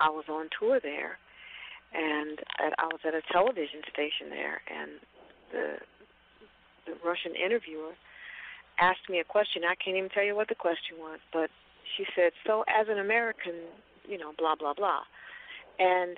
[0.00, 1.18] I was on tour there,
[1.92, 4.90] and at, I was at a television station there, and
[5.50, 5.66] the
[6.86, 7.98] the Russian interviewer
[8.78, 9.62] asked me a question.
[9.66, 11.50] I can't even tell you what the question was, but
[11.98, 13.66] she said, "So, as an American,
[14.06, 15.02] you know, blah blah blah,"
[15.80, 16.16] and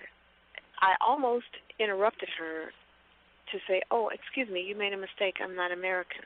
[0.82, 2.73] I almost interrupted her
[3.53, 5.37] to say, "Oh, excuse me, you made a mistake.
[5.43, 6.23] I'm not American."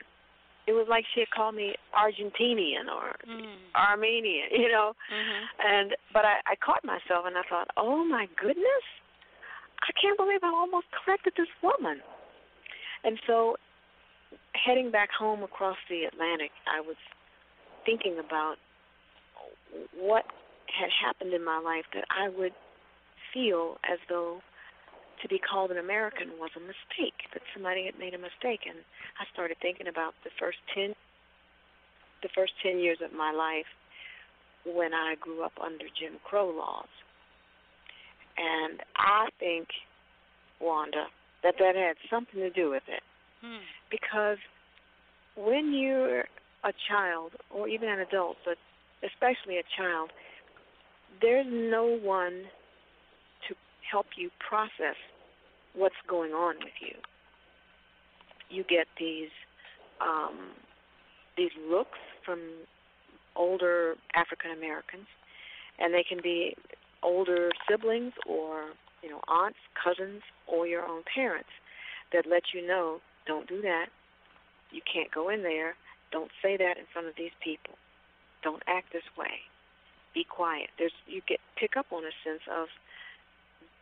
[0.67, 3.55] It was like she had called me Argentinian or mm.
[3.75, 4.93] Armenian, you know.
[5.07, 5.43] Mm-hmm.
[5.63, 8.85] And but I, I caught myself and I thought, "Oh my goodness,
[9.81, 12.01] I can't believe I almost corrected this woman."
[13.03, 13.55] And so,
[14.53, 16.97] heading back home across the Atlantic, I was
[17.85, 18.55] thinking about
[19.95, 20.25] what
[20.67, 22.53] had happened in my life that I would
[23.33, 24.41] feel as though
[25.21, 28.61] to be called an American was a mistake, that somebody had made a mistake.
[28.67, 28.79] And
[29.19, 30.93] I started thinking about the first ten
[32.23, 33.69] the first ten years of my life
[34.65, 36.89] when I grew up under Jim Crow laws.
[38.37, 39.67] And I think,
[40.59, 41.05] Wanda,
[41.43, 43.01] that that had something to do with it.
[43.41, 43.63] Hmm.
[43.89, 44.37] Because
[45.35, 46.25] when you're
[46.63, 48.57] a child, or even an adult, but
[49.03, 50.11] especially a child,
[51.21, 52.43] there's no one
[53.89, 54.95] help you process
[55.73, 56.95] what's going on with you.
[58.49, 59.29] You get these
[60.01, 60.37] um,
[61.35, 62.39] these looks from
[63.35, 65.07] older African Americans,
[65.79, 66.55] and they can be
[67.03, 68.71] older siblings or
[69.03, 71.49] you know aunts, cousins, or your own parents
[72.13, 73.87] that let you know don't do that.
[74.71, 75.75] You can't go in there.
[76.11, 77.75] Don't say that in front of these people.
[78.43, 79.43] Don't act this way.
[80.13, 80.69] Be quiet.
[80.79, 82.67] There's you get pick up on a sense of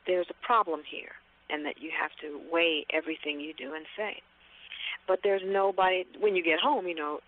[0.08, 1.14] there's a problem here
[1.50, 4.22] and that you have to weigh everything you do and say.
[5.08, 7.20] But there's nobody when you get home, you know,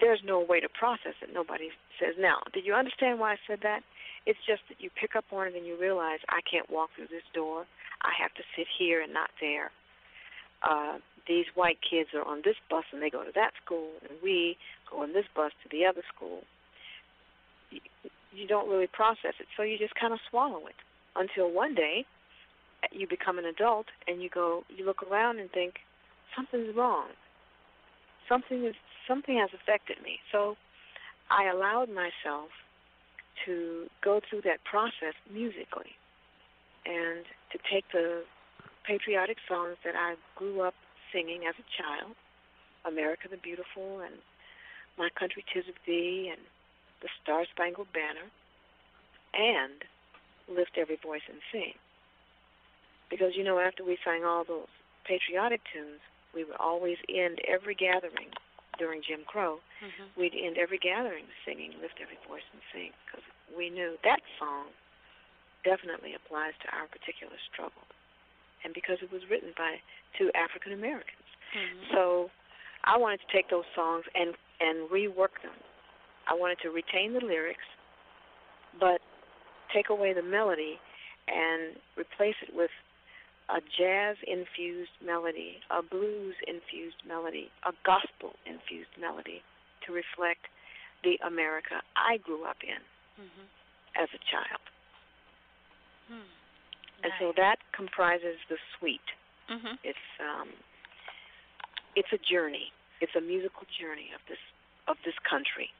[0.00, 1.32] there's no way to process it.
[1.32, 3.82] Nobody says, "Now, did you understand why I said that?"
[4.26, 7.08] It's just that you pick up on it and you realize I can't walk through
[7.08, 7.66] this door.
[8.02, 9.70] I have to sit here and not there.
[10.62, 14.18] Uh, these white kids are on this bus and they go to that school, and
[14.22, 14.56] we
[14.90, 16.42] go on this bus to the other school.
[17.70, 17.80] You,
[18.32, 20.76] you don't really process it, so you just kind of swallow it
[21.16, 22.06] until one day
[22.92, 25.74] you become an adult and you go, you look around and think
[26.36, 27.08] something's wrong.
[28.28, 28.74] Something is
[29.06, 30.18] something has affected me.
[30.32, 30.56] So
[31.30, 32.50] I allowed myself
[33.44, 35.96] to go through that process musically
[36.86, 38.24] and to take the
[38.86, 40.74] patriotic songs that I grew up
[41.12, 42.14] singing as a child,
[42.84, 44.14] America the Beautiful and
[44.98, 46.40] My Country Tis of Thee and
[47.00, 48.28] the Star Spangled Banner,
[49.34, 49.84] and
[50.48, 51.74] lift every voice and sing.
[53.10, 54.68] Because you know, after we sang all those
[55.04, 56.00] patriotic tunes,
[56.34, 58.30] we would always end every gathering
[58.78, 60.16] during Jim Crow, Mhm.
[60.16, 63.22] we'd end every gathering singing "Lift Every Voice and Sing" because
[63.54, 64.72] we knew that song
[65.62, 67.86] definitely applies to our particular struggle,
[68.64, 69.80] and because it was written by
[70.14, 71.28] two African Americans.
[71.52, 71.90] Mhm.
[71.92, 72.30] So
[72.82, 75.54] I wanted to take those songs and and rework them.
[76.26, 77.64] I wanted to retain the lyrics,
[78.74, 79.02] but
[79.70, 80.80] take away the melody
[81.28, 82.70] and replace it with
[83.48, 89.42] a jazz infused melody, a blues infused melody, a gospel infused melody
[89.86, 90.48] to reflect
[91.02, 92.80] the America I grew up in
[93.20, 93.46] Mhm.
[93.96, 94.60] as a child.
[96.08, 96.28] Hmm.
[97.02, 99.12] And so that comprises the suite.
[99.48, 99.78] Mhm.
[99.82, 100.52] It's um
[101.94, 102.72] it's a journey.
[103.00, 104.40] It's a musical journey of this
[104.88, 105.72] of this country.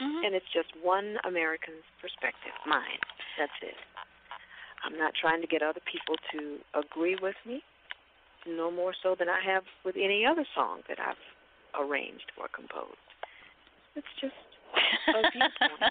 [0.00, 0.26] Mhm.
[0.26, 3.00] And it's just one American's perspective, mine.
[3.38, 3.76] That's it.
[4.86, 7.62] I'm not trying to get other people to agree with me,
[8.46, 11.18] no more so than I have with any other song that I've
[11.74, 12.94] arranged or composed.
[13.96, 14.38] It's just
[15.10, 15.90] a viewpoint.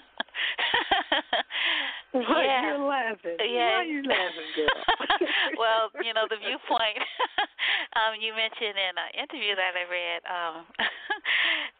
[2.12, 2.72] Why yeah.
[2.72, 3.36] you're laughing?
[3.44, 3.76] Yeah.
[3.76, 4.80] Why you laughing, girl?
[5.60, 6.96] well, you know the viewpoint.
[8.00, 10.56] um, you mentioned in an interview that I read um,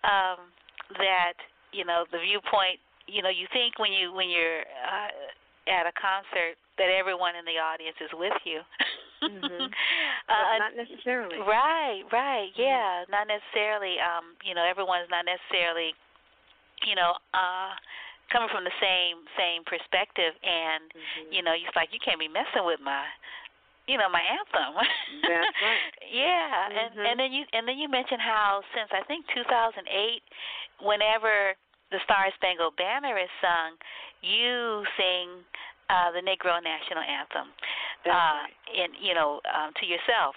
[0.05, 0.39] um,
[1.01, 1.41] that
[1.73, 2.77] you know the viewpoint.
[3.09, 5.09] You know, you think when you when you're uh,
[5.69, 8.61] at a concert that everyone in the audience is with you.
[9.25, 9.73] Mhm.
[10.29, 11.39] uh, not necessarily.
[11.41, 12.63] Right, right, Mm-hmm.
[12.63, 13.05] yeah.
[13.09, 13.97] Not necessarily.
[13.99, 15.95] Um, you know, everyone's not necessarily,
[16.87, 17.73] you know, uh,
[18.31, 21.33] coming from the same same perspective, and Mhm.
[21.33, 23.07] you know, it's like you can't be messing with my,
[23.89, 24.75] you know, my anthem.
[25.25, 25.81] That's right.
[26.07, 27.07] yeah, and Mhm.
[27.11, 30.23] and then you and then you mentioned how since I think 2008,
[30.81, 31.57] whenever
[31.91, 33.79] the Star Spangled Banner is sung,
[34.23, 35.43] you sing
[35.89, 37.55] uh, the Negro National Anthem
[38.05, 38.91] That's uh, right.
[39.01, 40.35] you know um, to yourself,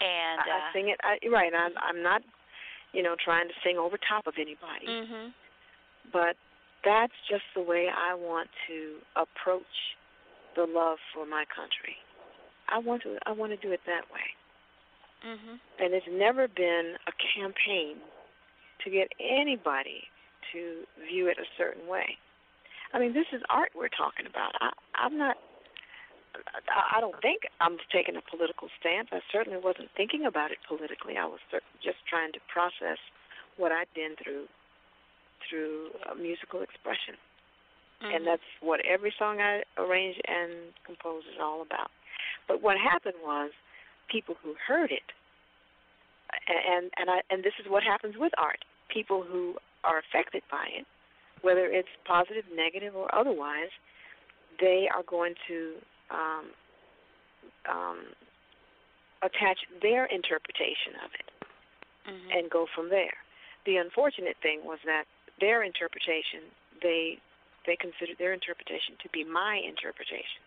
[0.00, 0.98] and I, I uh, sing it.
[1.02, 1.50] I, right.
[1.50, 2.22] I'm, I'm not,
[2.92, 5.34] you know, trying to sing over top of anybody, mhm,
[6.12, 6.36] but
[6.84, 9.74] that's just the way I want to approach
[10.54, 11.98] the love for my country.
[12.68, 13.18] I want to.
[13.26, 14.28] I want to do it that way,
[15.26, 17.98] mhm, and it's never been a campaign
[18.84, 20.06] to get anybody
[20.52, 22.16] to view it a certain way.
[22.92, 24.52] I mean, this is art we're talking about.
[24.60, 25.36] I, I'm not.
[26.34, 29.08] I, I don't think I'm taking a political stance.
[29.12, 31.16] I certainly wasn't thinking about it politically.
[31.16, 31.40] I was
[31.82, 32.98] just trying to process
[33.56, 34.46] what I'd been through
[35.48, 37.14] through uh, musical expression,
[38.02, 38.14] mhm.
[38.14, 41.90] and that's what every song I arrange and compose is all about.
[42.46, 43.50] But what happened was,
[44.10, 45.06] people who heard it,
[46.48, 48.64] and and I and this is what happens with art.
[48.90, 50.86] People who are affected by it,
[51.42, 53.70] whether it's positive, negative, or otherwise,
[54.60, 55.74] they are going to
[56.10, 56.44] um,
[57.68, 57.98] um,
[59.22, 61.30] attach their interpretation of it
[62.06, 62.38] Mhm.
[62.38, 63.16] and go from there.
[63.64, 65.06] The unfortunate thing was that
[65.38, 66.50] their interpretation,
[66.80, 67.18] they
[67.66, 70.40] they considered their interpretation to be my interpretation.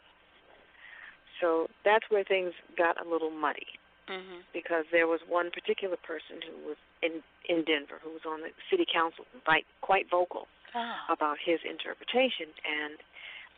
[1.40, 3.68] So that's where things got a little muddy
[4.08, 4.44] Mhm.
[4.52, 8.52] because there was one particular person who was in in Denver who was on the
[8.70, 10.96] city council, quite quite vocal Oh.
[11.10, 12.98] about his interpretation, and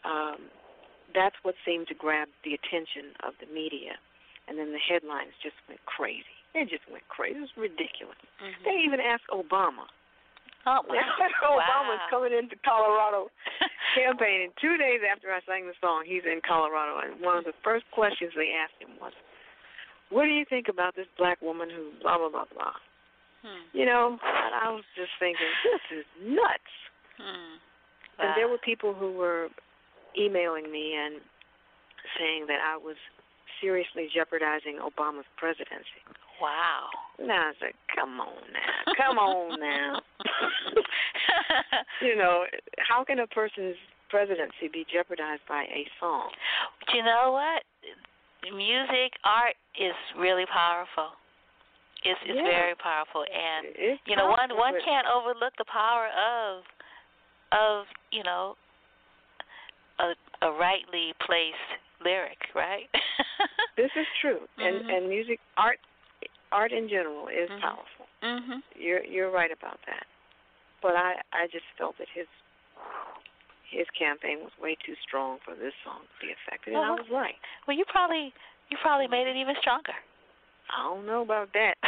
[0.03, 0.49] um,
[1.13, 3.97] that's what seemed to grab the attention of the media.
[4.47, 6.25] And then the headlines just went crazy.
[6.53, 7.37] They just went crazy.
[7.37, 8.17] It was ridiculous.
[8.39, 8.63] Mhm.
[8.63, 9.87] They even asked Obama.
[10.67, 10.93] Oh wow.
[11.41, 12.07] Obama's wow.
[12.09, 13.31] coming into Colorado
[13.95, 16.03] campaigning two days after I sang the song.
[16.05, 19.13] He's in Colorado, and one of the first questions they asked him was,
[20.09, 22.73] "What do you think about this black woman who blah blah blah blah?"
[23.45, 23.77] Hmm.
[23.77, 26.73] You know, and I was just thinking, this is nuts.
[27.17, 27.61] Hmm.
[28.17, 29.49] And there were people who were
[30.17, 31.21] emailing me and
[32.17, 32.95] saying that I was
[33.61, 36.01] seriously jeopardizing Obama's presidency.
[36.41, 36.89] Wow.
[37.19, 40.01] And I said, come on now, come on now.
[42.01, 42.45] you know,
[42.79, 43.75] how can a person's
[44.09, 46.29] presidency be jeopardized by a song?
[46.91, 47.63] Do you know what?
[48.53, 51.15] Music, art is really powerful.
[52.03, 52.43] It's it's Yeah.
[52.43, 56.63] very powerful, and It's you know one one can't overlook the power of
[57.51, 58.55] of you know
[59.99, 60.13] a
[60.45, 61.69] a rightly placed
[62.03, 62.89] lyric, right?
[63.77, 64.95] This is true, and Mhm.
[64.95, 65.79] and music, art,
[66.53, 67.59] art in general is Mhm.
[67.59, 68.07] powerful.
[68.23, 68.63] mhm.
[68.75, 70.07] You're you're right about that.
[70.81, 72.27] But I I just felt that his
[73.69, 77.07] his campaign was way too strong for this song to be effective, and I was
[77.11, 77.35] right.
[77.67, 78.33] Well, you probably
[78.69, 79.93] you probably made it even stronger.
[80.75, 81.75] I don't know about that.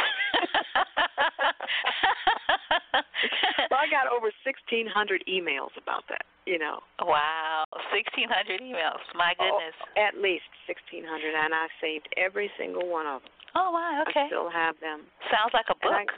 [3.70, 6.22] well, I got over sixteen hundred emails about that.
[6.46, 9.02] You know, wow, sixteen hundred emails.
[9.14, 9.74] My goodness.
[9.82, 13.30] Oh, at least sixteen hundred, and I saved every single one of them.
[13.56, 14.04] Oh, wow.
[14.08, 14.24] Okay.
[14.24, 15.02] I still have them.
[15.32, 16.10] Sounds like a And I- book.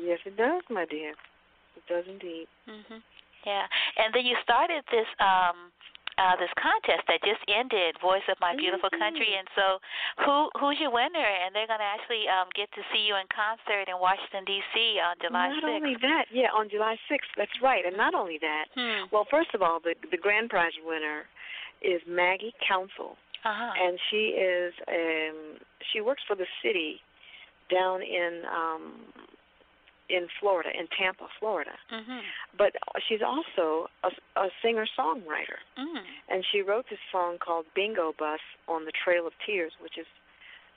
[0.00, 1.10] Yes, it does, my dear.
[1.76, 2.46] It does indeed.
[2.66, 3.02] Mhm.
[3.46, 3.64] Yeah.
[3.96, 5.72] And then you started this um
[6.18, 9.00] uh this contest that just ended, Voice of My Beautiful Mm-hmm.
[9.00, 9.78] Country and so
[10.26, 13.24] who who's your winner and they're going to actually um get to see you in
[13.32, 15.76] concert in Washington DC on July not 6th.
[15.80, 17.30] only that, yeah, on July 6th.
[17.38, 17.86] That's right.
[17.86, 19.06] And not only that, Hmm.
[19.10, 21.24] well, first of all, the the grand prize winner
[21.80, 23.72] is Maggie Council, Uh-huh.
[23.80, 25.38] and she is um
[25.88, 27.00] she works for the city
[27.70, 28.82] down in um
[30.10, 31.72] in Florida, in Tampa, Florida.
[31.90, 32.20] Mhm.
[32.58, 32.74] But
[33.06, 35.58] she's also a, a singer-songwriter.
[35.78, 36.04] Mm.
[36.28, 40.06] and she wrote this song called Bingo Bus on the Trail of Tears, which is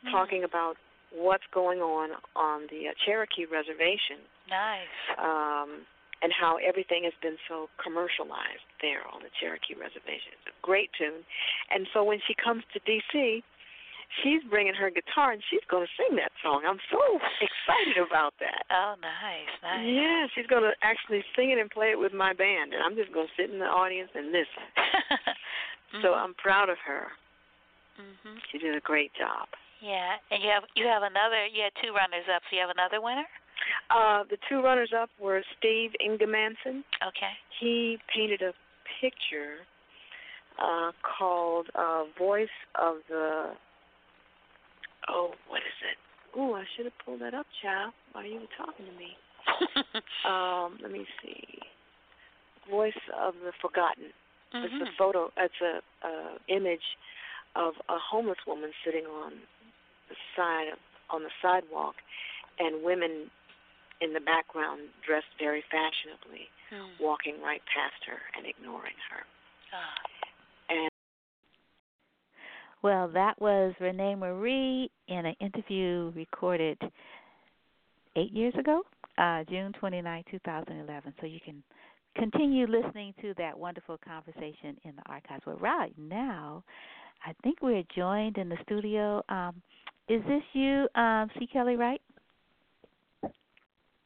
[0.05, 0.11] Mm.
[0.11, 0.75] talking about
[1.11, 4.17] what's going on on the uh, Cherokee reservation
[4.49, 4.87] Nice.
[5.17, 5.85] um,
[6.21, 10.31] and how everything has been so commercialized there on the Cherokee reservation.
[10.33, 11.23] It's a great tune.
[11.69, 13.43] And so when she comes to D.C.,
[14.21, 16.63] she's bringing her guitar and she's going to sing that song.
[16.67, 16.99] I'm so
[17.41, 18.63] excited about that.
[18.69, 19.49] Oh, nice.
[19.63, 19.87] Nice.
[19.87, 22.95] Yeah, she's going to actually sing it and play it with my band, and I'm
[22.95, 24.65] just going to sit in the audience and listen.
[26.01, 26.17] So Mhm.
[26.17, 27.11] I'm proud of her.
[28.01, 28.41] Mhm.
[28.49, 29.47] She did a great job.
[29.79, 31.45] Yeah, and you have you have another.
[31.45, 32.41] You had two runners up.
[32.49, 33.27] So you have another winner.
[33.91, 36.83] Uh, the two runners up were Steve Ingemanson.
[37.05, 37.33] Okay.
[37.59, 38.53] He painted a
[38.99, 39.57] picture
[40.57, 43.53] uh, called uh, Voice of the.
[45.09, 45.97] Oh, what is it?
[46.35, 49.15] Oh, I should have pulled that up, child, while you were talking to me.
[50.25, 51.59] Um, let me see.
[52.69, 54.13] Voice of the Forgotten.
[54.53, 54.87] It's Mhm.
[54.87, 55.31] a photo.
[55.35, 56.85] It's a, a image
[57.55, 59.33] of a homeless woman sitting on
[60.09, 61.95] the side of, on the sidewalk,
[62.59, 63.29] and women
[64.01, 66.89] in the background dressed very fashionably, Hmm.
[66.99, 69.25] walking right past her and ignoring her.
[69.73, 69.95] Ah.
[72.83, 76.77] Well, that was Rene Marie in an interview recorded
[78.17, 78.81] eight years ago,
[79.17, 81.13] uh, June 29, 2011.
[81.21, 81.63] So you can
[82.17, 85.43] continue listening to that wonderful conversation in the archives.
[85.45, 86.61] But right now,
[87.25, 89.23] I think we're joined in the studio.
[89.29, 89.61] Um,
[90.09, 91.47] is this you, um, C.
[91.47, 92.01] Kelly, right?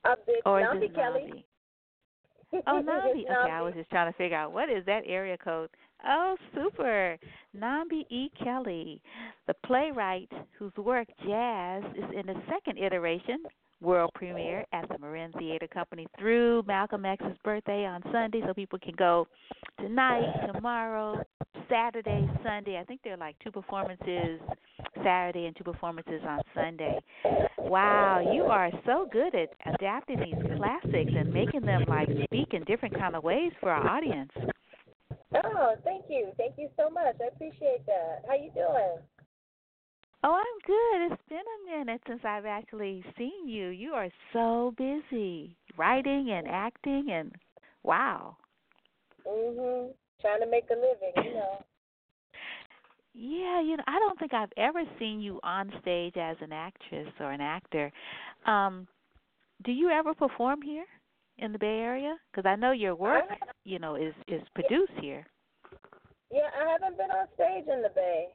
[0.05, 1.31] Uh, Or is Kelly.
[1.33, 1.43] Nambi?
[2.65, 2.77] Oh.
[2.77, 5.69] It's Okay, I was just trying to figure out what is that area code.
[6.05, 7.17] Oh, super.
[7.57, 8.29] Nambi E.
[8.43, 9.01] Kelly,
[9.47, 13.43] the playwright whose work Jazz is in the second iteration,
[13.81, 18.79] world premiere at the Marin Theater Company through Malcolm X's birthday on Sunday, so people
[18.79, 19.27] can go
[19.79, 21.21] tonight, tomorrow,
[21.69, 22.77] Saturday, Sunday.
[22.79, 24.39] I think there are like two performances
[25.03, 26.99] Saturday and two performances on Sunday.
[27.57, 32.63] Wow, you are so good at adapting these classics and making them like speak in
[32.63, 34.31] different kind of ways for our audience.
[35.35, 36.31] Oh, thank you.
[36.37, 37.15] Thank you so much.
[37.21, 38.23] I appreciate that.
[38.27, 38.99] How you doing?
[40.23, 41.13] Oh, I'm good.
[41.13, 43.67] It's been a minute since I've actually seen you.
[43.67, 47.31] You are so busy writing and acting and
[47.83, 48.37] wow.
[49.25, 49.93] Mhm.
[50.19, 51.63] Trying to make a living, you know.
[53.13, 57.11] Yeah, you know, I don't think I've ever seen you on stage as an actress
[57.19, 57.91] or an actor.
[58.45, 58.87] Um,
[59.63, 60.85] do you ever perform here
[61.39, 62.15] in the Bay Area?
[62.31, 63.25] Because I know your work,
[63.63, 65.25] you know, is is produced here.
[66.31, 68.27] Yeah, I haven't been on stage in the Bay.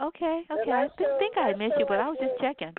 [0.00, 0.70] Okay, okay.
[0.72, 2.74] I didn't show- think I missed you, but I I was just checking.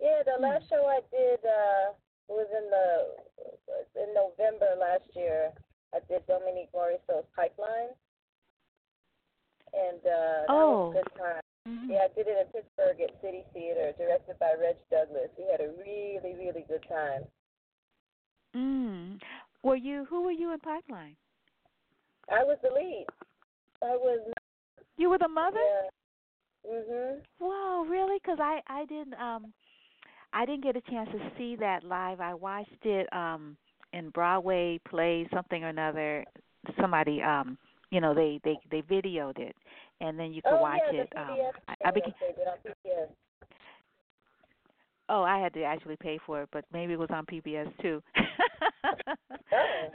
[0.00, 0.42] Yeah, the Hmm.
[0.44, 1.92] last show I did uh
[2.28, 5.52] was in the in November last year.
[5.94, 7.90] I did Dominique Morisseau's Pipeline.
[9.74, 10.88] And uh that Oh.
[10.88, 11.42] was a good time.
[11.68, 11.90] Mhm.
[11.90, 15.30] Yeah, I did it in Pittsburgh at City Theater, directed by Reg Douglas.
[15.36, 17.26] We had a really, really good time.
[18.56, 19.20] Mm.
[19.62, 20.06] Were you?
[20.08, 21.16] Who were you in Pipeline?
[22.30, 23.06] I was the lead.
[23.82, 24.20] I was
[24.96, 25.58] You were the mother.
[25.58, 26.72] yeah.
[26.72, 27.20] Mhm.
[27.38, 28.18] Whoa, really?
[28.22, 29.52] Because I I didn't um
[30.32, 32.20] I didn't get a chance to see that live.
[32.20, 33.56] I watched it um
[33.92, 36.24] in Broadway play something or another.
[36.80, 37.56] Somebody um
[37.90, 39.56] you know they they they videoed it
[40.00, 41.12] and then you could oh watch yeah, it.
[41.16, 41.38] Um.
[41.68, 43.08] I, I yes, beca- they did on PBS.
[45.10, 48.02] Oh I had to actually pay for it, but maybe it was on PBS too.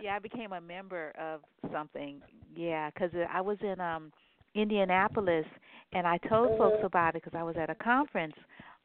[0.01, 2.21] Yeah, I became a member of something.
[2.55, 4.11] Yeah, because I was in um
[4.55, 5.45] Indianapolis
[5.93, 8.35] and I told folks about it because I was at a conference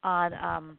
[0.02, 0.78] on um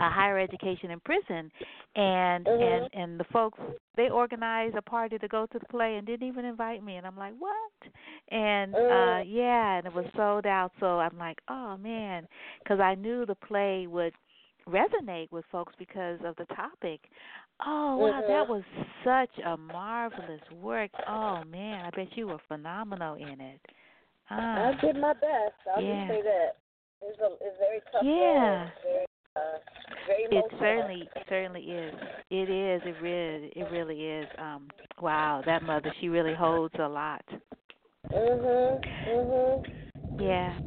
[0.00, 1.50] a higher education in prison
[1.96, 3.58] and and and the folks
[3.96, 7.06] they organized a party to go to the play and didn't even invite me and
[7.06, 7.92] I'm like what
[8.30, 9.24] and uh Mm.
[9.28, 12.26] yeah and it was sold out so I'm like oh man
[12.62, 14.14] because I knew the play would
[14.68, 17.00] resonate with folks because of the topic
[17.66, 18.48] oh wow that Mhm.
[18.48, 18.62] was
[19.04, 23.60] such a marvelous work oh man I bet you were phenomenal in it
[24.30, 25.54] I ah did my best.
[25.74, 26.06] I'll Yeah.
[26.06, 26.56] just say that.
[27.02, 28.02] It's a it's very tough.
[28.04, 28.70] Yeah.
[28.82, 29.06] Very
[30.06, 31.94] very it certainly certainly is.
[32.30, 32.82] It is.
[32.84, 34.26] It really it really is.
[34.38, 34.68] Um
[35.00, 37.24] wow, that mother, she really holds a lot.
[38.12, 38.80] Mhm.
[39.06, 39.64] Mhm.
[40.18, 40.58] Yeah.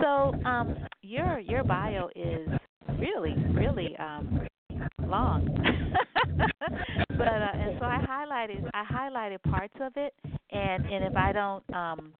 [0.00, 2.48] So, um your your bio is
[2.98, 4.46] really really um
[5.06, 5.46] long.
[7.10, 10.14] but uh and so I highlighted I highlighted parts of it
[10.50, 12.12] and and if I don't um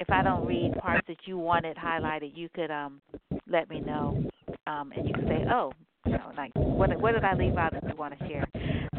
[0.00, 3.00] if I don't read parts that you wanted highlighted, you could um
[3.48, 4.22] let me know.
[4.66, 5.72] Um and you can say, "Oh,
[6.06, 8.44] you know, like what what did I leave out that you want to share?"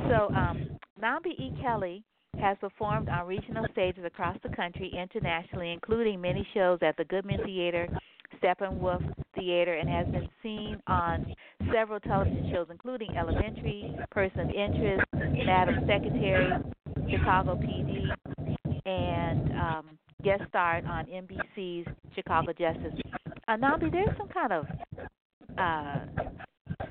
[0.09, 1.51] So, um Nambi E.
[1.61, 2.03] Kelly
[2.39, 7.43] has performed on regional stages across the country internationally, including many shows at the Goodman
[7.45, 7.87] Theater,
[8.41, 9.01] Steppenwolf
[9.35, 11.33] Theater, and has been seen on
[11.73, 16.49] several television shows, including Elementary, Person of Interest, Madam Secretary,
[17.09, 18.07] Chicago PD,
[18.85, 19.85] and um,
[20.23, 22.93] guest starred on NBC's Chicago Justice.
[23.47, 24.65] Uh, Nambi, there's some kind of
[25.57, 25.99] uh,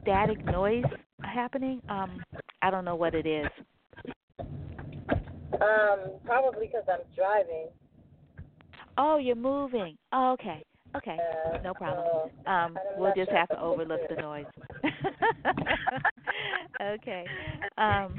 [0.02, 0.84] static noise
[1.22, 1.80] happening.
[1.88, 2.22] Um,
[2.62, 3.46] I don't know what it is.
[5.60, 7.68] Um, probably because I'm driving.
[8.96, 9.96] Oh, you're moving.
[10.12, 10.64] Oh, okay.
[10.96, 11.18] Okay.
[11.18, 12.30] Uh, No problem.
[12.46, 14.46] Um, we'll just have to overlook the noise.
[16.82, 17.24] okay.
[17.78, 18.14] Um,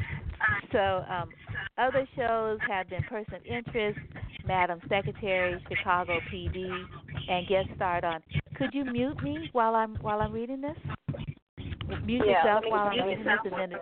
[0.71, 1.33] so um,
[1.77, 3.99] other shows have been Person of Interest,
[4.45, 6.83] Madam Secretary, Chicago PD,
[7.29, 8.21] and guest starred on.
[8.55, 10.77] Could you mute me while I'm while I'm reading this?
[12.05, 13.81] Mute Yeah, yourself while I'm reading this, and then it,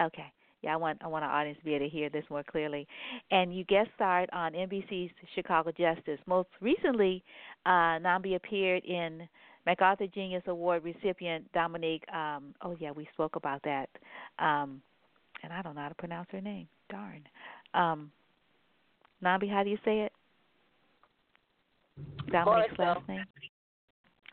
[0.00, 0.32] Okay.
[0.62, 2.86] Yeah, I want I want our audience to be able to hear this more clearly.
[3.30, 6.18] And you guest starred on NBC's Chicago Justice.
[6.26, 7.22] Most recently,
[7.64, 9.28] uh, Nambi appeared in
[9.66, 12.02] MacArthur Genius Award recipient Dominique.
[12.12, 13.88] Um, oh yeah, we spoke about that.
[14.38, 14.82] Um,
[15.44, 16.66] and I don't know how to pronounce her name.
[16.90, 17.22] Darn.
[17.74, 18.10] Um,
[19.22, 20.12] Nambi, how do you say it?
[22.30, 23.24] Dominique's last name.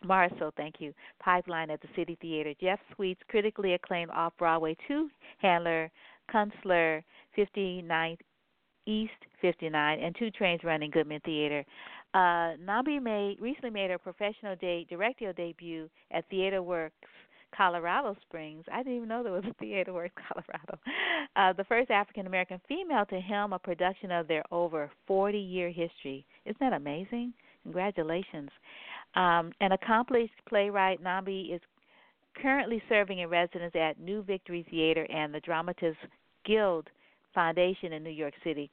[0.06, 0.93] Morisseau, thank you.
[1.19, 2.53] Pipeline at the City Theater.
[2.61, 5.89] Jeff Sweet's critically acclaimed off Broadway two hander,
[6.31, 7.03] Kunstler,
[7.38, 8.19] 59th
[8.88, 9.11] East
[9.41, 11.65] 59, and two trains running Goodman Theater.
[12.14, 16.95] Uh, Nambi made recently made her professional de- directorial debut at Theater Works
[17.56, 18.64] Colorado Springs.
[18.72, 20.80] I didn't even know there was a Theater Works Colorado.
[21.35, 25.69] Uh, the first African American female to helm a production of their over 40 year
[25.69, 26.26] history.
[26.45, 27.34] Isn't that amazing?
[27.64, 28.49] Congratulations.
[29.15, 31.61] Um, an accomplished playwright, Nambi is
[32.41, 35.98] currently serving in residence at New Victory Theater and the Dramatists
[36.45, 36.88] Guild
[37.34, 38.70] Foundation in New York City.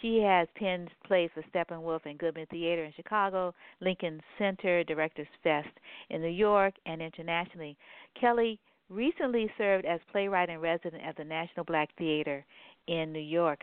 [0.00, 5.68] She has penned plays for Steppenwolf and Goodman Theater in Chicago, Lincoln Center Directors Fest
[6.10, 7.76] in New York, and internationally.
[8.20, 12.44] Kelly recently served as playwright in residence at the National Black Theater
[12.86, 13.60] in New York.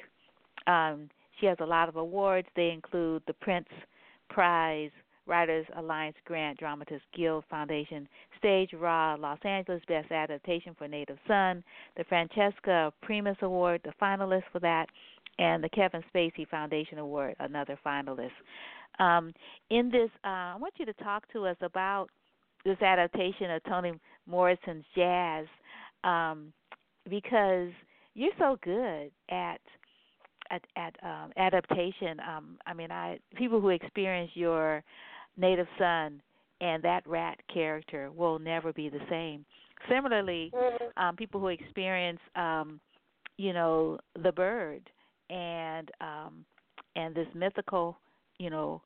[0.67, 1.09] Um,
[1.39, 2.47] she has a lot of awards.
[2.55, 3.69] They include the Prince
[4.29, 4.91] Prize,
[5.25, 8.07] Writers Alliance Grant, Dramatists Guild Foundation,
[8.37, 11.63] Stage Raw, Los Angeles Best Adaptation for Native Son,
[11.97, 14.87] the Francesca Primus Award, the finalist for that,
[15.39, 18.29] and the Kevin Spacey Foundation Award, another finalist.
[18.99, 19.33] Um,
[19.69, 22.07] in this, uh, I want you to talk to us about
[22.63, 23.93] this adaptation of Toni
[24.25, 25.45] Morrison's Jazz,
[26.03, 26.53] um,
[27.09, 27.69] because
[28.13, 29.59] you're so good at
[30.51, 32.19] at, at um, adaptation.
[32.19, 34.83] Um, I mean, I people who experience your
[35.37, 36.21] native son
[36.61, 39.45] and that rat character will never be the same.
[39.89, 40.91] Similarly, Mhm.
[40.97, 42.79] um, people who experience, um,
[43.37, 44.89] you know, the bird
[45.29, 46.45] and um,
[46.95, 47.97] and this mythical,
[48.37, 48.81] you know,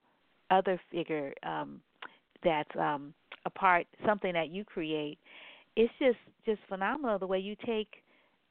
[0.50, 1.82] other figure um,
[2.44, 3.14] that's um,
[3.46, 5.20] a part something that you create.
[5.76, 8.04] It's just just phenomenal the way you take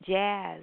[0.06, 0.62] jazz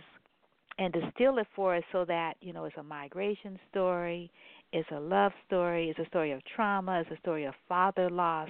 [0.78, 4.32] and distill it for us so that you know it's a migration story,
[4.72, 8.50] it's a love story, it's a story of trauma, it's a story of father loss,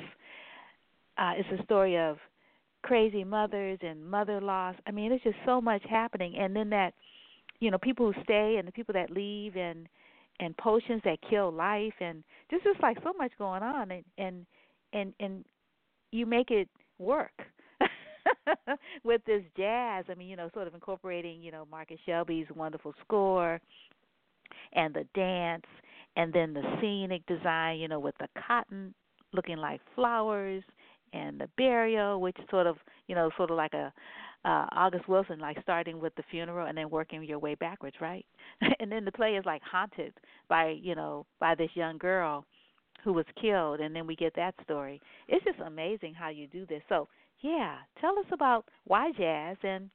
[1.17, 2.17] uh, it's a story of
[2.83, 4.75] crazy mothers and mother loss.
[4.87, 6.93] I mean, it's just so much happening, and then that
[7.59, 9.87] you know people who stay and the people that leave and
[10.39, 14.45] and potions that kill life and just just like so much going on and and
[14.93, 15.45] and and
[16.11, 16.67] you make it
[16.99, 17.31] work
[19.03, 20.05] with this jazz.
[20.09, 23.59] I mean, you know, sort of incorporating, you know, Marcus Shelby's wonderful score
[24.73, 25.65] and the dance
[26.15, 28.93] and then the scenic design, you know, with the cotton
[29.33, 30.63] looking like flowers
[31.13, 32.77] and the burial, which sort of,
[33.07, 33.91] you know, sort of like a
[34.45, 38.25] uh August Wilson, like starting with the funeral and then working your way backwards, right?
[38.79, 40.13] and then the play is like haunted
[40.49, 42.45] by, you know, by this young girl
[43.03, 45.01] who was killed and then we get that story.
[45.27, 46.81] It's just amazing how you do this.
[46.89, 47.07] So
[47.41, 49.89] yeah, tell us about why jazz and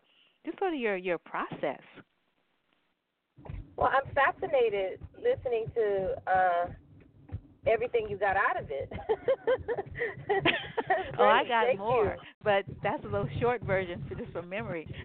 [0.44, 1.80] just sort of your your process.
[3.80, 6.66] Well, I'm fascinated listening to uh,
[7.66, 8.92] everything you got out of it.
[11.18, 12.26] oh, I got Thank more, you.
[12.44, 14.86] but that's a little short version for just from memory.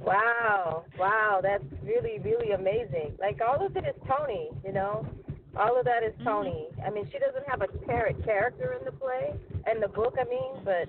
[0.00, 3.12] Wow, wow, that's really, really amazing.
[3.20, 5.06] Like all of it is Toni, you know.
[5.56, 6.80] All of that is Mm-hmm.
[6.84, 9.34] I mean, she doesn't have a parrot character in the play,
[9.66, 10.16] and the book.
[10.20, 10.88] I mean, but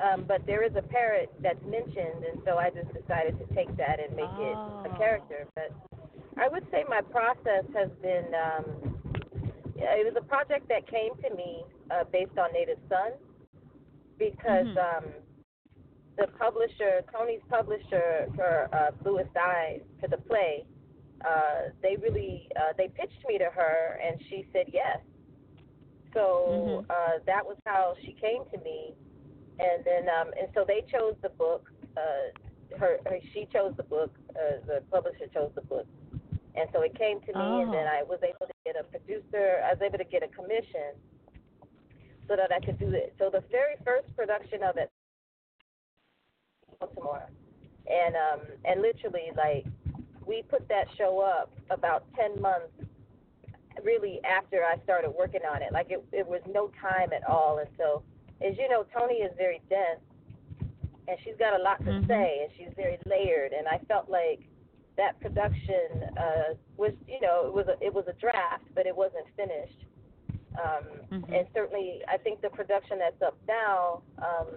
[0.00, 3.74] um, but there is a parrot that's mentioned, and so I just decided to take
[3.76, 4.82] that and make it Oh.
[4.84, 5.46] a character.
[5.54, 5.72] But
[6.38, 8.32] I would say my process has been.
[8.34, 8.98] Um,
[9.76, 13.12] yeah, it was a project that came to me uh, based on Native Son
[14.18, 14.76] because Mhm.
[14.76, 15.04] um,
[16.16, 20.64] the publisher, Toni's publisher for uh, Bluest Eyes, for the play,
[21.24, 24.98] uh, they really uh, they pitched me to her, and she said yes.
[26.14, 26.90] So Mhm.
[26.90, 28.94] uh, that was how she came to me,
[29.58, 31.70] and then um, and so they chose the book.
[31.96, 32.30] Uh,
[32.78, 34.12] her, her she chose the book.
[34.30, 35.86] Uh, the publisher chose the book,
[36.54, 37.98] and so it came to me, and then Oh.
[37.98, 39.62] I was able to get a producer.
[39.64, 40.96] I was able to get a commission
[42.28, 43.14] so that I could do it.
[43.18, 44.90] So the very first production of it,
[46.80, 47.28] Baltimore,
[47.86, 49.66] and um, and literally like
[50.26, 52.72] we put that show up about ten months
[53.84, 55.72] really after I started working on it.
[55.72, 58.02] Like it it was no time at all and so
[58.44, 60.00] as you know, Toni is very dense
[61.08, 62.06] and she's got a lot to Mhm.
[62.06, 64.40] say and she's very layered and I felt like
[64.96, 68.96] that production uh was you know, it was a it was a draft but it
[68.96, 69.84] wasn't finished.
[70.58, 71.32] Um Mhm.
[71.36, 74.48] and certainly I think the production that's up now, um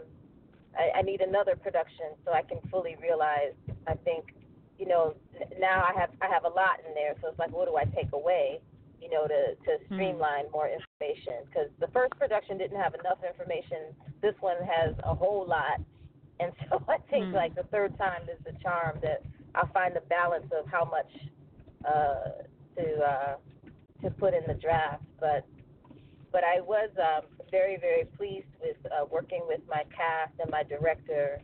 [0.78, 3.54] I, I need another production so I can fully realize
[3.88, 4.34] I think
[4.78, 5.16] you know,
[5.58, 7.86] now I have I have a lot in there, so it's like, what do I
[7.86, 8.60] take away,
[9.02, 9.94] you know, to to Hmm.
[9.96, 10.68] streamline more
[11.00, 11.46] information?
[11.46, 13.96] Because the first production didn't have enough information.
[14.22, 15.80] This one has a whole lot,
[16.40, 17.36] and so I think Hmm.
[17.36, 19.24] like the third time is the charm that
[19.56, 21.10] I'll find the balance of how much
[21.86, 22.44] uh,
[22.78, 23.36] to uh,
[24.04, 25.04] to put in the draft.
[25.20, 25.46] But
[26.32, 30.64] but I was um, very very pleased with uh, working with my cast and my
[30.64, 31.42] director,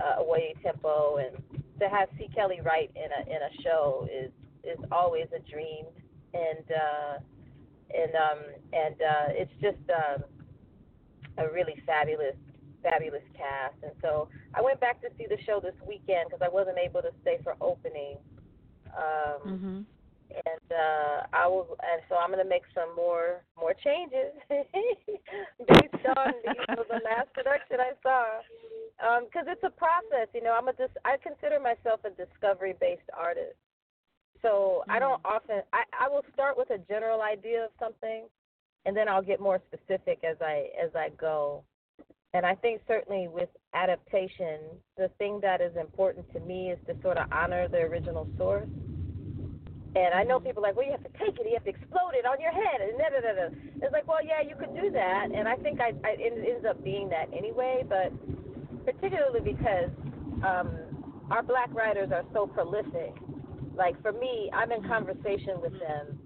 [0.00, 1.42] uh, Awoye Timpo, and
[1.80, 2.28] to have C.
[2.34, 4.30] Kelly Wright in a in a show is
[4.62, 5.84] is always a dream,
[6.34, 7.18] and uh,
[7.94, 8.38] and um
[8.72, 10.24] and uh, it's just um,
[11.38, 12.36] a really fabulous
[12.82, 16.48] fabulous cast, and so I went back to see the show this weekend because I
[16.48, 18.18] wasn't able to stay for opening.
[18.96, 19.86] Um, Mhm.
[20.32, 26.32] and uh I will and so I'm gonna make some more more changes based on
[26.44, 28.40] you know, the last production I saw.
[29.06, 30.52] Um, 'cause it's a process, you know.
[30.52, 33.56] I'm a dis- I consider myself a discovery based artist.
[34.42, 38.24] So I don't often I, I will start with a general idea of something
[38.84, 41.62] and then I'll get more specific as I as I go.
[42.34, 44.58] And I think certainly with adaptation,
[44.96, 48.68] the thing that is important to me is to sort of honor the original source.
[49.94, 51.70] And I know people are like, well, you have to take it, you have to
[51.70, 53.54] explode it on your head, and da da da da.
[53.82, 56.64] It's like, well, yeah, you could do that, and I think I, I it ends
[56.64, 57.84] up being that anyway.
[57.86, 58.10] But
[58.86, 59.90] particularly because
[60.42, 60.72] um,
[61.30, 63.14] our black writers are so prolific.
[63.74, 66.18] Like for me, I'm in conversation with them,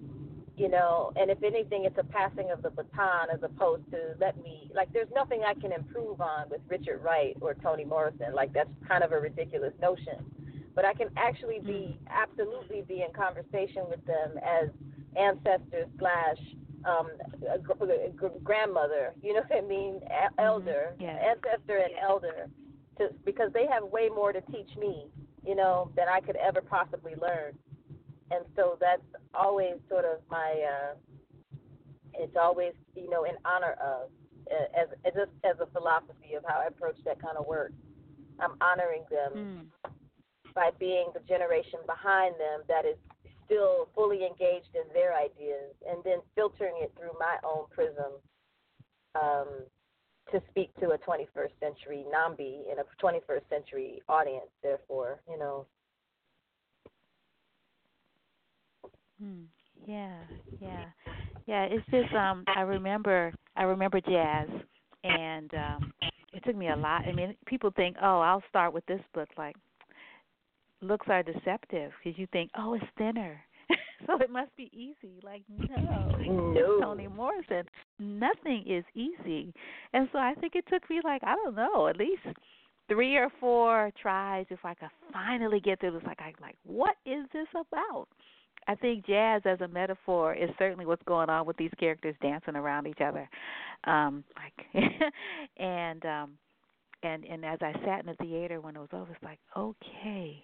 [0.56, 4.42] you know, and if anything, it's a passing of the baton as opposed to let
[4.42, 4.70] me.
[4.74, 8.34] Like, there's nothing I can improve on with Richard Wright or Toni Morrison.
[8.34, 10.24] Like, that's kind of a ridiculous notion
[10.76, 14.68] but I can actually be absolutely be in conversation with them as
[15.16, 16.36] ancestors slash
[16.84, 17.08] um,
[17.50, 19.14] a gr- a gr- grandmother.
[19.22, 20.00] You know what I mean?
[20.04, 21.16] A- elder, Yeah.
[21.32, 22.48] ancestor, and elder,
[22.98, 25.06] to, because they have way more to teach me.
[25.46, 27.56] You know than I could ever possibly learn,
[28.30, 29.02] and so that's
[29.34, 30.50] always sort of my.
[30.74, 30.94] Uh,
[32.14, 34.10] it's always you know in honor of
[34.50, 37.72] as as just as a philosophy of how I approach that kind of work.
[38.40, 39.92] I'm honoring them Mm.
[40.54, 42.96] by being the generation behind them that is
[43.44, 48.12] still fully engaged in their ideas and then filtering it through my own prism
[49.14, 49.48] um,
[50.32, 55.66] to speak to a 21st century Nambi in a 21st century audience, therefore, you know.
[59.22, 59.44] Hmm.
[59.86, 60.18] Yeah,
[60.60, 60.84] yeah,
[61.46, 61.64] yeah.
[61.64, 62.44] It's just um.
[62.54, 63.32] I remember.
[63.56, 64.48] I remember jazz,
[65.04, 65.92] and um,
[66.32, 67.02] it took me a lot.
[67.06, 69.28] I mean, people think, oh, I'll start with this book.
[69.38, 69.56] Like,
[70.82, 73.40] looks are deceptive because you think, oh, it's thinner,
[74.06, 75.20] so it must be easy.
[75.22, 76.80] Like, no, No.
[76.80, 77.64] Toni Morrison,
[77.98, 79.52] nothing is easy.
[79.92, 82.22] And so I think it took me like I don't know, at least
[82.88, 86.02] three or four tries if I could finally get through this.
[86.06, 88.06] Like, I'm like, what is this about?
[88.68, 92.56] I think jazz as a metaphor is certainly what's going on with these characters dancing
[92.56, 93.28] around each other.
[93.84, 94.92] Um like
[95.56, 96.30] and um
[97.02, 100.42] and and as I sat in the theater when it was over, it's like, okay.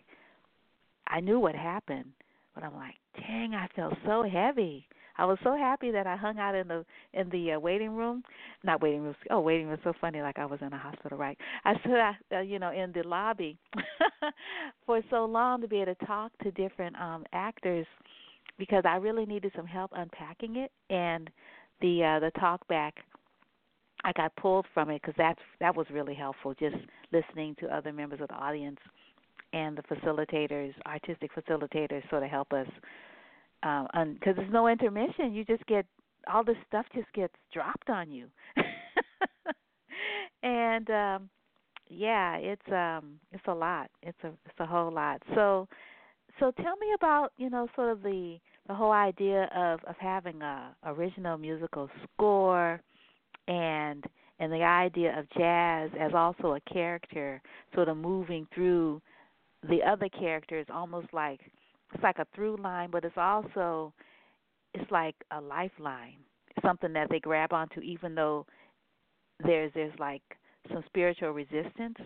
[1.09, 2.13] I knew what happened,
[2.55, 4.87] but I'm like, dang, I felt so heavy.
[5.19, 8.23] I was so happy that I hung out in the in the uh, waiting room,
[8.65, 9.15] not waiting room.
[9.31, 11.37] Oh, waiting room so funny, like I was in a hospital, right?
[11.65, 13.59] I stood, uh, you know, in the lobby
[14.87, 17.87] for so long to be able to talk to different um actors
[18.59, 21.29] because I really needed some help unpacking it, and
[21.81, 22.95] the uh, the talk back.
[24.05, 26.55] I got pulled from it because that's that was really helpful.
[26.55, 26.77] Just
[27.13, 28.79] listening to other members of the audience
[29.53, 32.67] and the facilitators, artistic facilitators, sort of help us
[33.63, 35.33] because um, there's no intermission.
[35.33, 35.87] You just get
[36.33, 38.27] all this stuff just gets dropped on you,
[40.43, 41.31] and um,
[41.89, 43.91] yeah, it's um, it's a lot.
[44.03, 45.23] It's a it's a whole lot.
[45.35, 45.69] So
[46.41, 48.39] so tell me about you know sort of the
[48.69, 52.81] the whole idea of of having a original musical score
[53.49, 54.05] and
[54.39, 57.41] and the idea of jazz as also a character
[57.75, 59.01] sort of moving through
[59.69, 61.41] the other character is almost like
[61.93, 63.93] it's like a through line but it's also
[64.75, 66.17] it's like a lifeline
[66.63, 68.47] something that they grab onto even though
[69.45, 70.23] there's there's like
[70.73, 71.97] some spiritual resistance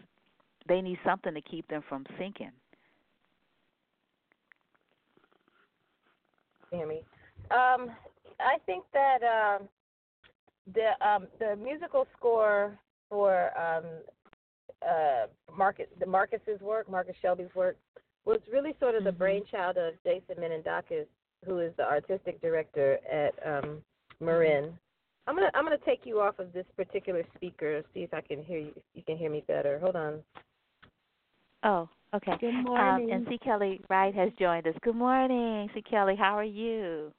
[0.68, 2.50] they need something to keep them from sinking.
[6.72, 7.02] Me
[7.50, 7.90] um
[8.40, 9.68] i think that um
[10.74, 12.76] the um the musical score
[13.08, 13.84] for um
[14.82, 15.26] uh,
[15.56, 17.76] Marcus, the Marcus's work, Marcus Shelby's work,
[18.24, 19.18] was really sort of the mm-hmm.
[19.18, 21.06] brainchild of Jasson Minadakis,
[21.44, 23.78] who is the artistic director at um,
[24.20, 24.72] Marin.
[25.26, 27.82] I'm gonna I'm gonna take you off of this particular speaker.
[27.94, 28.72] See if I can hear you.
[28.94, 29.78] You can hear me better.
[29.80, 30.22] Hold on.
[31.64, 32.32] Oh, okay.
[32.40, 33.10] Good morning.
[33.10, 33.38] Um, and C.
[33.38, 34.74] Kelly Wright has joined us.
[34.82, 35.82] Good morning, C.
[35.82, 36.14] Kelly.
[36.16, 37.12] How are you?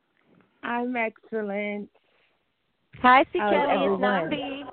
[0.63, 1.89] I'm excellent.
[3.01, 3.39] Hi, C.
[3.39, 3.55] Kelly.
[3.57, 4.63] It's Nambi.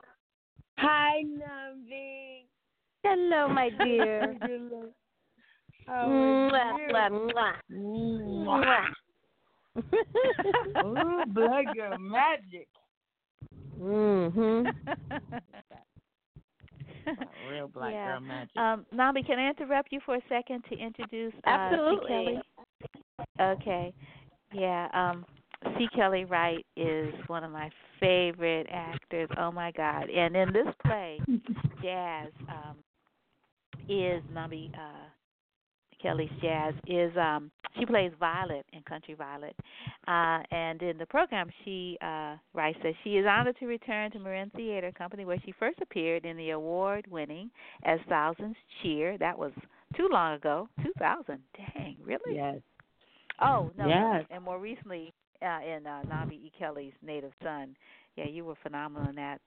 [0.78, 2.23] Hi, Nambi.
[3.04, 4.34] Hello, my dear.
[5.88, 8.88] mwah, mwah, mwah.
[10.84, 12.66] Ooh, blood girl magic.
[13.78, 14.72] Mhm.
[17.50, 18.12] Real black yeah.
[18.12, 18.56] girl magic.
[18.56, 22.08] Um, Nambi, can I interrupt you for a second to introduce uh, Absolutely.
[22.08, 22.08] C.
[22.08, 22.42] Kelly?
[23.40, 23.92] Okay.
[24.52, 24.88] Yeah.
[24.94, 25.26] Um,
[25.76, 25.88] C.
[25.94, 27.70] Kelly Wright is one of my
[28.00, 29.28] favorite actors.
[29.38, 30.08] Oh my God!
[30.08, 31.18] And in this play,
[31.82, 32.76] Jazz, um,
[33.88, 35.08] is Nambi uh,
[36.00, 39.56] Kelly's Jazz is um she plays Violet in Country Violet.
[40.06, 44.18] Uh and in the program she uh writes that she is honored to return to
[44.18, 47.50] Marin Theater Company where she first appeared in the award winning
[47.84, 49.16] As Thousands Cheer.
[49.18, 49.52] That was
[49.96, 50.68] too long ago.
[50.82, 51.40] Two thousand.
[51.56, 52.36] Dang, really?
[52.36, 52.58] Yes.
[53.40, 53.88] Oh, no.
[53.88, 54.24] Yes.
[54.30, 56.52] And more recently uh in uh Nambi E.
[56.58, 57.74] Kelly's Native Son.
[58.16, 59.40] Yeah, you were phenomenal in that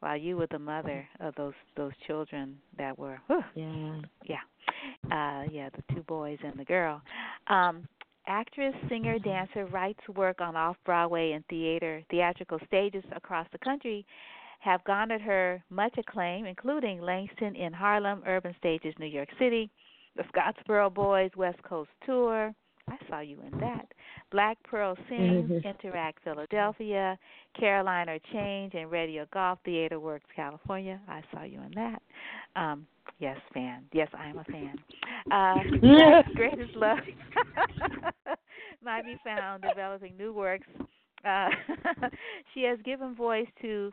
[0.00, 4.00] while you were the mother of those those children that were whew, yeah.
[4.24, 4.36] Yeah.
[5.10, 7.02] Uh yeah the two boys and the girl.
[7.48, 7.88] Um
[8.26, 14.04] actress singer dancer writes work on off broadway and theater theatrical stages across the country
[14.58, 19.70] have garnered her much acclaim including langston in harlem urban stages new york city
[20.16, 22.52] the scottsboro boys west coast tour
[23.00, 23.86] I saw you in that.
[24.30, 25.66] Black Pearl Sings, mm-hmm.
[25.66, 27.18] Interact Philadelphia,
[27.58, 31.00] Caroline or Change, and Radio Golf Theater Works California.
[31.08, 32.02] I saw you in that.
[32.54, 32.86] Um,
[33.18, 33.84] yes, fan.
[33.92, 34.76] Yes, I am a fan.
[35.30, 36.98] Uh, greatest love
[38.84, 40.66] might be found developing new works.
[41.24, 41.48] Uh,
[42.54, 43.92] she has given voice to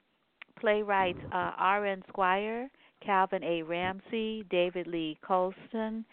[0.60, 2.04] playwrights uh, R.N.
[2.08, 2.70] Squire,
[3.04, 3.64] Calvin A.
[3.64, 6.06] Ramsey, David Lee Colston,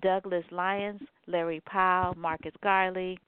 [0.00, 3.18] Douglas Lyons, Larry Powell, Marcus Gardley.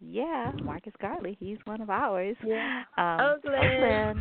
[0.00, 1.36] Yeah, Marcus Gardley.
[1.38, 2.36] He's one of ours.
[2.44, 2.82] Yeah.
[2.96, 3.64] Um, Oakland.
[3.64, 4.20] Oakland.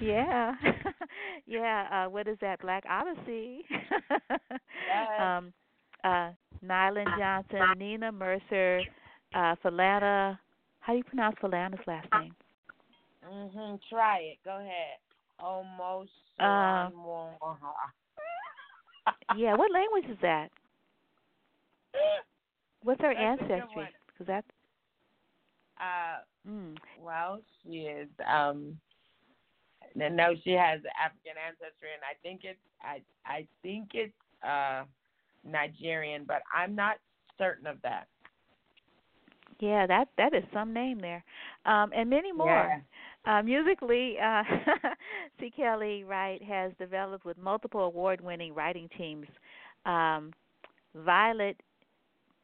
[0.00, 0.52] Yeah.
[1.46, 2.04] yeah.
[2.06, 2.60] Uh, what is that?
[2.60, 3.64] Black Odyssey.
[3.70, 3.80] yes.
[5.20, 5.52] Um,
[6.04, 6.30] uh,
[7.18, 8.80] Johnson, Nina Mercer,
[9.34, 10.38] uh, Falana.
[10.80, 12.34] How do you pronounce Falana's last name?
[13.28, 13.80] Mhm.
[13.90, 14.38] Try it.
[14.44, 14.98] Go ahead.
[15.38, 16.10] Almost.
[16.38, 16.90] Uh,
[19.36, 19.54] yeah.
[19.54, 20.48] What language is that?
[22.82, 23.88] What's her That's ancestry?
[24.06, 24.46] Because that's
[25.78, 26.76] uh mm.
[27.02, 28.78] well, she is um
[29.94, 34.12] no, she has African ancestry and I think it's I I think it's
[34.46, 34.84] uh
[35.44, 36.96] Nigerian, but I'm not
[37.38, 38.06] certain of that.
[39.58, 41.24] Yeah, that that is some name there,
[41.64, 42.48] um, and many more.
[42.48, 42.80] Yeah.
[43.26, 44.44] Uh, musically, uh,
[45.40, 45.50] C.
[45.50, 49.26] Kelly Wright has developed with multiple award-winning writing teams.
[49.84, 50.32] Um,
[50.94, 51.60] Violet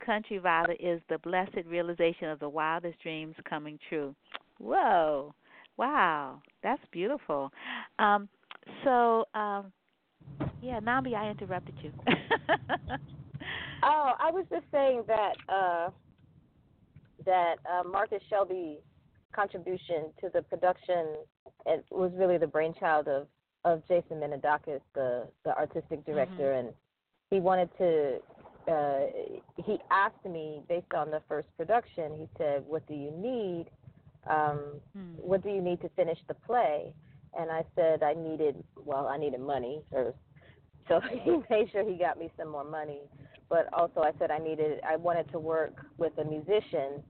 [0.05, 4.15] Country Violet is the blessed realization of the wildest dreams coming true.
[4.59, 5.35] Whoa.
[5.77, 6.43] Wow.
[6.63, 7.51] That's beautiful.
[7.99, 8.29] Um,
[8.85, 9.73] so, um,
[10.61, 11.93] yeah, Nambi, I interrupted you.
[13.83, 15.91] oh, I was just saying that uh,
[17.25, 18.79] that uh, Marcus Shelby's
[19.35, 21.17] contribution to the production
[21.67, 23.27] it was really the brainchild of
[23.65, 26.67] of Jasson Minadakis, the the artistic director, Mm-hmm.
[26.67, 26.75] and
[27.31, 28.19] he wanted to.
[28.69, 29.07] Uh,
[29.65, 32.15] he asked me based on the first production.
[32.17, 33.67] He said, "What do you need?
[34.27, 35.15] Um, Hmm.
[35.17, 36.95] what do you need to finish the play?"
[37.39, 40.19] And I said, "I needed well, I needed money first.
[40.89, 43.03] So he made sure he got me some more money.
[43.49, 44.81] But also, I said I needed.
[44.85, 47.03] I wanted to work with a musician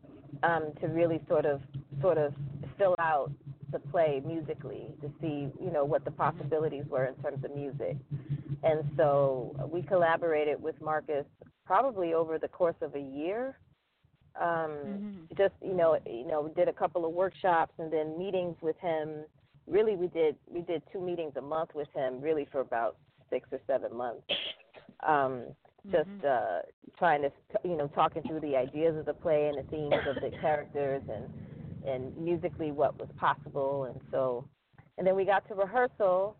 [0.43, 1.63] um, to really sort of
[2.01, 2.35] sort of
[2.77, 3.33] fill out
[3.73, 7.97] the play musically to see you know what the possibilities were in terms of music
[8.63, 11.25] and so we collaborated with marcus
[11.67, 13.59] probably over the course of a year
[14.41, 15.29] um Mhm.
[15.37, 19.25] just you know you know did a couple of workshops and then meetings with him
[19.67, 22.97] really we did we did two meetings a month with him really for about
[23.31, 24.23] six or seven months
[25.07, 25.45] um
[25.91, 26.25] just Mhm.
[26.25, 26.61] uh
[26.99, 27.31] trying to
[27.65, 31.03] you know talking through the ideas of the play and the themes of the characters
[31.11, 31.29] and
[31.87, 33.85] and musically what was possible.
[33.85, 34.49] And so
[34.99, 36.37] and then we got to rehearsal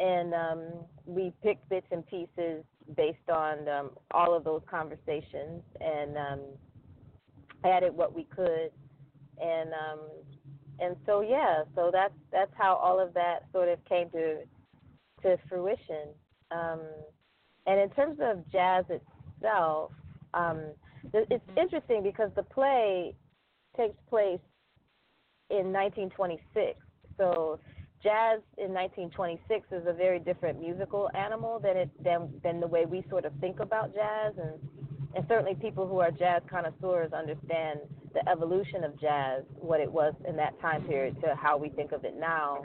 [0.00, 0.62] and um
[1.06, 2.64] we picked bits and pieces
[2.96, 6.40] based on um all of those conversations and um
[7.64, 8.70] added what we could.
[9.40, 10.00] And um
[10.80, 14.38] and so yeah so that's that's how all of that sort of came to
[15.22, 16.08] to fruition.
[16.50, 16.80] Um
[17.66, 19.92] and in terms of jazz itself
[20.34, 20.60] um
[21.12, 23.14] it's interesting because the play
[23.76, 24.40] takes place
[25.50, 26.78] in 1926
[27.16, 27.58] so
[28.02, 32.86] jazz in 1926 is a very different musical animal than it than than the way
[32.86, 34.58] we sort of think about jazz and
[35.14, 37.80] and certainly people who are jazz connoisseurs understand
[38.14, 41.92] the evolution of jazz, what it was in that time period to how we think
[41.92, 42.62] of it now.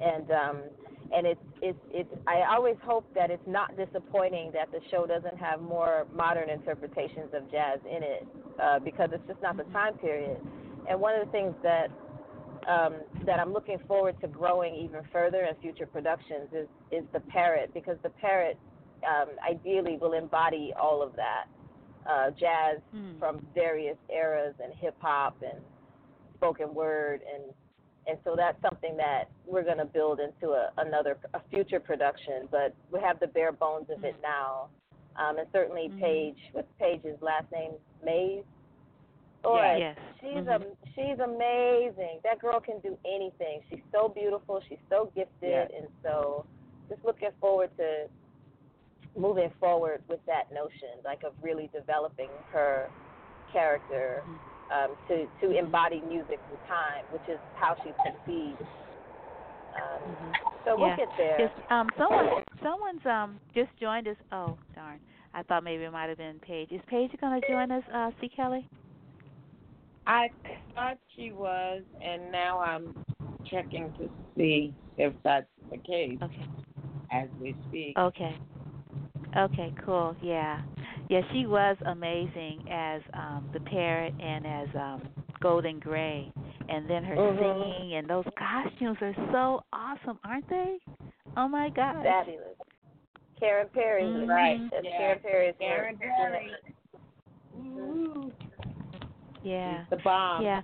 [0.00, 0.62] And um
[1.12, 5.38] and it's it's it's I always hope that it's not disappointing that the show doesn't
[5.38, 8.26] have more modern interpretations of jazz in it,
[8.60, 10.40] uh, because it's just not the time period.
[10.88, 11.88] And one of the things that
[12.66, 12.94] um,
[13.26, 17.72] that I'm looking forward to growing even further in future productions is is the parrot
[17.74, 18.58] because the parrot
[19.08, 21.46] um, ideally will embody all of that
[22.08, 23.18] uh, jazz Hmm.
[23.18, 25.60] from various eras and hip hop and
[26.34, 27.22] spoken word.
[27.32, 27.52] And
[28.08, 32.48] and so that's something that we're going to build into a, another a future production
[32.50, 34.68] but we have the bare bones of it now.
[35.16, 36.00] Um, and certainly Mhm.
[36.00, 37.72] Paige what's Paige's last name?
[38.04, 38.44] Mays
[39.54, 39.74] Yeah.
[39.74, 39.98] Boy, Yes.
[40.20, 40.62] she's Mhm.
[40.62, 42.20] a she's amazing.
[42.24, 43.62] That girl can do anything.
[43.70, 44.60] She's so beautiful.
[44.68, 45.70] She's so gifted, Yes.
[45.76, 46.46] and so
[46.88, 48.08] just looking forward to
[49.14, 52.90] moving forward with that notion, like of really developing her
[53.50, 54.24] character
[54.68, 58.60] um, to to embody music through time, which is how she succeeds.
[59.74, 60.34] Um, Mhm.
[60.64, 60.96] so we'll Yeah.
[60.96, 61.40] get there.
[61.40, 64.16] Yes, um, someone, someone's um just joined us.
[64.32, 65.00] Oh, darn!
[65.34, 66.72] I thought maybe it might have been Paige.
[66.72, 68.28] Is Paige going to join us, uh, C.
[68.28, 68.66] Kelly?
[70.06, 70.28] I
[70.74, 72.94] thought she was, and now I'm
[73.50, 76.46] checking to see if that's the case Okay.
[77.12, 77.98] as we speak.
[77.98, 78.36] Okay.
[79.36, 79.72] Okay.
[79.84, 80.16] Cool.
[80.22, 80.62] Yeah.
[81.08, 81.20] Yeah.
[81.32, 85.08] She was amazing as um the parrot and as um
[85.40, 86.32] Golden Gray,
[86.68, 87.38] and then her Mhm.
[87.38, 90.78] singing and those costumes are so awesome, aren't they?
[91.36, 92.02] Oh my god.
[92.02, 92.56] Fabulous.
[93.38, 94.28] Karen Perry, Mhm.
[94.28, 94.70] right?
[94.70, 94.96] That's Yeah.
[94.96, 95.98] Karen Perry's Karen.
[95.98, 96.54] Perry.
[97.54, 97.78] Mm-hmm.
[97.78, 98.32] Ooh,
[99.46, 99.84] Yeah.
[99.90, 100.42] the bomb.
[100.42, 100.60] Yeah.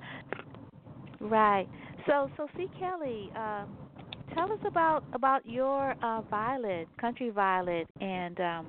[1.21, 1.69] Right.
[2.07, 2.67] So so C.
[2.81, 3.77] Kelly, um,
[4.35, 8.67] tell us about about your uh Violet, country Violet and um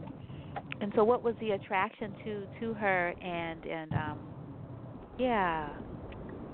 [0.81, 4.19] and so what was the attraction to to her and and um
[5.18, 5.69] yeah.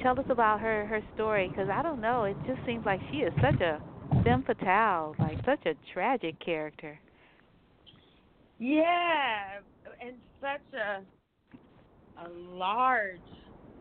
[0.02, 3.18] Tell us about her her story cuz I don't know, it just seems like she
[3.18, 3.82] is such a
[4.24, 6.98] femme fatale, like such a tragic character.
[8.58, 9.60] Yeah,
[10.02, 11.02] and such a
[12.26, 13.20] a large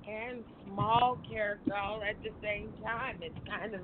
[0.09, 3.16] and small character all at the same time.
[3.20, 3.80] It's kind of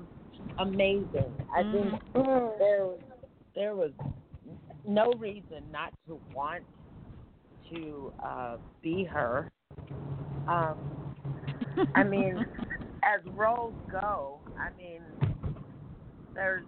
[0.57, 1.33] amazing.
[1.53, 2.59] I think Mhm.
[2.59, 2.99] there was
[3.53, 3.91] there was
[4.85, 6.63] no reason not to want
[7.69, 9.51] to uh be her.
[10.47, 10.77] Um
[11.95, 12.45] I mean,
[13.03, 15.01] as roles go, I mean
[16.33, 16.65] there's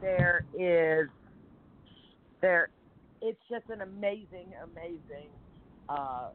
[0.00, 1.08] there is
[2.40, 2.70] there
[3.22, 5.28] it's just an amazing, amazing
[5.88, 6.28] uh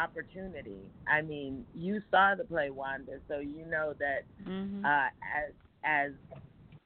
[0.00, 0.80] opportunity.
[1.06, 4.84] I mean, you saw the play Wanda, so you know that mhm.
[4.84, 5.52] uh, as
[5.84, 6.12] as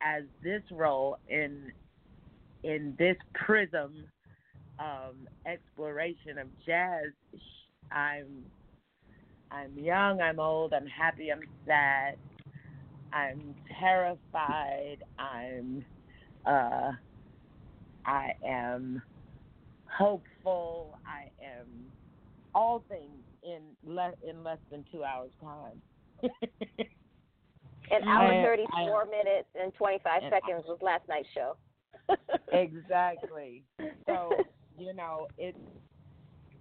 [0.00, 1.72] as this role in
[2.62, 4.04] in this prism
[4.78, 7.12] um, exploration of jazz,
[7.90, 8.44] I'm
[9.50, 12.16] I'm young, I'm old, I'm happy, I'm sad,
[13.12, 15.84] I'm terrified, I'm
[16.44, 16.92] uh,
[18.04, 19.02] I am
[19.86, 21.30] hopeful, I
[22.56, 25.82] all things in less in less than two hours time.
[27.90, 28.66] An hour I- thirty
[29.10, 31.56] minutes and twenty five seconds was last night's show.
[32.52, 33.64] exactly.
[34.06, 34.46] So
[34.78, 35.54] you know it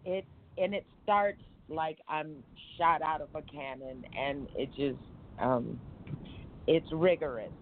[0.04, 0.28] it
[0.58, 2.44] and it starts like I'm
[2.78, 5.00] shot out of a cannon, and it just
[5.42, 5.80] um
[6.68, 7.54] it's rigorous.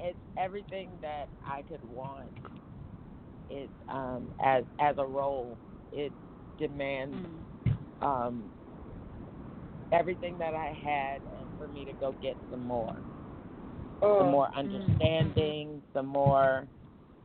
[0.00, 2.30] It's everything that I could want.
[3.48, 5.60] It um as as a role,
[5.92, 6.12] it
[6.58, 7.44] demands Mm.
[8.02, 8.52] um
[9.92, 13.02] everything that I had, and for me to go get some more
[14.18, 14.30] some Mm.
[14.30, 16.68] more understanding, some more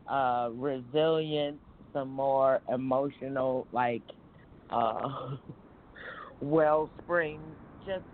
[0.08, 1.62] uh resilience,
[1.94, 4.04] some more emotional like
[4.70, 5.36] uh
[6.42, 8.06] wellspring, just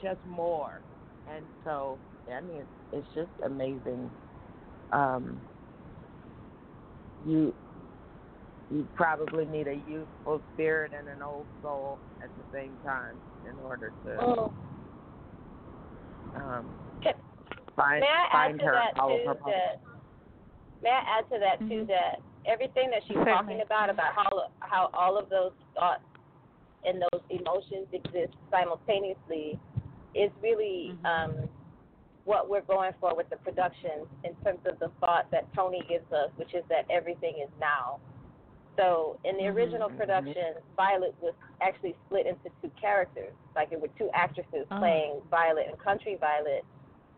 [0.00, 0.84] just more.
[1.26, 2.00] And so
[2.32, 4.12] I mean it's, it's just amazing.
[4.92, 5.42] Um
[7.24, 7.54] you
[8.70, 13.16] you probably need a youthful spirit and an old soul at the same time
[13.50, 14.52] in order to Mm.
[16.34, 17.14] um Can-
[17.76, 19.80] find May I add find to her that all too her that
[20.82, 21.86] may I add to that too Mhm.
[21.88, 23.32] that everything that she's Certainly.
[23.32, 26.04] talking about about how how all of those thoughts
[26.84, 29.58] and those emotions exist simultaneously
[30.14, 31.04] is really Mhm.
[31.06, 31.48] um
[32.24, 36.10] what we're going for with the production in terms of the thought that Toni gives
[36.12, 37.98] us, which is that everything is now.
[38.76, 39.54] So in the Mhm.
[39.54, 43.34] original production, Violet was actually split into two characters.
[43.54, 44.78] Like it were two actresses Oh.
[44.78, 46.64] playing Violet and Country Violet.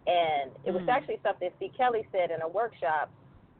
[0.06, 0.88] And it was Mm.
[0.88, 1.68] actually something C.
[1.70, 3.10] Kelly said in a workshop.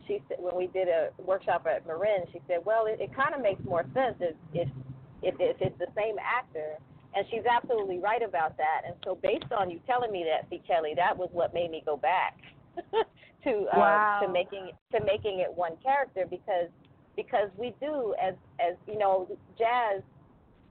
[0.06, 3.34] She said when we did a workshop at Marin, she said, "Well, it, it kind
[3.34, 4.68] of makes more sense if if
[5.22, 6.78] if, if it's the same actor."
[7.14, 8.82] And she's absolutely right about that.
[8.86, 10.58] And so, based on you telling me that, C.
[10.66, 12.38] Kelly, that was what made me go back
[13.44, 14.20] to uh, Wow.
[14.22, 16.70] to making to making it one character because
[17.16, 19.28] because we do as as you know
[19.58, 20.02] jazz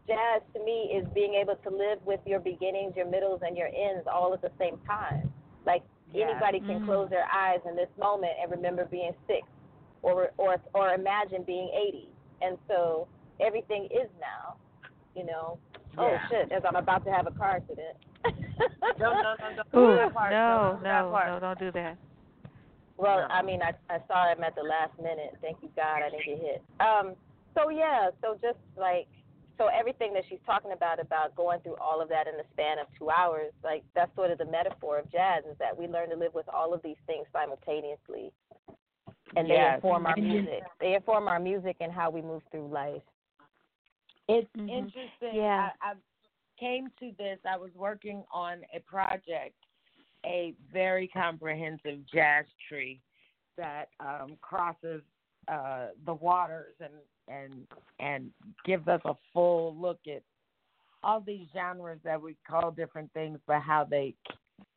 [0.07, 3.67] jazz to me is being able to live with your beginnings, your middles, and your
[3.67, 5.31] ends all at the same time.
[5.65, 6.29] Like Yes.
[6.29, 6.85] anybody can Mm.
[6.85, 9.47] close their eyes in this moment and remember being six,
[10.01, 12.09] or or or imagine being eighty.
[12.41, 13.07] And so
[13.39, 14.55] everything is now,
[15.15, 15.57] you know.
[15.97, 16.51] Oh shit!
[16.51, 17.95] As I'm about to have a car accident.
[18.99, 19.79] No, no, no, no.
[19.79, 21.27] Ooh, that part, no, don't do that no, part.
[21.29, 21.97] no, don't do that.
[23.01, 23.33] Well, No.
[23.33, 25.33] I mean, I I saw him at the last minute.
[25.41, 26.63] Thank you God, I didn't get hit.
[26.79, 27.15] Um,
[27.55, 29.07] so yeah, so just like
[29.57, 32.77] so everything that she's talking about about going through all of that in the span
[32.79, 36.09] of two hours, like that's sort of the metaphor of jazz is that we learn
[36.09, 38.31] to live with all of these things simultaneously,
[39.35, 39.75] and they Yes.
[39.75, 40.63] inform our music.
[40.79, 43.01] They inform our music and how we move through life.
[44.27, 44.69] It's Mhm.
[44.69, 45.35] interesting.
[45.35, 45.71] Yeah.
[45.81, 45.93] I, I
[46.57, 47.39] came to this.
[47.45, 49.55] I was working on a project,
[50.25, 53.01] a very comprehensive jazz tree
[53.57, 55.01] that um, crosses
[55.47, 56.93] uh, the waters and
[57.27, 57.67] and
[57.99, 58.31] and
[58.65, 60.21] gives us a full look at
[61.03, 64.13] all these genres that we call different things, but how they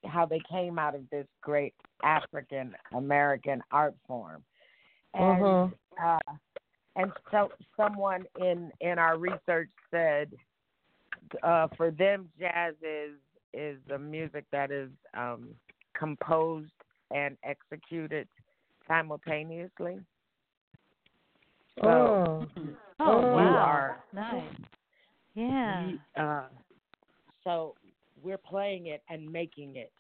[0.04, 4.42] how they came out of this great African American art form.
[5.12, 5.74] And Mhm.
[6.02, 6.18] uh,
[6.96, 10.32] and so someone in in our research said
[11.42, 13.18] uh, for them jazz is
[13.54, 15.48] is the music that is um,
[15.96, 16.72] composed
[17.10, 18.28] and executed
[18.86, 20.00] simultaneously.
[21.82, 21.86] So.
[21.86, 22.76] Oh, Mm.
[23.32, 23.50] wow.
[23.50, 24.42] you are Nice.
[25.34, 25.86] Yeah.
[25.86, 26.48] you, uh,
[27.42, 27.74] so
[28.22, 29.92] we're playing it and making it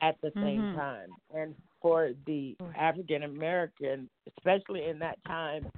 [0.00, 0.74] at the same Mhm.
[0.74, 1.10] time.
[1.34, 5.70] And for the African American, especially in that time,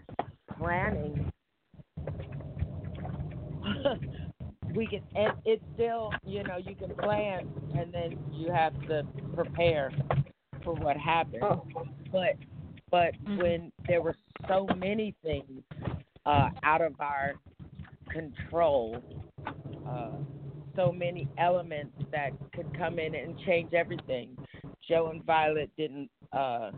[0.57, 1.31] planning,
[4.79, 5.03] we can.
[5.17, 9.91] And it's still, you know, you can plan, and then you have to prepare
[10.65, 11.43] for what happens.
[12.13, 12.37] But
[12.91, 13.43] but Mhm.
[13.43, 14.15] when there were
[14.47, 15.63] so many things
[16.25, 17.35] uh, out of our
[18.09, 19.03] control,
[19.87, 20.13] uh,
[20.77, 24.39] so many elements that could come in and change everything.
[24.89, 26.71] Joe and Violet didn't uh,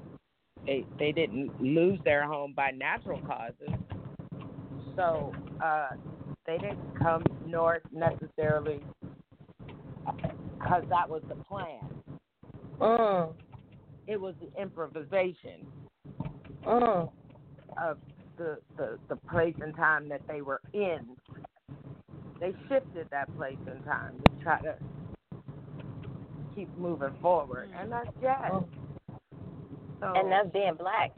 [0.66, 3.74] they they didn't lose their home by natural causes,
[4.96, 5.32] so
[5.62, 5.90] uh,
[6.46, 8.80] they didn't come north necessarily
[10.58, 11.80] because that was the plan.
[12.80, 13.32] Mm.
[14.06, 15.66] It was the improvisation
[16.66, 17.10] Mm.
[17.82, 17.96] of
[18.36, 21.16] the, the the place and time that they were in.
[22.38, 24.74] They shifted that place and time to try to
[26.54, 28.52] keep moving forward, and that's jazz.
[28.52, 28.64] Mm.
[30.00, 31.12] So, And that's being black.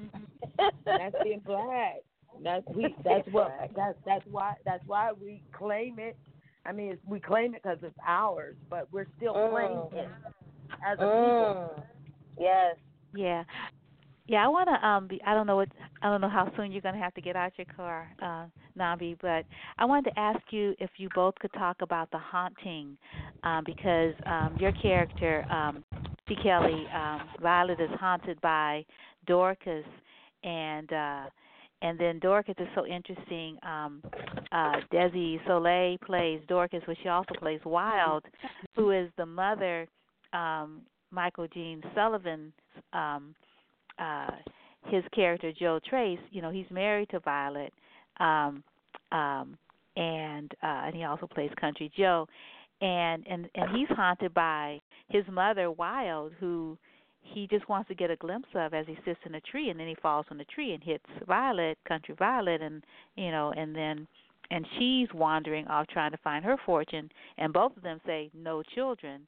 [0.85, 2.03] that's being black.
[2.43, 2.95] That's we.
[3.05, 3.53] That's what.
[3.77, 4.55] That's that's why.
[4.65, 6.17] That's why we claim it.
[6.65, 9.51] I mean, it's, we claim it because it's ours, but we're still Mm.
[9.51, 10.09] claiming it
[10.87, 11.75] as a people.
[11.77, 11.83] Mm.
[12.39, 12.77] Yes.
[13.15, 13.45] Yeah.
[14.29, 14.87] Yeah, I want to.
[14.87, 15.69] Um, be, I don't know what.
[16.01, 18.47] I don't know how soon you're going to have to get out your car, uh,
[18.79, 19.17] Nambi.
[19.21, 19.45] But
[19.79, 22.97] I wanted to ask you if you both could talk about the haunting,
[23.43, 25.85] um, because um, your character, um,
[26.29, 26.37] C.
[26.43, 28.85] Kelly, um, Violet, is haunted by
[29.27, 29.85] Dorcas,
[30.45, 31.25] and uh,
[31.83, 33.59] and then Dorcas is so interesting.
[33.63, 34.03] Um,
[34.51, 38.25] uh, Desi Soleil plays Dorcas, but she also plays Wild,
[38.75, 39.87] who is the mother.
[40.33, 42.53] Um, Michael Gene Sullivan.
[42.93, 43.35] Um,
[43.99, 44.31] uh
[44.87, 47.73] his character Joe Trace, you know, he's married to Violet,
[48.19, 48.63] um,
[49.13, 49.57] um,
[49.97, 52.27] and uh, and he also plays Country Joe,
[52.81, 56.77] and and and he's haunted by his mother Wild, who
[57.23, 59.79] he just wants to get a glimpse of as he sits in a tree, and
[59.79, 62.85] then he falls from the tree and hits Violet, Country Violet, and
[63.17, 64.07] you know, and then
[64.51, 68.63] and she's wandering off trying to find her fortune, and both of them say no
[68.75, 69.23] children.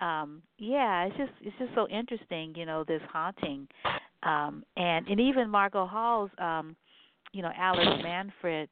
[0.00, 3.66] Um, yeah, it's just it's just so interesting, you know, this haunting
[4.26, 6.76] um, and and even Margot Hall's, um,
[7.32, 8.68] you know, Alice Manfred,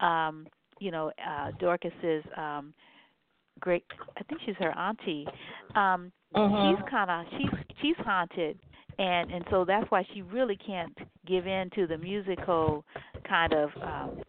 [0.00, 0.46] um,
[0.80, 2.72] you know, uh, Dorcas's um,
[3.64, 3.84] great.
[4.18, 5.26] I think she's her auntie.
[5.74, 6.72] Um, uh-huh.
[6.76, 8.58] She's kind of she's she's haunted,
[8.98, 10.96] and and so that's why she really can't
[11.26, 12.84] give in to the musical
[13.26, 14.22] kind of um,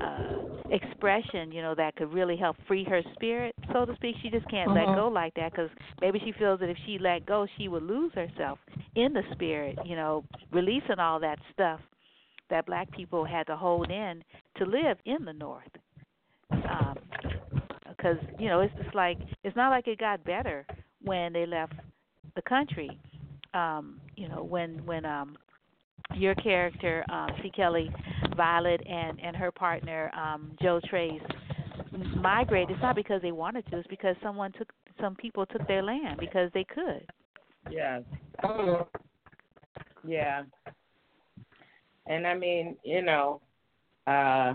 [0.00, 4.16] uh, expression, you know, that could really help free her spirit, so to speak.
[4.22, 4.86] She just can't uh-huh.
[4.86, 5.68] let go like that because
[6.00, 8.58] maybe she feels that if she let go, she would lose herself
[8.94, 11.80] in the spirit, you know, releasing all that stuff
[12.48, 14.24] that black people had to hold in
[14.56, 15.68] to live in the North.
[17.98, 20.64] Because you know, it's just like it's not like it got better
[21.02, 21.74] when they left
[22.34, 22.98] the country.
[23.52, 25.36] Um, you know, when when um
[26.14, 27.50] your character, um, C.
[27.54, 27.90] Kelly
[28.36, 31.20] Violet and and her partner um, Joe Trace
[32.16, 32.70] migrate.
[32.70, 33.78] It's not because they wanted to.
[33.78, 37.06] It's because someone took some people took their land because they could.
[37.70, 38.02] Yes.
[40.06, 40.44] Yeah.
[42.06, 43.40] And I mean, you know,
[44.06, 44.54] uh,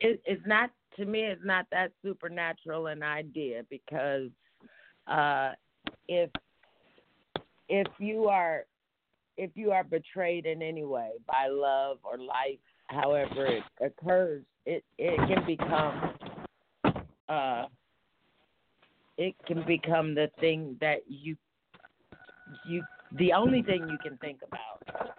[0.00, 1.20] it, it's not to me.
[1.20, 4.30] It's not that supernatural an idea because
[5.06, 5.52] uh,
[6.08, 6.30] if
[7.68, 8.64] if you are
[9.36, 14.84] if you are betrayed in any way by love or life, however it occurs, it
[14.98, 16.14] it can become
[17.28, 17.64] uh
[19.16, 21.36] it can become the thing that you
[22.68, 22.82] you
[23.18, 25.10] the only thing you can think about.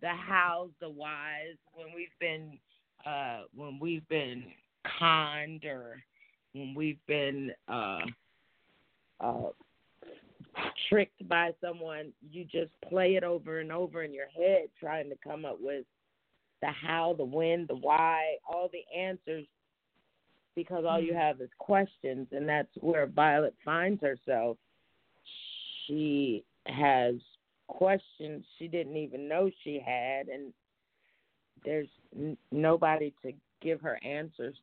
[0.00, 2.58] The hows, the whys, when we've been
[3.06, 4.44] uh when we've been
[4.98, 6.02] conned or
[6.52, 8.00] when we've been uh
[9.20, 9.50] uh
[10.88, 15.16] tricked by someone, you just play it over and over in your head, trying to
[15.22, 15.84] come up with
[16.60, 19.46] the how, the when, the why, all the answers,
[20.54, 21.20] because all you mm-hmm.
[21.20, 24.56] have is questions, and that's where Violet finds herself.
[25.86, 27.14] She has
[27.68, 30.52] questions she didn't even know she had, and
[31.64, 33.32] there's n- nobody to
[33.62, 34.56] give her answers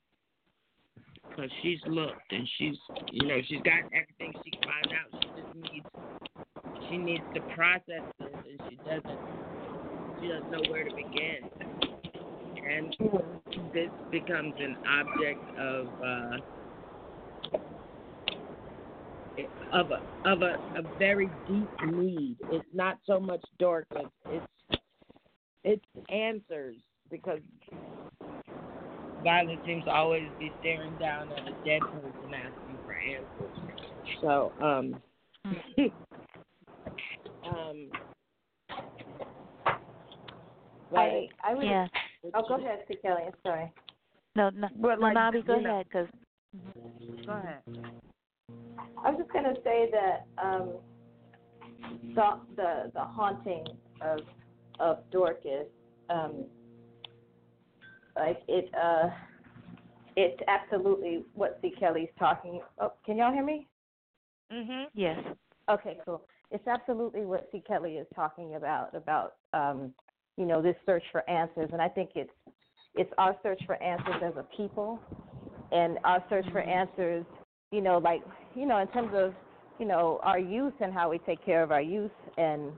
[1.30, 2.76] because she's looked and she's
[3.12, 5.24] you know she's got everything she can find out.
[5.24, 5.86] She just needs
[6.90, 9.20] she needs to process this, and she doesn't
[10.22, 11.50] she doesn't know where to begin.
[12.70, 12.96] And
[13.74, 16.38] this becomes an object of uh,
[19.74, 22.38] of a of a, a very deep need.
[22.52, 24.08] It's not so much Dorcas.
[24.30, 24.46] It's
[25.64, 26.78] it's answers
[27.10, 27.40] because
[29.24, 33.58] Violet seems to always be staring down at a dead person asking for answers.
[34.22, 34.96] So, um,
[37.46, 37.90] um,
[40.96, 41.66] I I would.
[41.66, 41.88] Yeah.
[42.34, 42.96] Oh, go ahead, C.
[43.02, 43.24] Kelly.
[43.44, 43.72] Sorry.
[44.36, 46.08] No, no, but like, no, Nambi, go know, ahead, cause.
[47.26, 47.62] Go ahead.
[49.04, 50.74] I was just gonna say that um,
[52.16, 53.66] the the the haunting
[54.02, 54.20] of
[54.80, 55.68] of Dorcas
[56.10, 56.46] um,
[58.20, 59.10] like it uh
[60.18, 61.74] it's absolutely what C.
[61.80, 62.60] Kelly's talking.
[62.80, 63.68] Oh, can y'all hear me?
[64.52, 64.88] Mhm.
[64.96, 65.24] Yes.
[65.70, 66.28] Okay, cool.
[66.50, 67.62] It's absolutely what C.
[67.68, 69.94] Kelly is talking about about um,
[70.38, 72.32] you know this search for answers, and I think it's
[72.96, 75.00] it's our search for answers as a people,
[75.72, 76.70] and our search for Mm-hmm.
[76.70, 77.26] answers.
[77.72, 78.22] You know, like
[78.56, 79.36] you know, in terms of
[79.78, 82.72] you know our youth and how we take care of our youth, and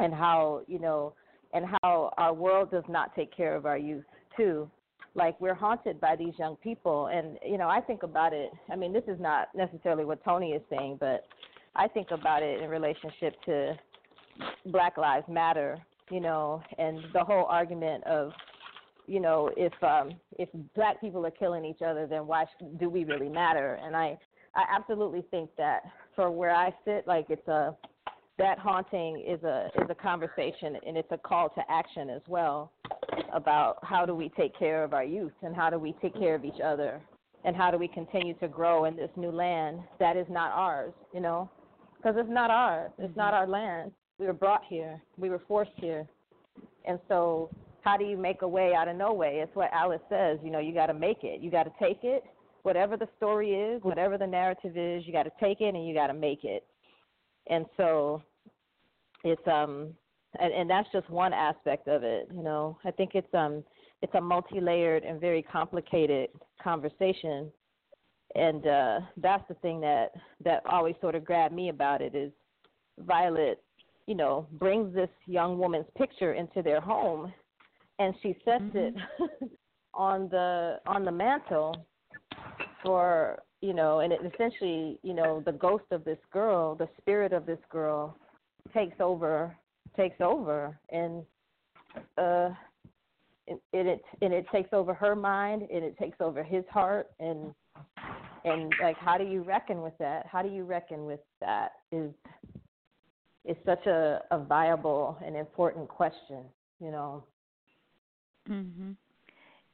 [0.00, 1.14] and how you know
[1.54, 4.04] and how our world does not take care of our youth
[4.36, 4.70] too.
[5.14, 8.50] Like we're haunted by these young people, and you know, I think about it.
[8.70, 11.24] I mean, this is not necessarily what Toni is saying, but
[11.74, 13.76] I think about it in relationship to
[14.66, 15.78] Black Lives Matter.
[16.10, 18.30] You know, and the whole argument of,
[19.06, 22.44] you know, if um, if black people are killing each other, then why
[22.78, 23.78] do we really matter?
[23.82, 24.18] And I
[24.54, 25.82] I absolutely think that
[26.14, 27.74] for where I sit, like it's a
[28.38, 32.72] that haunting is a is a conversation and it's a call to action as well
[33.32, 36.34] about how do we take care of our youth and how do we take care
[36.34, 37.00] of each other
[37.44, 40.92] and how do we continue to grow in this new land that is not ours,
[41.14, 41.50] you know,
[41.96, 43.92] because it's not ours, it's not our land.
[44.18, 46.06] We were brought here, we were forced here,
[46.86, 47.50] and so
[47.82, 49.40] how do you make a way out of no way?
[49.42, 50.38] It's what Alice says.
[50.42, 51.40] You know, you got to make it.
[51.40, 52.24] You got to take it.
[52.62, 55.94] Whatever the story is, whatever the narrative is, you got to take it and you
[55.94, 56.64] got to make it.
[57.48, 58.22] And so
[59.22, 59.94] it's um
[60.40, 62.78] and, and that's just one aspect of it, you know.
[62.84, 63.64] I think it's um
[64.02, 66.28] it's a multi-layered and very complicated
[66.62, 67.50] conversation.
[68.34, 70.12] And uh that's the thing that
[70.44, 72.32] that always sort of grabbed me about it is
[73.00, 73.62] Violet,
[74.06, 77.32] you know, brings this young woman's picture into their home
[77.98, 78.78] and she sets mm-hmm.
[78.78, 78.94] it
[79.94, 81.86] on the on the mantle
[82.82, 87.32] for you know and it essentially you know the ghost of this girl the spirit
[87.32, 88.16] of this girl
[88.74, 89.56] takes over
[89.96, 91.22] takes over and
[92.18, 92.50] uh
[93.48, 97.54] and it and it takes over her mind and it takes over his heart and
[98.44, 102.10] and like how do you reckon with that how do you reckon with that is
[103.44, 106.44] is such a, a viable and important question
[106.80, 107.22] you know
[108.48, 108.96] Mhm.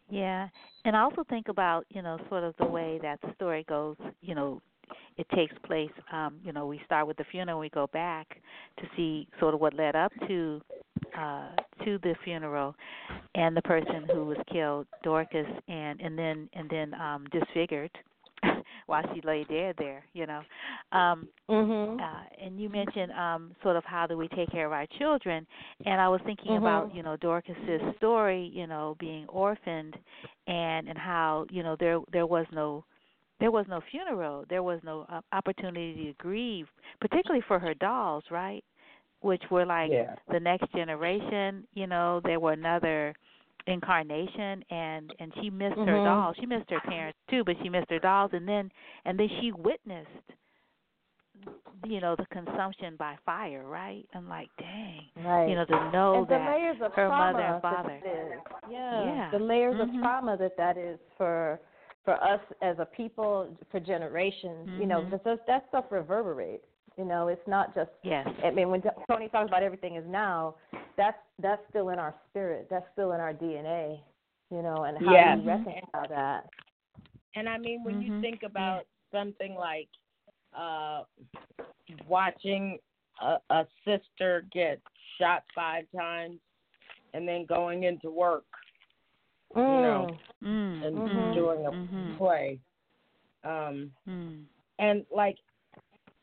[0.09, 0.49] Yeah,
[0.85, 3.97] and I also think about you know sort of the way that the story goes.
[4.21, 4.63] You know,
[5.17, 5.91] it takes place.
[6.13, 8.41] Um, you know, we start with the funeral, we go back
[8.79, 10.61] to see sort of what led up to
[11.19, 11.49] uh
[11.85, 12.75] to the funeral
[13.35, 17.91] and the person who was killed, Dorcas, and and then and then um disfigured
[18.87, 20.43] while she lay dead there, you know.
[20.93, 22.01] Um mhm.
[22.01, 25.47] uh and you mentioned um sort of how do we take care of our children
[25.85, 26.65] and I was thinking mm-hmm.
[26.65, 29.97] about, you know, Dorcas's story, you know, being orphaned
[30.47, 32.85] and and how, you know, there there was no
[33.43, 36.67] there was no funeral, there was no uh, opportunity to grieve,
[37.01, 38.63] particularly for her dolls, right?
[39.21, 40.15] Which were like yeah.
[40.31, 43.13] the next generation, you know, they were another
[43.67, 45.89] incarnation and and she missed mm-hmm.
[45.89, 48.69] her dolls she missed her parents too but she missed her dolls and then
[49.05, 50.09] and then she witnessed
[51.87, 55.49] you know the consumption by fire right i'm like dang right.
[55.49, 58.01] you know to know and that the layers of her mother and father
[58.69, 59.05] yeah.
[59.05, 59.97] yeah the layers mm-hmm.
[59.97, 61.61] of trauma that that is for
[62.05, 64.81] for us as a people for generations mm-hmm.
[64.81, 65.53] you know because mm-hmm.
[65.53, 66.65] that stuff reverberates
[66.99, 67.91] you know, it's not just.
[68.03, 68.29] Yes.
[68.45, 70.57] I mean, when Toni talks about everything is now,
[70.97, 72.67] that's that's still in our spirit.
[72.71, 74.01] That's still in our DNA.
[74.51, 75.37] You know, and how yes.
[75.39, 76.45] do you reconcile that?
[77.35, 78.17] And I mean, when mm-hmm.
[78.17, 79.89] you think about something like
[80.57, 81.05] uh,
[82.07, 82.79] watching
[83.23, 84.79] a, a sister get
[85.19, 86.39] shot five times
[87.15, 88.45] and then going into work,
[89.55, 89.57] mm.
[89.57, 90.87] you know, mm.
[90.87, 91.35] and mm-hmm.
[91.35, 92.17] doing a mm-hmm.
[92.17, 92.59] play.
[93.45, 94.43] Um, mm.
[94.79, 95.37] and like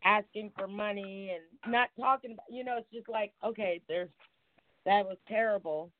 [0.05, 4.09] asking for money and not talking about you know it's just like okay there's
[4.85, 5.91] that was terrible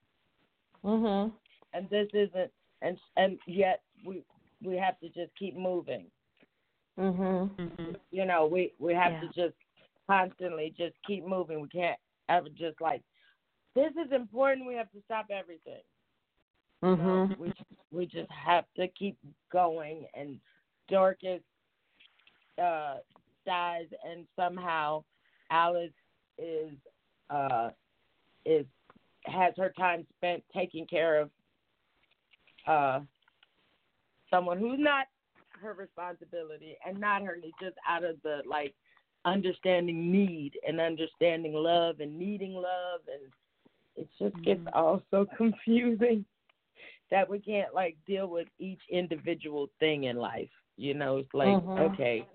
[0.83, 1.31] mhm
[1.73, 2.51] and this isn't
[2.81, 4.23] and and yet we
[4.63, 6.05] we have to just keep moving
[6.97, 7.91] mhm mm-hmm.
[8.11, 9.21] you know we we have yeah.
[9.21, 9.55] to just
[10.09, 11.99] constantly just keep moving we can't
[12.29, 13.01] ever just like
[13.75, 15.81] this is important we have to stop everything
[16.83, 17.53] mhm you we
[17.91, 19.17] we just have to keep
[19.51, 20.39] going and
[20.89, 21.41] Dorcas
[22.61, 22.97] uh
[23.45, 25.03] dies and somehow
[25.51, 25.91] Alice
[26.37, 26.73] is
[27.29, 27.69] uh
[28.45, 28.65] is
[29.25, 31.29] has her time spent taking care of
[32.67, 32.99] uh
[34.29, 35.07] someone who's not
[35.61, 38.73] her responsibility and not her need just out of the like
[39.25, 43.31] understanding need and understanding love and needing love and
[43.95, 44.77] it just gets mm-hmm.
[44.77, 46.23] all so confusing
[47.11, 51.47] that we can't like deal with each individual thing in life you know it's like
[51.47, 51.93] mm-hmm.
[51.93, 52.25] okay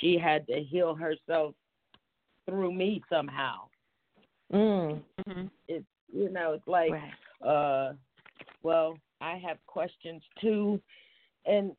[0.00, 1.54] she had to heal herself
[2.46, 3.68] through me somehow.
[4.52, 5.00] Mm.
[5.26, 5.46] Mm-hmm.
[5.68, 7.48] It's you know, it's like right.
[7.48, 7.92] uh
[8.62, 10.80] well, I have questions too
[11.46, 11.72] and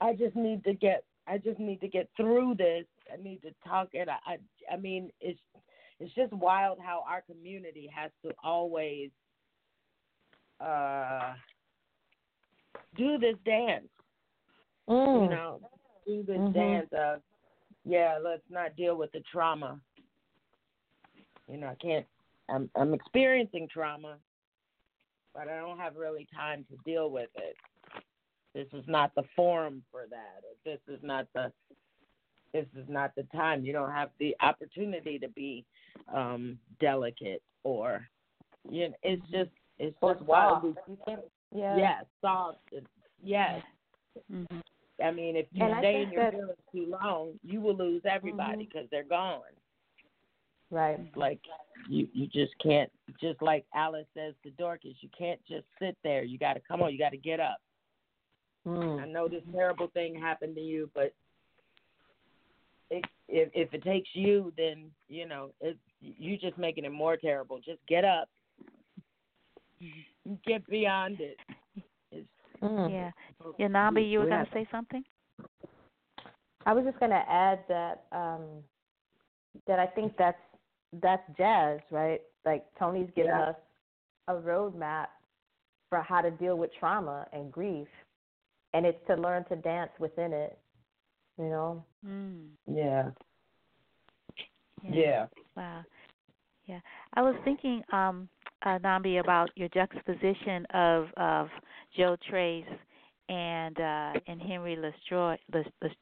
[0.00, 2.84] I just need to get I just need to get through this.
[3.12, 4.36] I need to talk and I I,
[4.72, 5.40] I mean it's
[6.00, 9.10] it's just wild how our community has to always
[10.60, 11.34] uh
[12.96, 13.88] do this dance.
[14.88, 15.24] Mm.
[15.24, 15.60] You know,
[16.06, 16.52] do this mm-hmm.
[16.52, 17.20] dance of,
[17.84, 19.80] yeah, let's not deal with the trauma.
[21.48, 22.06] You know, I can't.
[22.48, 24.16] I'm I'm experiencing trauma,
[25.34, 27.56] but I don't have really time to deal with it.
[28.54, 30.42] This is not the forum for that.
[30.64, 31.52] This is not the.
[32.52, 33.64] This is not the time.
[33.64, 35.64] You don't have the opportunity to be
[36.14, 38.06] um delicate or,
[38.70, 40.76] you know, it's just it's or just wild.
[41.06, 41.20] wild.
[41.54, 41.76] Yeah.
[41.76, 42.58] Yes, soft.
[43.22, 43.62] Yes.
[44.32, 44.58] Mm-hmm.
[45.04, 47.76] I mean, if you And I stay in your that- feelings too long, you will
[47.76, 49.40] lose everybody because they're gone.
[50.70, 50.98] Right.
[51.16, 51.40] Like
[51.88, 52.90] you, you just can't.
[53.20, 56.22] Just like Alice says to Dorcas, you can't just sit there.
[56.24, 56.92] You got to come on.
[56.92, 57.58] You got to get up.
[58.66, 59.12] I Mm.
[59.12, 61.12] know this terrible thing happened to you, but
[62.90, 65.76] it, if if it takes you, then you know it.
[66.00, 67.58] You just making it more terrible.
[67.58, 68.28] Just get up.
[70.44, 71.38] Get beyond it.
[72.62, 72.90] Mm.
[72.90, 73.10] Yeah.
[73.58, 75.04] Yeah, you were We going to say something?
[76.66, 78.42] I was just gonna add that um
[79.66, 80.38] that I think that's
[81.02, 82.22] that's jazz, right?
[82.44, 83.50] Like Toni's giving Yeah.
[83.50, 83.56] us
[84.28, 85.08] a roadmap
[85.90, 87.88] for how to deal with trauma and grief,
[88.72, 90.58] and it's to learn to dance within it.
[91.38, 91.84] You know.
[92.06, 92.48] Mm.
[92.66, 93.10] yeah.
[94.82, 94.90] Yeah.
[94.92, 95.26] Yeah.
[95.56, 95.84] Wow.
[96.66, 96.80] Yeah.
[97.14, 98.28] I was thinking, um,
[98.64, 101.48] uh, Nambi, about your juxtaposition of of
[101.96, 102.64] Joe Trace
[103.28, 105.36] and uh, and Henry Lestroy.
[105.52, 105.94] Les, Lest-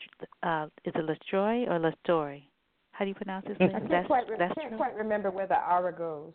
[0.42, 2.44] uh, is it Lestroy or Lestory?
[2.92, 3.70] How do you pronounce his name?
[3.74, 4.76] I can't That's- quite re- that's can't true?
[4.76, 6.32] quite remember where the aura goes.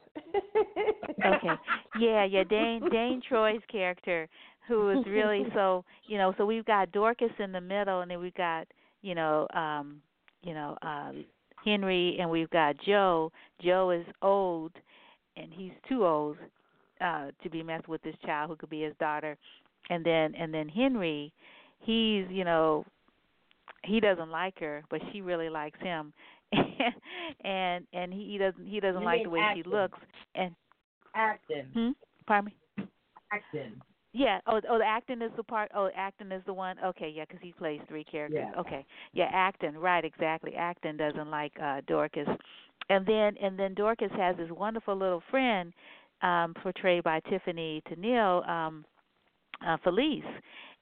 [1.25, 1.49] okay.
[1.99, 4.27] Yeah, yeah, Dane Dane Troy's character
[4.67, 8.19] who is really so you know, so we've got Dorcas in the middle and then
[8.19, 8.67] we've got,
[9.01, 10.01] you know, um,
[10.43, 11.11] you know, uh
[11.65, 13.31] Henry and we've got Joe.
[13.61, 14.71] Joe is old
[15.37, 16.37] and he's too old
[17.01, 19.37] uh to be messed with this child who could be his daughter.
[19.89, 21.31] And then and then Henry,
[21.79, 22.85] he's, you know,
[23.83, 26.13] he doesn't like her, but she really likes him.
[27.43, 29.99] and and he doesn't he doesn't You like the way she looks
[30.35, 30.55] and
[31.15, 31.67] Acton.
[31.73, 31.89] Hmm?
[32.25, 32.85] Pardon me.
[33.31, 33.81] Acton.
[34.13, 34.39] Yeah.
[34.47, 35.69] Oh, oh, the Acton is the part.
[35.75, 36.77] Oh, Acton is the one.
[36.83, 38.45] Okay, yeah, because he plays three characters.
[38.53, 38.59] Yeah.
[38.59, 38.85] Okay.
[39.13, 39.77] Yeah, Acton.
[39.77, 40.03] Right.
[40.03, 40.55] Exactly.
[40.55, 42.27] Acton doesn't like uh Dorcas,
[42.89, 45.73] and then and then Dorcas has this wonderful little friend,
[46.21, 48.85] um, portrayed by Tiffany Tennille, um,
[49.65, 50.23] uh, Felice,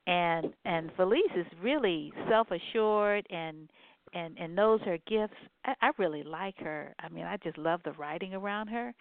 [0.07, 3.69] and and Felice is really self-assured and
[4.13, 5.35] and and knows her gifts.
[5.65, 6.93] I, I really like her.
[6.99, 8.93] I mean, I just love the writing around her.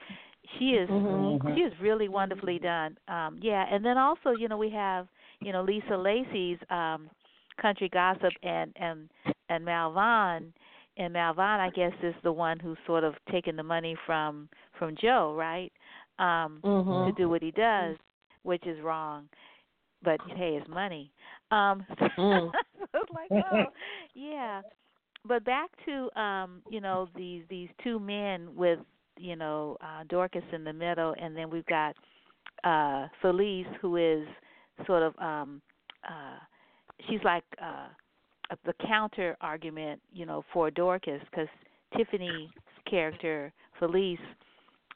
[0.58, 1.54] She is Mhm.
[1.54, 2.96] she is really wonderfully done.
[3.08, 5.06] Um yeah, and then also, you know, we have,
[5.40, 7.10] you know, Lisa Lacey's um
[7.60, 9.08] country gossip and and
[9.48, 10.52] and Malvonne
[10.96, 14.48] and Malvonne I guess is the one who's sort of taken the money from
[14.78, 15.72] from Joe, right?
[16.18, 16.62] Um
[17.04, 17.16] to Mhm.
[17.16, 17.96] do what he does,
[18.42, 19.28] which is wrong.
[20.02, 21.10] But hey, it's money.
[21.50, 21.84] Um
[22.18, 22.52] Mm.
[23.14, 23.70] like, oh,
[24.14, 24.62] yeah.
[25.26, 28.78] But back to um, you know, these these two men with,
[29.18, 31.94] you know, uh Dorcas in the middle and then we've got
[32.64, 34.26] uh Felice who is
[34.86, 35.60] sort of um
[36.08, 36.38] uh
[37.08, 37.88] she's like uh
[38.64, 41.48] the counter argument, you know, for Dorcas cuz
[41.96, 42.50] Tiffany's
[42.86, 44.18] character Felice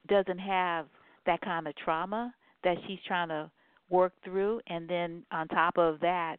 [0.09, 0.87] doesn't have
[1.27, 2.35] that kind of trauma
[2.65, 3.51] that she's trying to
[3.91, 6.37] work through and then on top of that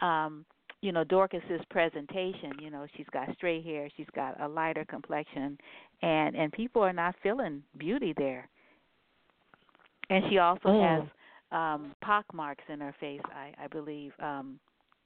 [0.00, 0.44] um
[0.80, 5.58] you know Dorcas's presentation you know she's got straight hair she's got a lighter complexion
[6.02, 8.48] and and people are not feeling beauty there
[10.10, 11.00] and she also Mm.
[11.00, 11.08] has
[11.50, 14.58] um pock marks in her face i i believe um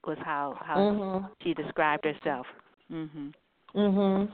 [0.07, 1.31] was how how Mhm.
[1.43, 2.47] she described herself
[2.91, 3.33] mhm
[3.75, 4.33] Mhm.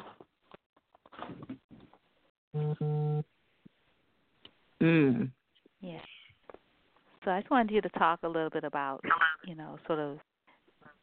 [4.80, 5.30] Mm.
[5.80, 6.00] Yeah.
[7.24, 9.02] So I just wanted you to talk a little bit about,
[9.44, 10.20] you know, sort of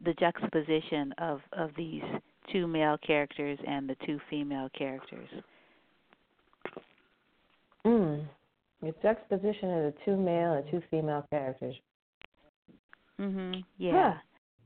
[0.02, 2.04] the juxtaposition of of these
[2.52, 5.30] two male characters and the two female characters.
[7.86, 8.28] Mm.
[8.82, 11.76] The juxtaposition of the two male and two female characters.
[13.20, 13.64] Mhm.
[13.78, 14.14] Yeah.
[14.14, 14.20] Huh.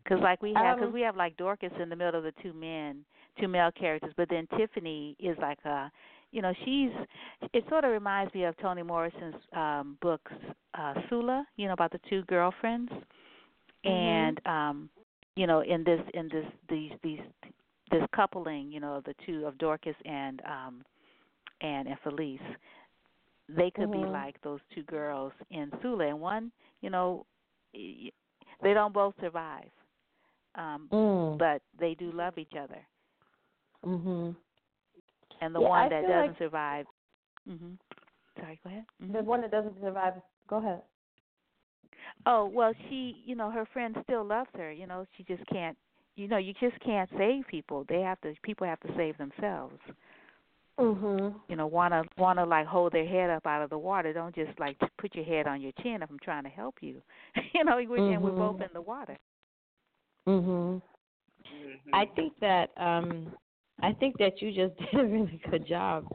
[0.07, 2.33] Cuz like we have cuz Um, we have like Dorcas in the middle of the
[2.43, 3.05] two men,
[3.39, 5.91] two male characters, but then Tiffany is like a
[6.31, 6.91] you know, she's
[7.53, 10.31] it sort of reminds me of Toni Morrison's um books
[10.75, 12.91] uh Sula, you know, about the two girlfriends.
[13.83, 14.89] And um
[15.35, 17.19] you know, in this in this these these
[17.91, 20.83] this coupling, you know, the two of Dorcas and um
[21.61, 22.41] and and Felice.
[23.49, 24.11] They could be Mhm.
[24.11, 26.51] like those two girls in Sula and one,
[26.81, 27.25] you know,
[27.73, 29.69] they don't both survive.
[30.55, 31.37] Um Mm.
[31.37, 32.85] but they do love each other.
[33.83, 34.35] Mhm.
[35.41, 36.87] And the Yeah, one I that doesn't like- survive
[37.47, 37.77] Mhm.
[38.39, 38.85] Sorry, go ahead.
[39.01, 39.13] Mhm.
[39.13, 40.21] The one that doesn't survive.
[40.47, 40.81] Go ahead.
[42.25, 44.71] Oh, well, she, you know, her friend still loves her.
[44.71, 45.77] You know, she just can't.
[46.15, 47.83] You know, you just can't save people.
[47.85, 48.33] They have to.
[48.43, 49.79] People have to save themselves.
[50.77, 51.39] Mhm.
[51.47, 54.13] You know, wanna wanna like hold their head up out of the water.
[54.13, 57.01] Don't just like put your head on your chin if I'm trying to help you.
[57.53, 58.67] you know, we're, and we're both Mhm.
[58.67, 59.17] in the water.
[60.27, 60.81] Mhm.
[61.93, 63.33] I think that um
[63.81, 66.05] I think that you just did a really good job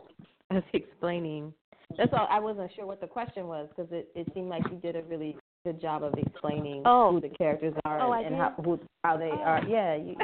[0.50, 1.52] of explaining.
[1.96, 2.28] That's all.
[2.30, 5.02] I wasn't sure what the question was because it it seemed like you did a
[5.02, 7.12] really good job of explaining oh.
[7.12, 9.42] who the characters are oh, and, and how who how they oh.
[9.42, 9.62] are.
[9.66, 10.14] Yeah, you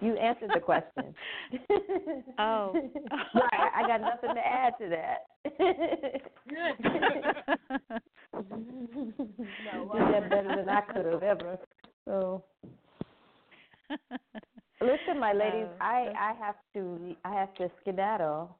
[0.00, 1.14] you answered the question.
[2.38, 2.74] oh,
[3.52, 5.26] I, I got nothing to add to that.
[9.72, 11.58] no, well, did that better than I could have ever.
[12.06, 12.44] So,
[14.80, 18.56] listen, my ladies, uh, I I have to I have to skedaddle.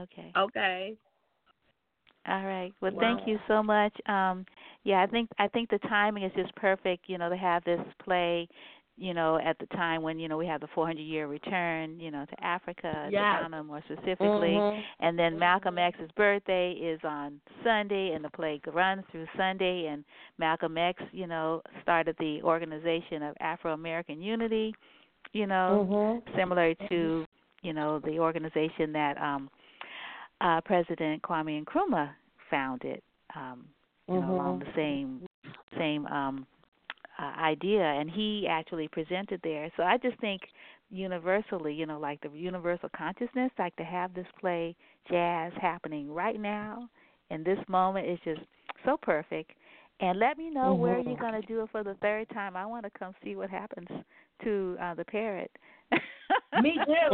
[0.00, 0.32] Okay.
[0.36, 0.96] Okay.
[2.26, 2.72] All right.
[2.80, 3.00] Well, wow.
[3.00, 3.94] thank you so much.
[4.08, 4.46] Um,
[4.84, 7.04] yeah, I think I think the timing is just perfect.
[7.08, 8.48] You know, to have this play,
[8.96, 12.10] you know, at the time when you know we have the 400 year return, you
[12.10, 13.38] know, to Africa, yes.
[13.38, 14.80] to Ghana more specifically, mm-hmm.
[15.00, 19.86] and then Malcolm X's birthday is on Sunday, and the play runs through Sunday.
[19.86, 20.04] And
[20.38, 24.72] Malcolm X, you know, started the organization of Afro American Unity,
[25.32, 26.38] you know, mm-hmm.
[26.38, 27.24] similar to
[27.62, 29.50] you know the organization that um
[30.40, 32.10] uh, President Kwame Nkrumah
[32.50, 33.00] founded,
[33.34, 33.64] um,
[34.08, 34.28] you mm-hmm.
[34.28, 35.26] know, along the same
[35.76, 36.46] same um,
[37.24, 39.70] uh, idea, and he actually presented there.
[39.76, 40.42] So I just think
[40.90, 44.76] universally, you know, like the universal consciousness, like to have this play
[45.10, 46.88] jazz happening right now
[47.30, 48.40] in this moment is just
[48.84, 49.52] so perfect.
[50.00, 50.82] And let me know mm-hmm.
[50.82, 52.56] where you're going to do it for the third time.
[52.56, 53.88] I want to come see what happens
[54.42, 55.50] to uh, the parrot.
[56.60, 56.92] Me too.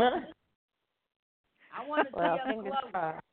[1.73, 3.24] I want to well, see fingers crossed.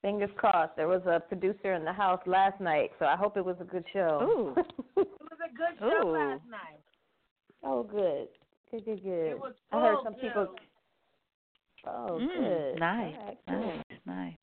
[0.00, 0.76] Fingers crossed.
[0.76, 3.64] There was a producer in the house last night, so I hope it was a
[3.64, 4.54] good show.
[4.96, 5.04] Ooh.
[5.52, 6.12] it was good show Ooh.
[6.12, 6.80] last night.
[7.64, 8.28] Oh, good.
[8.70, 9.26] Good, good, good.
[9.30, 10.20] It was I heard some too.
[10.20, 10.48] people.
[11.86, 12.78] Oh, Mm, good.
[12.80, 13.60] Nice, All right, cool.
[13.66, 14.36] nice, nice.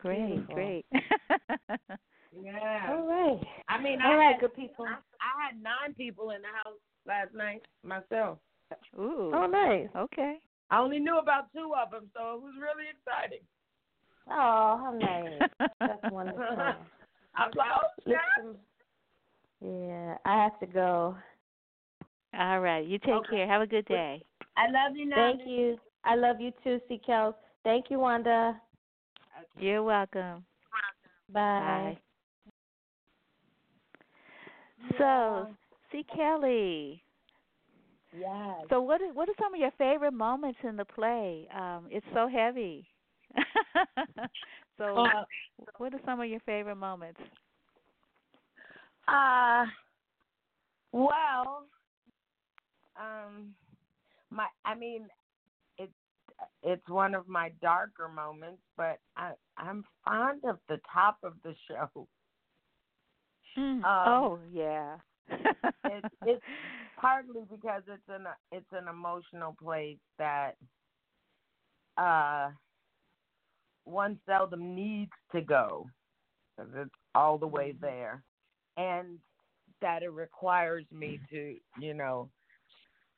[0.00, 0.54] Great, Beautiful.
[0.54, 0.86] great.
[2.34, 2.86] Yeah.
[2.88, 3.38] All right.
[3.68, 4.86] I mean, All I right, had, good people.
[4.86, 8.38] I, I had nine people in the house last night myself.
[8.98, 9.30] Ooh.
[9.34, 9.88] Oh, nice.
[9.94, 10.36] Okay.
[10.70, 13.44] I only knew about two of them, so it was really exciting.
[14.30, 15.50] Oh, how nice.
[15.80, 16.56] That's wonderful.
[17.34, 18.56] I was like, oh, snap.
[19.62, 21.16] Listen, yeah, I have to go.
[22.38, 22.86] All right.
[22.86, 23.28] You take Okay.
[23.28, 23.46] care.
[23.46, 24.24] Have a good day.
[24.56, 25.78] I love you, Thank you.
[26.04, 27.00] I love you too, C.
[27.06, 27.34] Kels.
[27.64, 28.60] Thank you, Wanda.
[29.58, 30.44] You're welcome.
[31.32, 31.96] Bye.
[31.98, 31.98] Bye.
[34.98, 35.48] So,
[35.90, 36.04] C.
[36.14, 37.02] Kelly.
[38.12, 38.68] Yes.
[38.68, 41.48] So, what are, what are some of your favorite moments in the play?
[41.54, 42.86] Um, it's so heavy.
[44.78, 45.24] so, Uh,
[45.78, 47.20] what are some of your favorite moments?
[49.12, 49.66] Uh,
[50.92, 51.64] well,
[52.98, 53.54] um,
[54.30, 55.06] my, I mean,
[55.78, 55.92] it's
[56.62, 61.54] it's one of my darker moments, but I I'm fond of the top of the
[61.68, 62.06] show.
[63.58, 63.84] Mm.
[63.84, 64.96] Um, oh, yeah.
[65.84, 66.42] It, it's
[67.00, 70.52] partly because it's an it's an emotional place that
[71.98, 72.50] uh
[73.84, 75.86] one seldom needs to go
[76.56, 78.22] because it's all the way there,
[78.76, 79.18] and
[79.80, 82.28] that it requires me to you know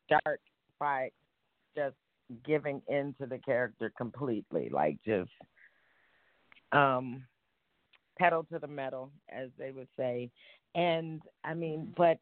[0.06, 0.40] start
[0.78, 1.10] by
[1.76, 1.96] just
[2.44, 5.30] giving in to the character completely, like just
[6.72, 7.22] um
[8.18, 10.30] pedal to the metal, as they would say.
[10.74, 12.18] And I mean, but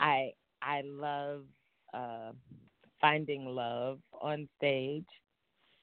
[0.00, 0.32] I
[0.62, 1.44] I love
[1.94, 2.32] uh
[3.00, 5.06] finding love on stage.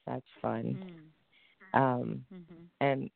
[0.06, 0.80] That's fun.
[0.80, 1.11] Mm.
[1.73, 2.65] Um Mm-hmm.
[2.80, 3.09] and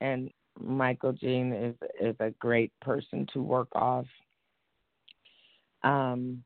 [0.00, 0.30] and
[0.60, 4.06] Michael Gene is is a great person to work off.
[5.82, 6.44] Um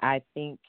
[0.00, 0.60] I think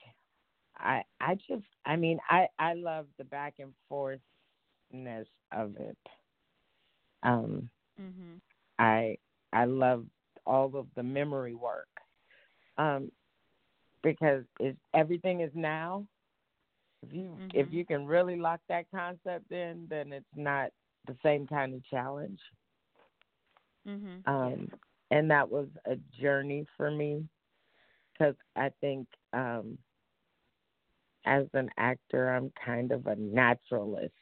[0.77, 5.97] I I just I mean I I love the back and forthness of it.
[7.23, 7.69] Um
[8.01, 8.37] Mm-hmm.
[8.79, 9.17] I
[9.53, 10.05] I love
[10.45, 11.87] all of the memory work.
[12.77, 13.11] Um
[14.03, 16.05] because it's everything is now.
[17.03, 17.71] If you if Mhm.
[17.71, 20.71] you can really lock that concept in, then it's not
[21.07, 22.39] the same kind of challenge.
[23.87, 24.29] Mm-hmm.
[24.29, 24.69] Um
[25.11, 27.27] and that was a journey for me
[28.17, 29.77] cuz I think um
[31.25, 34.13] as an actor I'm kind of a naturalist.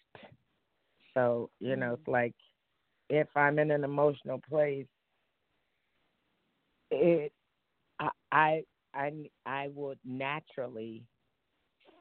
[1.13, 2.35] So, you know, it's like
[3.09, 4.87] if I'm in an emotional place,
[6.91, 7.31] it
[7.99, 11.03] I I I, I would naturally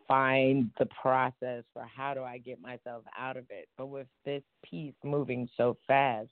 [0.09, 3.69] find the process for how do I get myself out of it.
[3.77, 6.31] But with this piece moving so fast,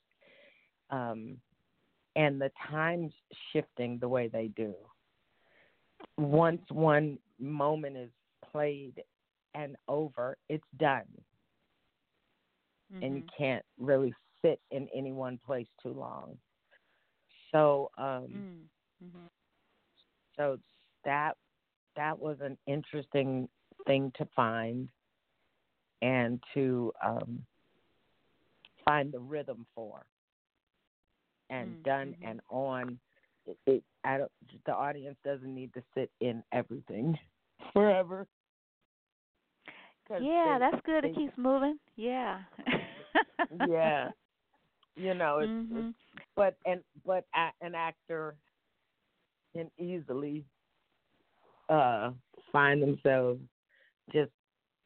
[0.91, 1.39] um,
[2.17, 3.12] and the times
[3.52, 4.75] shifting the way they do,
[6.18, 8.10] once one moment is
[8.51, 9.02] played
[9.55, 11.07] and over, it's done
[12.94, 13.02] Mm-hmm.
[13.02, 16.36] and you can't really sit in any one place too long.
[17.52, 18.44] So um
[19.05, 19.26] Mm-hmm.
[20.36, 20.59] so
[21.05, 21.36] that
[21.97, 23.49] that was an interesting
[23.86, 24.89] thing to find
[26.02, 27.44] and to um
[28.85, 30.05] find the rhythm for.
[31.51, 31.83] and Mm-hmm.
[31.83, 32.99] done and on.
[33.47, 34.31] It, it I don't
[34.67, 37.19] the audience doesn't need to sit in everything
[37.73, 38.27] forever.
[40.19, 41.05] Yeah, they- that's good.
[41.05, 41.78] It keeps moving.
[41.97, 42.41] Yeah.
[43.69, 44.11] yeah.
[44.97, 45.73] You know, it's, Mhm.
[45.75, 45.89] it's
[46.36, 48.36] but and but a, an actor
[49.55, 50.44] can easily
[51.69, 52.11] uh
[52.52, 53.41] find themselves
[54.12, 54.32] just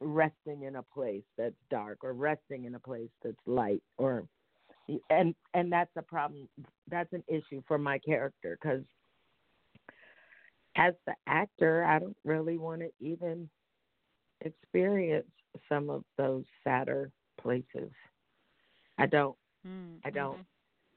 [0.00, 4.24] resting in a place that's dark or resting in a place that's light or
[5.10, 6.48] and and that's a problem
[6.90, 8.84] that's an issue for my character cuz
[10.76, 13.48] as the actor I don't really want to even
[14.42, 15.30] experience
[15.68, 17.90] some of those sadder places
[18.98, 20.46] I don't Mm, I don't mhm.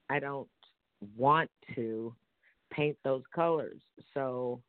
[0.10, 0.50] I don't
[1.18, 2.14] want to
[2.72, 3.82] paint those colors.
[4.14, 4.62] So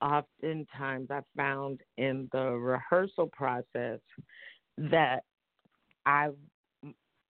[0.00, 4.00] oftentimes I found in the rehearsal process
[4.78, 5.24] that
[6.06, 6.30] I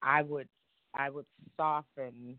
[0.02, 0.48] I would
[0.94, 1.26] I would
[1.56, 2.38] soften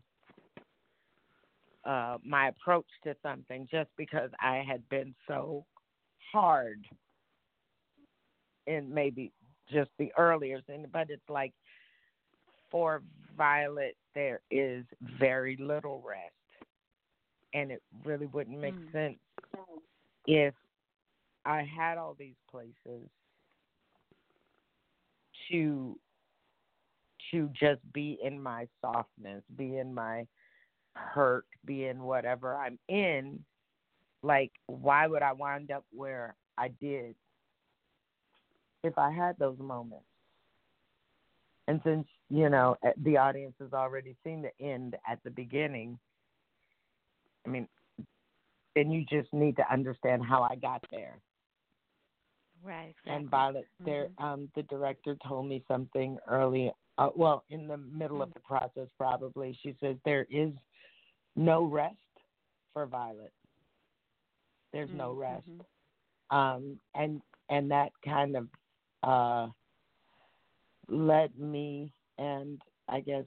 [1.84, 5.64] uh, my approach to something just because I had been so
[6.32, 6.84] hard
[8.66, 9.32] in maybe
[9.70, 11.52] just the earlier thing, but it's like
[12.70, 13.02] for
[13.36, 14.84] Violet, there is
[15.18, 16.34] very little rest.
[17.54, 18.92] And it really wouldn't make Mm.
[18.92, 19.18] sense
[20.26, 20.54] if
[21.44, 23.08] I had all these places
[25.50, 25.96] to
[27.30, 30.26] to just be in my softness, be in my
[30.94, 33.42] hurt, be in whatever I'm in.
[34.22, 37.14] Like, why would I wind up where I did
[38.84, 40.04] if I had those moments?
[41.68, 45.98] And since, you know, eh, the audience has already seen the end at the beginning,
[47.46, 47.68] I mean,
[48.74, 51.20] then you just need to understand how I got there.
[52.62, 52.88] Right.
[52.88, 53.14] Exactly.
[53.14, 54.16] And Violet, there, Mhm.
[54.18, 56.72] um, the director told me something early.
[56.98, 59.56] Uh, well, in the middle of the process, probably.
[59.62, 60.52] She says there is
[61.36, 61.96] no rest
[62.72, 63.32] for Violet.
[64.72, 65.64] There's no Mm, rest, mhm.
[66.30, 68.48] um, and and that kind of
[69.02, 69.48] uh,
[70.88, 73.24] led me, and I guess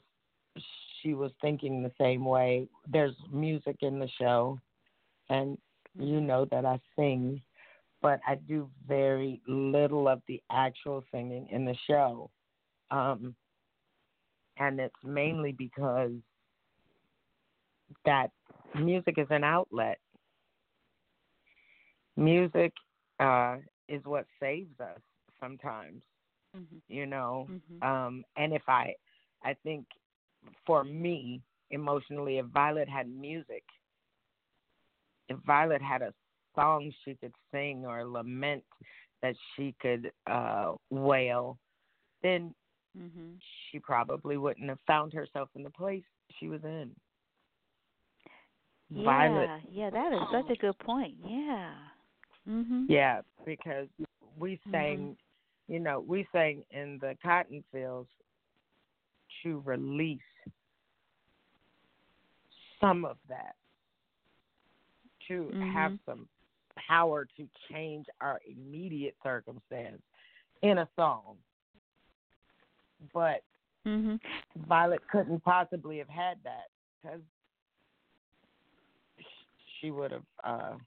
[1.02, 2.68] she was thinking the same way.
[2.88, 4.60] There's music in the show,
[5.30, 5.58] and
[5.98, 7.42] you know that I sing,
[8.02, 12.30] but I do very little of the actual singing in the show.
[12.92, 13.36] Um,
[14.58, 16.12] and it's mainly because
[18.06, 18.32] that
[18.76, 20.00] music is an outlet.
[22.16, 22.74] Music
[23.20, 25.00] uh, is what saves us
[25.40, 26.04] sometimes,
[26.56, 26.82] Mhm.
[26.88, 27.50] you know.
[27.50, 27.84] Mhm.
[27.84, 28.96] Um, and if I,
[29.44, 29.86] I think
[30.66, 33.64] for me emotionally, if Violet had music,
[35.30, 36.14] if Violet had a
[36.56, 38.64] song she could sing or a lament
[39.22, 41.58] that she could uh, wail,
[42.22, 42.54] then
[42.98, 43.38] Mhm.
[43.70, 46.06] she probably wouldn't have found herself in the place
[46.40, 46.96] she was in.
[48.90, 49.04] Yeah.
[49.04, 51.18] Violet, Yeah, that is such a good point.
[51.26, 51.76] Yeah.
[52.48, 52.86] Mhm.
[52.88, 53.90] yeah, because
[54.38, 54.72] we Mm-hmm.
[54.72, 55.18] sang,
[55.68, 58.10] you know, we sang in the cotton fields
[59.44, 60.22] to release
[62.80, 63.56] some of that,
[65.28, 66.00] to have Mhm.
[66.06, 66.30] some
[66.76, 70.02] power to change our immediate circumstance
[70.62, 71.38] in a song.
[73.14, 73.44] But
[73.86, 74.20] Mhm.
[74.68, 76.70] Violet couldn't possibly have had that
[77.02, 77.22] because
[79.80, 80.26] she would have.
[80.44, 80.78] Uh,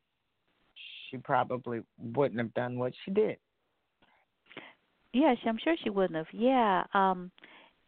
[1.09, 3.39] she probably wouldn't have done what she did.
[5.13, 6.33] Yeah, she- I'm sure she wouldn't have.
[6.35, 6.87] Yeah.
[6.93, 7.31] Um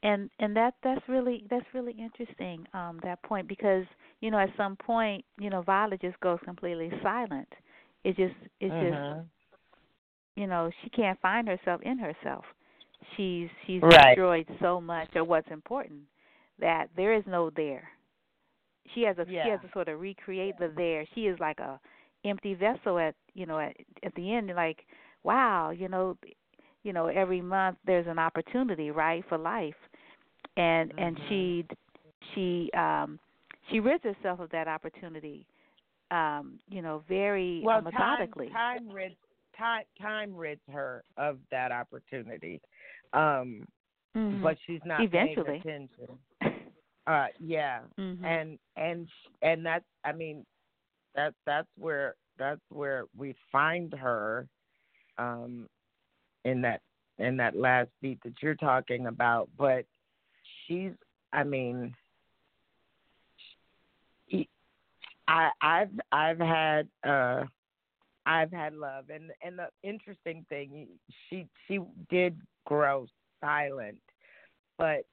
[0.03, 3.85] and and that that's really that's really interesting um that point because
[4.21, 7.49] you know at some point you know Violet just goes completely silent.
[8.05, 9.29] It just it's just Mhm.
[10.37, 12.45] you know she can't find herself in herself.
[13.17, 14.17] She's she's Right.
[14.17, 16.01] destroyed so much of what's important
[16.59, 17.89] that there is no there.
[18.95, 19.43] She has a Yeah.
[19.43, 21.07] she has to sort of recreate the there.
[21.15, 21.81] She is like a
[22.25, 24.87] empty vessel at you know at at the end like
[25.23, 26.17] wow you know
[26.83, 29.75] you know every month there's an opportunity right for life
[30.57, 31.29] and and Mhm.
[31.29, 31.67] she
[32.35, 33.19] she um
[33.71, 35.47] she rids herself of that opportunity
[36.11, 39.17] um you know very Well, methodically time time rids
[39.57, 42.61] time time rids her of that opportunity,
[43.13, 43.67] um,
[44.17, 44.43] Mhm.
[44.43, 45.63] but she's not Eventually.
[45.63, 46.19] paying attention.
[47.07, 48.19] Uh, yeah, Mhm.
[48.25, 49.09] and and
[49.43, 50.45] and that's I mean
[51.15, 54.47] that that's where that's where we find her
[55.19, 55.67] um
[56.45, 56.81] in that
[57.19, 59.85] in that last beat that you're talking about but
[60.71, 60.93] she's
[61.33, 61.95] I mean
[65.27, 67.45] I I've I've had uh
[68.25, 70.87] I've had love and and the interesting thing
[71.29, 73.07] she she did grow
[73.41, 73.99] silent
[74.79, 75.05] but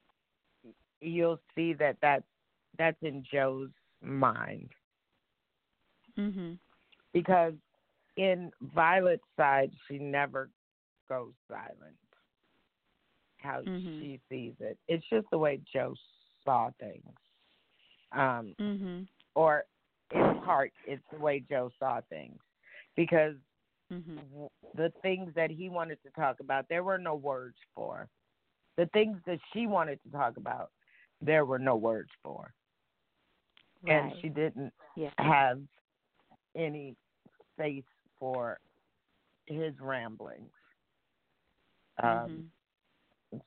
[1.01, 2.23] you'll see that that's
[2.77, 3.71] that's in Joe's
[4.01, 4.69] mind.
[6.17, 6.57] Mhm.
[7.13, 7.53] Because
[8.15, 10.49] in Violet's side, she never
[11.09, 11.97] goes silent.
[13.47, 14.09] How Mhm.
[14.09, 14.77] she sees it.
[14.87, 15.95] It's just the way Joe
[16.43, 17.15] saw things.
[18.11, 19.07] Um, Mhm.
[19.35, 19.65] or
[20.13, 22.39] in part, it's the way Joe saw things.
[22.95, 23.35] Because
[23.91, 24.25] Mhm.
[24.31, 28.09] w- the things that he wanted to talk about, there were no words for.
[28.77, 30.71] The things that she wanted to talk about,
[31.21, 32.53] there were no words for.
[33.87, 35.13] And she didn't Yeah.
[35.17, 35.61] have
[36.55, 36.95] any
[37.53, 37.83] space
[38.19, 38.59] for
[39.45, 40.51] his ramblings.
[42.03, 42.51] Um, Mhm.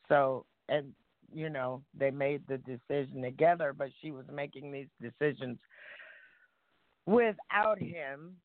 [0.09, 0.93] So, and
[1.33, 5.59] you know, they made the decision together, but she was making these decisions
[7.07, 8.37] without him.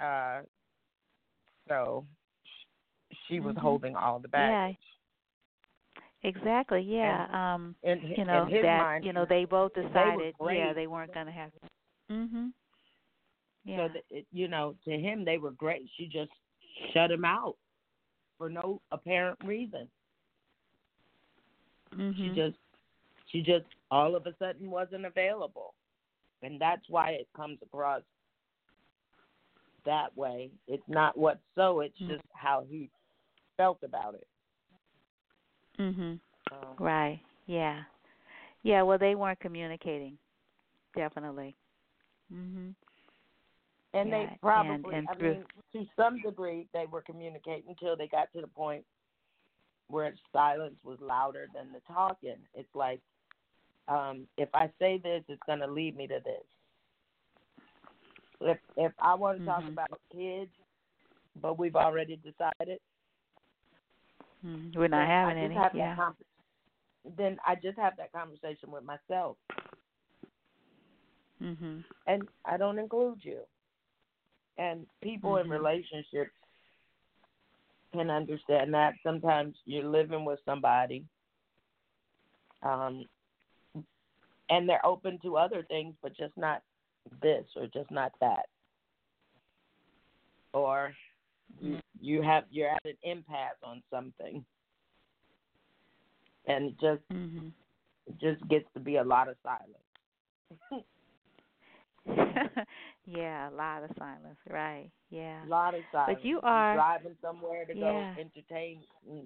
[0.00, 0.42] Uh,
[1.68, 2.04] so
[3.26, 3.60] she was Mhm.
[3.60, 6.28] holding all the baggage Yeah.
[6.28, 6.80] Exactly.
[6.80, 7.26] Yeah.
[7.32, 11.12] um In, you know that mind, you know they both they decided yeah they weren't
[11.12, 11.52] going to have
[12.10, 12.52] mhm
[13.64, 15.88] yeah So that you know, to him they were great.
[15.96, 16.30] She just
[16.92, 17.56] shut him out
[18.38, 19.88] for no apparent reason.
[21.96, 22.56] Mhm She just
[23.26, 25.74] she just all of a sudden wasn't available.
[26.42, 28.02] And that's why it comes across
[29.86, 30.50] that way.
[30.66, 32.08] It's not what's so, it's Mhm.
[32.08, 32.90] just how he
[33.56, 34.26] felt about it.
[35.78, 36.20] mhm
[36.52, 37.82] Um, right yeah
[38.62, 40.16] yeah well they weren't communicating
[40.94, 41.56] definitely
[42.32, 42.74] mhm
[43.94, 47.96] and Yeah, they probably and I through- mean, to some degree they were communicating until
[47.96, 48.84] they got to the point
[49.88, 52.36] where silence was louder than the talking.
[52.54, 53.00] It's like
[53.88, 56.44] um, if I say this, it's going to lead me to this.
[58.40, 59.68] If if I want to talk Mhm.
[59.68, 60.50] about kids,
[61.40, 62.80] but we've already decided,
[64.44, 66.14] mhm we're not having any have yeah con-
[67.16, 69.36] then I just have that conversation with myself,
[71.40, 73.40] mhm and I don't include you.
[74.58, 75.48] And people in Mhm.
[75.48, 76.32] relationships
[77.94, 78.94] can understand that.
[79.02, 81.04] Sometimes you're living with somebody,
[82.62, 83.04] um,
[84.50, 86.62] and they're open to other things, but just not
[87.22, 88.46] this or just not that.
[90.52, 90.92] Or
[91.60, 94.44] you you have you're at an impasse on something,
[96.46, 97.52] and it just mhm
[98.06, 100.84] it just gets to be a lot of silence.
[103.06, 106.18] yeah a lot of silence right yeah A lot of silence.
[106.20, 107.80] But You're are- driving somewhere to Yeah.
[107.80, 108.80] go entertain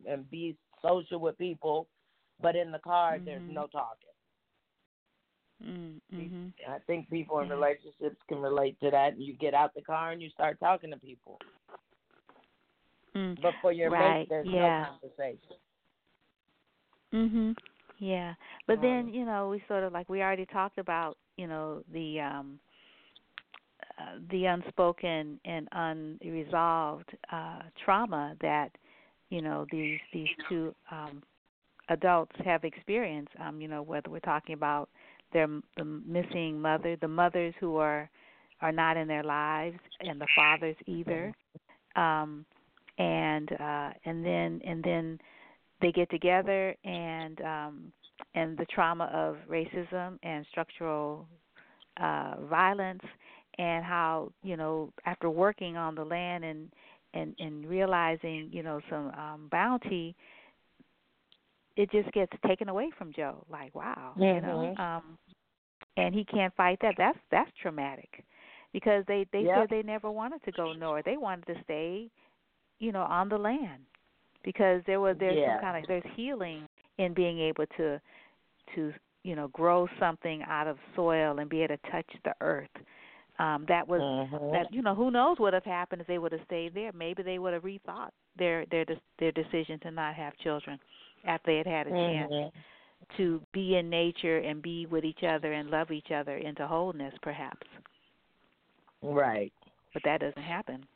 [0.07, 1.89] and- be social with people,
[2.41, 3.55] but in the car there's Mhm.
[3.55, 4.09] no talking.
[5.65, 9.19] mm mhm I think people in relationships can relate to that.
[9.19, 11.41] You get out the car and you start talking to people,
[13.15, 14.83] mm but for your Right, mate, there's yeah.
[14.83, 15.57] no conversation.
[17.13, 17.57] Mhm.
[17.99, 18.35] Yeah.
[18.67, 21.83] But then, Um, you know, we sort of like we already talked about, you know,
[21.89, 22.61] the um
[24.31, 28.71] the unspoken and unresolved uh trauma that,
[29.31, 31.23] you know, these these two um
[31.91, 34.89] adults have experienced, um, you know, whether we're talking about
[35.33, 38.09] their the missing mother, the mothers who are
[38.61, 41.33] are not in their lives and the fathers either.
[41.97, 42.45] Um
[42.99, 45.19] and uh and then and then
[45.81, 47.93] they get together and um
[48.35, 51.27] and the trauma of racism and structural
[52.01, 53.03] uh violence
[53.59, 56.71] and how you know after working on the land and
[57.15, 60.15] and and realizing you know some um bounty
[61.77, 64.79] it just gets taken away from Joe like wow you know Mhm.
[64.79, 65.19] um
[65.97, 68.25] and he can't fight that that's that's traumatic
[68.73, 69.55] because they they Yep.
[69.55, 72.11] said they never wanted to go north they wanted to stay
[72.79, 73.83] you know on the land
[74.45, 75.45] because there was there's Yeah.
[75.45, 76.67] some kind of there's healing
[76.99, 78.01] in being able to
[78.75, 78.93] to
[79.25, 82.69] you know grow something out of soil and be able to touch the earth
[83.39, 84.53] um that was Mhm.
[84.53, 86.93] that you know who knows what would have happened if they would have stayed there
[86.93, 88.85] maybe they would have rethought their their
[89.19, 90.79] their decision to not have children
[91.27, 92.53] after they had had a chance Mhm.
[93.17, 97.15] to be in nature and be with each other and love each other into wholeness
[97.23, 97.67] perhaps
[99.03, 99.53] Right.
[99.93, 100.87] but that doesn't happen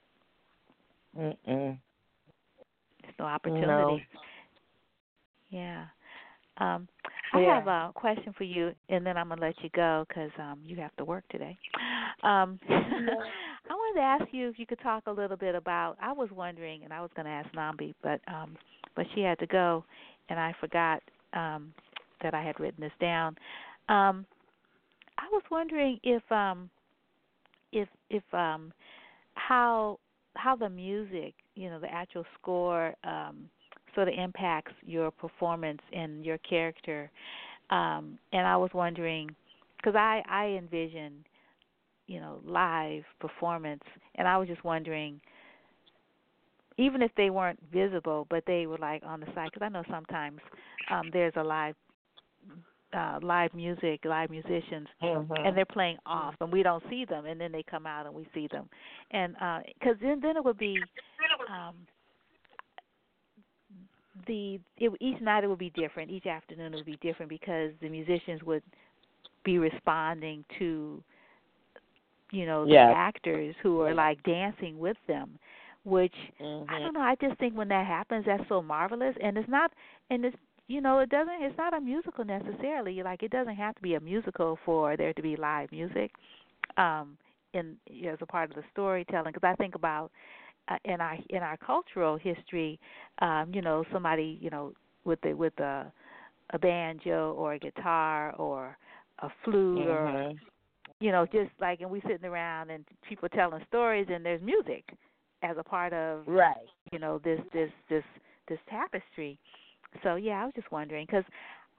[1.16, 1.80] Mm-mm.
[3.02, 4.06] there's no opportunity
[5.50, 5.84] yeah
[6.58, 6.88] um
[7.32, 7.54] I Yeah.
[7.56, 10.76] have a question for you, and then I'm gonna let you go because um, you
[10.76, 11.56] have to work today.
[12.22, 15.96] Um, I wanted to ask you if you could talk a little bit about.
[16.00, 18.56] I was wondering, and I was gonna ask Nambi, but um,
[18.94, 19.84] but she had to go,
[20.28, 21.02] and I forgot
[21.32, 21.72] um,
[22.22, 23.36] that I had written this down.
[23.88, 24.24] Um,
[25.18, 26.70] I was wondering if um,
[27.72, 28.72] if if um,
[29.34, 29.98] how
[30.34, 32.94] how the music, you know, the actual score.
[33.04, 33.48] Um,
[33.94, 37.10] sort of impacts your performance and your character.
[37.70, 39.30] Um, and I was wondering,
[39.76, 41.24] because I I envision,
[42.06, 43.82] you know, live performance,
[44.16, 45.20] and I was just wondering,
[46.78, 49.84] even if they weren't visible, but they were like on the side, because I know
[49.90, 50.40] sometimes
[50.90, 51.74] um, there's a live
[52.96, 55.32] uh, live music, live musicians, mm-hmm.
[55.46, 58.14] and they're playing off, and we don't see them, and then they come out and
[58.14, 58.68] we see them,
[59.12, 60.76] and because uh, then then it would be
[61.50, 61.74] um,
[64.26, 67.70] the it, each night it would be different, each afternoon it would be different because
[67.80, 68.62] the musicians would
[69.44, 71.02] be responding to
[72.30, 75.38] you know the actors who are like dancing with them
[75.84, 76.70] which mm-hmm.
[76.70, 77.00] I don't know.
[77.00, 79.72] I just think when that happens, that's so marvelous, and it's not,
[80.10, 80.36] and it's
[80.68, 81.42] you know, it doesn't.
[81.42, 83.02] It's not a musical necessarily.
[83.02, 86.12] Like it doesn't have to be a musical for there to be live music,
[86.76, 87.16] um,
[87.52, 87.76] in
[88.08, 89.32] as a part of the storytelling.
[89.32, 90.10] Because I think about
[90.84, 92.78] in our in our cultural history,
[93.20, 94.72] um, you know, somebody you know
[95.04, 95.92] with the with a
[96.50, 98.76] a banjo or a guitar or
[99.20, 99.88] a flute mm-hmm.
[99.88, 100.32] or
[101.00, 104.84] you know just like and we sitting around and people telling stories and there's music
[105.42, 106.56] as a part of right
[106.92, 108.04] you know this this this
[108.48, 109.38] this tapestry
[110.02, 111.24] so yeah, I was just wondering because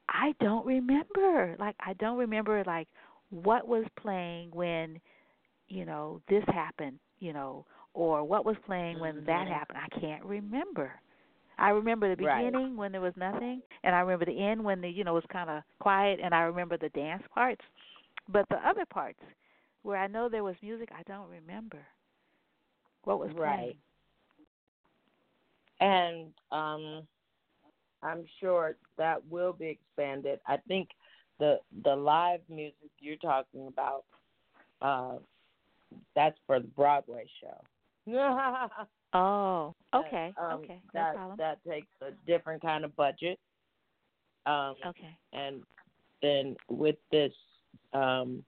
[0.10, 1.56] I don't remember.
[1.60, 2.88] Like I don't remember like
[3.30, 5.00] what was playing when
[5.68, 7.00] you know this happened.
[7.20, 9.26] You know, or what was playing when mm-hmm.
[9.26, 9.80] that happened.
[9.80, 10.92] I can't remember.
[11.58, 12.76] I remember the beginning right.
[12.76, 15.50] when there was nothing, and I remember the end when the you know was kind
[15.50, 17.62] of quiet, and I remember the dance parts.
[18.28, 19.20] But the other parts
[19.84, 21.80] where I know there was music, I don't remember
[23.04, 23.76] what was right.
[25.80, 26.32] playing.
[26.32, 27.08] And um
[28.02, 30.40] I'm sure that will be expanded.
[30.48, 30.90] I think
[31.40, 34.04] the the live music you're talking about,
[34.82, 35.18] uh,
[36.16, 37.62] that's for the Broadway show.
[39.14, 41.38] oh, okay, um, okay, no that problem.
[41.38, 43.40] that takes a different kind of budget.
[44.46, 45.18] Um, okay.
[45.32, 45.62] And
[46.22, 47.32] then with this
[47.94, 48.44] um,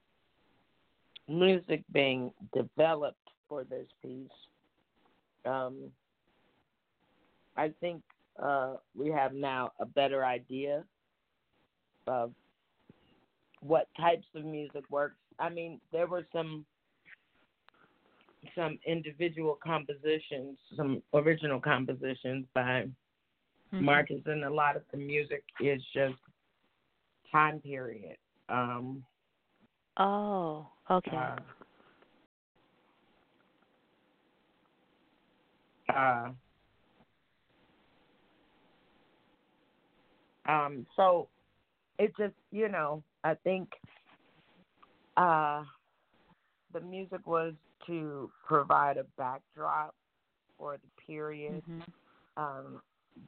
[1.28, 4.28] music being developed for this piece,
[5.46, 5.92] um,
[7.56, 8.02] I think
[8.42, 10.84] uh, we have now a better idea
[12.08, 12.34] of
[13.62, 15.16] what types of music works.
[15.40, 16.66] I mean, there were some
[18.56, 22.86] some individual compositions, some original compositions by
[23.74, 23.86] mm-hmm.
[23.86, 26.16] Marcus, and a lot of the music is just
[27.32, 28.18] time period.
[28.50, 29.04] Um,
[29.98, 31.18] oh, okay.
[35.90, 36.30] Uh, uh,
[40.48, 41.28] Um, so
[41.98, 43.70] it just, you know, I think
[45.18, 45.64] uh,
[46.74, 47.54] the music was
[47.88, 49.94] to provide a backdrop
[50.58, 51.64] for the period.
[51.70, 52.42] Mm-hmm.
[52.42, 52.82] Um,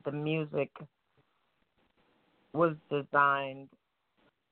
[0.05, 0.71] the music
[2.53, 3.69] was designed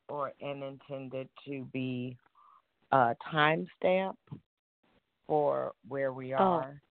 [0.07, 2.15] or and intended to be
[2.91, 4.15] a timestamp
[5.27, 6.37] for where we Oh.
[6.37, 6.81] are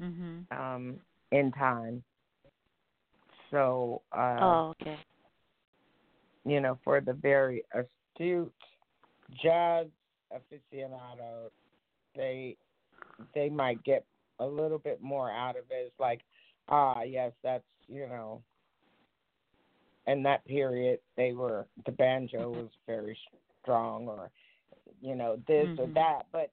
[0.00, 0.46] Mhm.
[0.50, 1.00] um,
[1.30, 2.02] in time.
[3.50, 4.98] So, uh, Oh, okay.
[6.44, 8.52] you know, for the very astute
[9.42, 9.86] jazz
[10.32, 11.50] aficionado,
[12.14, 12.56] they
[13.34, 14.04] they might get
[14.40, 15.86] a little bit more out of it.
[15.86, 16.20] It's like,
[16.68, 18.42] ah, yes, that's you know,
[20.06, 23.18] in that period they were the banjo was very
[23.62, 24.30] strong, or
[25.00, 25.94] you know this or Mhm.
[25.94, 26.50] that, but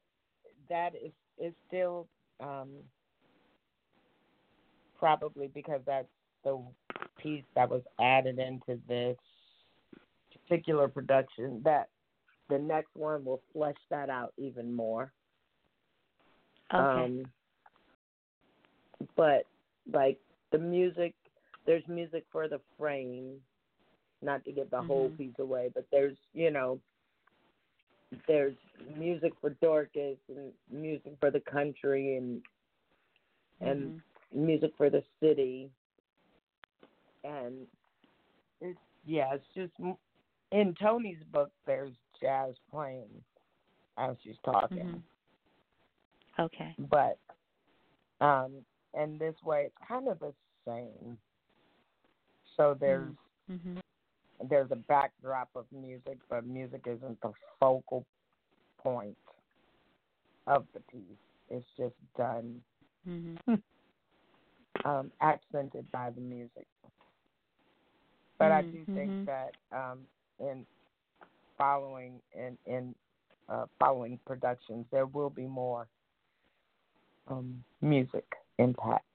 [0.70, 2.08] that is is still
[2.40, 2.70] um,
[4.98, 6.08] probably because that's
[6.44, 6.64] the
[7.18, 9.18] piece that was added into this
[10.32, 11.90] particular production that
[12.50, 15.12] the next one will flesh that out even more.
[16.74, 17.06] Okay.
[17.06, 17.32] Um,
[19.16, 19.46] but
[19.92, 20.20] like
[20.52, 21.14] the music,
[21.66, 23.42] there's music for the frame,
[24.22, 25.18] not to give the whole Mhm.
[25.18, 26.80] piece away, but there's you know,
[28.28, 28.56] there's
[28.96, 32.42] music for Dorcas and music for the country and
[33.62, 34.02] and Mhm.
[34.34, 35.70] music for the city,
[37.24, 37.68] and
[38.60, 39.74] it's yeah, it's just
[40.52, 41.52] in Toni's book.
[41.66, 43.24] There's jazz playing
[43.98, 45.04] as she's talking, Mhm.
[46.40, 46.76] Okay.
[46.90, 47.18] but
[48.20, 50.34] um, and this way it's kind of the
[50.66, 51.18] same.
[52.58, 53.14] So there's
[53.50, 53.80] Mhm.
[54.50, 58.06] there's a backdrop of music, but music isn't the focal
[58.82, 59.18] point
[60.48, 61.02] of the piece.
[61.50, 62.62] It's just done
[63.08, 63.62] Mhm.
[64.86, 66.68] um, accented by the music.
[68.40, 68.96] But I do Mhm.
[68.96, 70.08] think that um,
[70.40, 70.66] in
[71.58, 72.96] following in in
[73.50, 75.88] uh, following productions, there will be more
[77.32, 78.26] um, music
[78.60, 79.06] impact.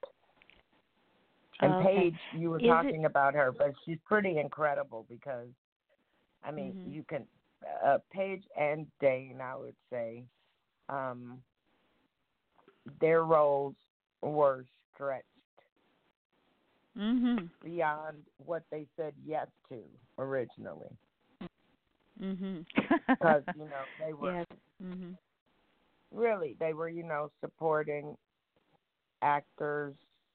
[1.61, 1.97] And Okay.
[2.11, 5.49] Paige, you were Is it- talking about her, but she's pretty incredible because
[6.45, 6.93] I mean, Mhm.
[6.93, 7.27] you can
[7.83, 10.25] uh, Paige and Dane, I would say,
[10.89, 11.43] um,
[13.01, 13.75] their roles
[14.23, 15.25] were stretched
[16.97, 17.51] Mhm.
[17.65, 19.83] beyond what they said yes to
[20.19, 20.97] originally.
[22.21, 22.65] Mhm.
[23.19, 24.47] Because you know they were yes.
[24.83, 25.17] Mhm.
[26.17, 28.17] Really they were you know supporting
[29.23, 29.95] actors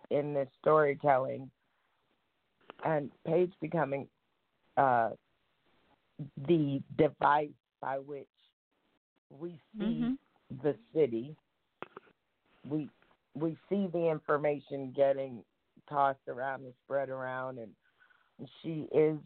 [0.10, 1.50] in this storytelling,
[2.86, 4.08] and Paige becoming
[4.78, 5.12] uh,
[6.48, 7.50] the device
[7.82, 8.28] by which
[9.30, 10.18] we see Mhm.
[10.62, 11.36] the city.
[12.68, 12.90] We
[13.34, 15.44] we see the information getting
[15.88, 17.74] tossed around and spread around, and
[18.62, 19.18] she is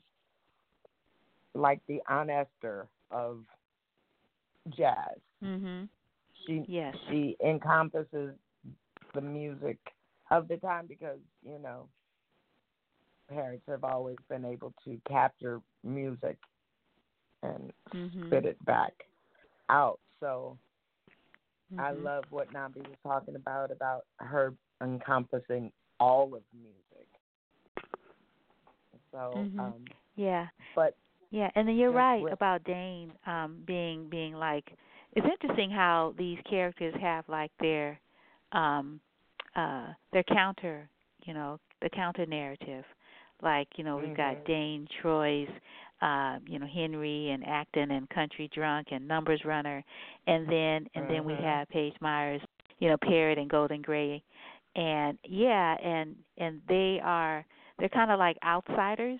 [1.56, 3.45] like the Aunt Esther of
[4.69, 5.19] jazz.
[5.42, 5.90] Mhm.
[6.45, 6.95] She Yes.
[7.09, 8.35] she encompasses
[9.14, 9.77] the music
[10.32, 11.88] of the time because you know
[13.30, 16.38] parents have always been able to capture music
[17.43, 18.27] and Mhm.
[18.27, 18.93] spit it back
[19.69, 19.99] out.
[20.19, 20.57] So
[21.77, 22.03] I Mhm.
[22.03, 27.07] love what Nambi was talking about about her encompassing all of music.
[29.11, 29.59] So, Mhm.
[29.59, 30.48] um, Yeah.
[30.75, 30.95] but
[31.32, 34.77] Yeah, and then you're right with- about Dane um being being like
[35.15, 37.99] it's interesting how these characters have like their
[38.51, 38.99] um
[39.55, 40.89] uh their counter,
[41.25, 42.83] you know, the counter narrative.
[43.41, 44.45] Like, you know, we've got Mhm.
[44.45, 45.49] Dane Troy's
[46.01, 49.83] uh, you know, Henry and Acton and Country Drunk and Numbers Runner
[50.27, 51.41] and then and then we Mhm.
[51.41, 52.41] have Paige Myers,
[52.79, 54.23] you know, Parrot and Golden Gray.
[54.75, 57.45] And yeah, and and they are
[57.79, 59.19] they're kind of like outsiders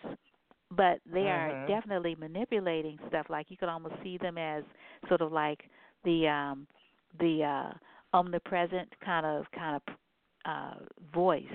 [0.72, 1.67] but they are Mhm.
[1.67, 4.64] definitely manipulating stuff like you could almost see them as
[5.07, 5.59] sort of like
[6.06, 6.67] the um
[7.19, 7.74] the uh
[8.17, 9.95] omnipresent kind of kind of
[10.45, 10.75] uh
[11.14, 11.45] voice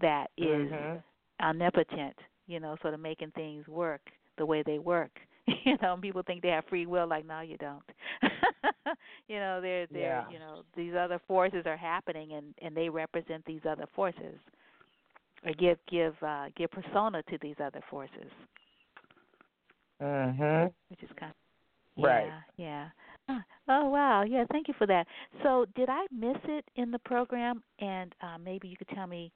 [0.00, 1.02] that is Mhm.
[1.40, 4.02] omnipotent you know sort of making things work
[4.38, 5.12] the way they work
[5.64, 7.82] you know and people think they have free will like no you don't
[9.28, 10.24] you know they're they're Yeah.
[10.28, 14.36] you know these other forces are happening and and they represent these other forces
[15.44, 18.30] or give give uh give persona to these other forces
[20.00, 20.74] Mhm.
[20.88, 21.36] which is kind of
[21.96, 22.34] Right.
[22.36, 23.13] yeah yeah Huh.
[23.28, 24.22] Oh wow.
[24.22, 25.06] Yeah thank you for that.
[25.42, 27.62] So did i miss it in the program?
[27.78, 29.32] And uh, maybe you could tell me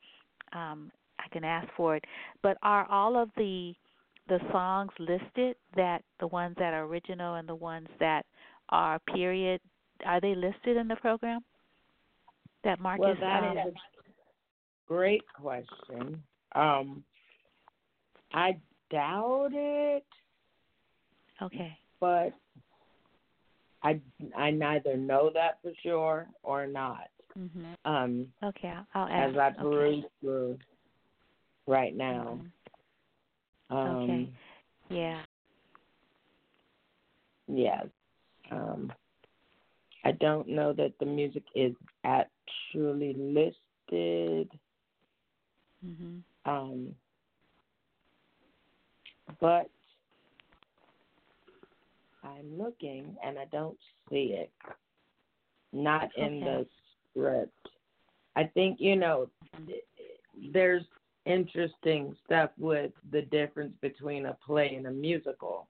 [0.53, 2.05] um i can ask for it.
[2.43, 3.75] But are all of the
[4.29, 8.27] the songs listed that the ones that are original and the ones that
[8.69, 9.61] are period
[10.05, 11.41] are they listed in the program?
[12.65, 16.23] That Marcus Well, that um, is a great question.
[16.55, 17.05] Um,
[18.33, 18.59] I
[18.91, 20.05] doubt it,
[21.43, 21.79] okay.
[22.01, 22.33] But
[23.89, 24.01] I
[24.37, 27.09] I neither know that for sure or not.
[27.39, 30.09] mhm Um, okay I'll, ask as I okay.
[30.21, 30.59] through
[31.67, 32.41] right now.
[32.41, 32.53] Mhm.
[33.71, 34.33] Um, Okay.
[34.91, 35.25] yeah
[37.49, 37.87] Yes.
[38.51, 38.93] Um,
[40.05, 44.51] I don't know that the music is actually listed.
[45.85, 46.95] mhm Um,
[49.41, 49.71] but
[52.23, 53.79] I'm looking and I don't
[54.11, 54.51] see it.
[55.73, 56.67] Not in the
[57.11, 57.53] script.
[58.37, 59.29] I think, you know,
[60.53, 60.85] there's
[61.27, 65.69] interesting stuff with the difference between a play and a musical.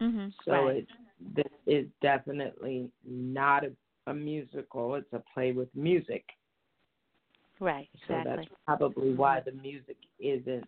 [0.00, 0.88] mhm So right it
[1.34, 3.72] this is definitely not a,
[4.06, 6.24] a musical, it's a play with music.
[7.60, 10.66] right So exactly that's probably why the music isn't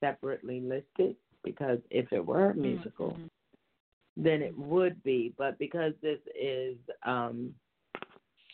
[0.00, 3.30] separately listed because if it were a musical, Mhm.
[4.16, 5.34] Then it would be.
[5.36, 7.54] But because this is um,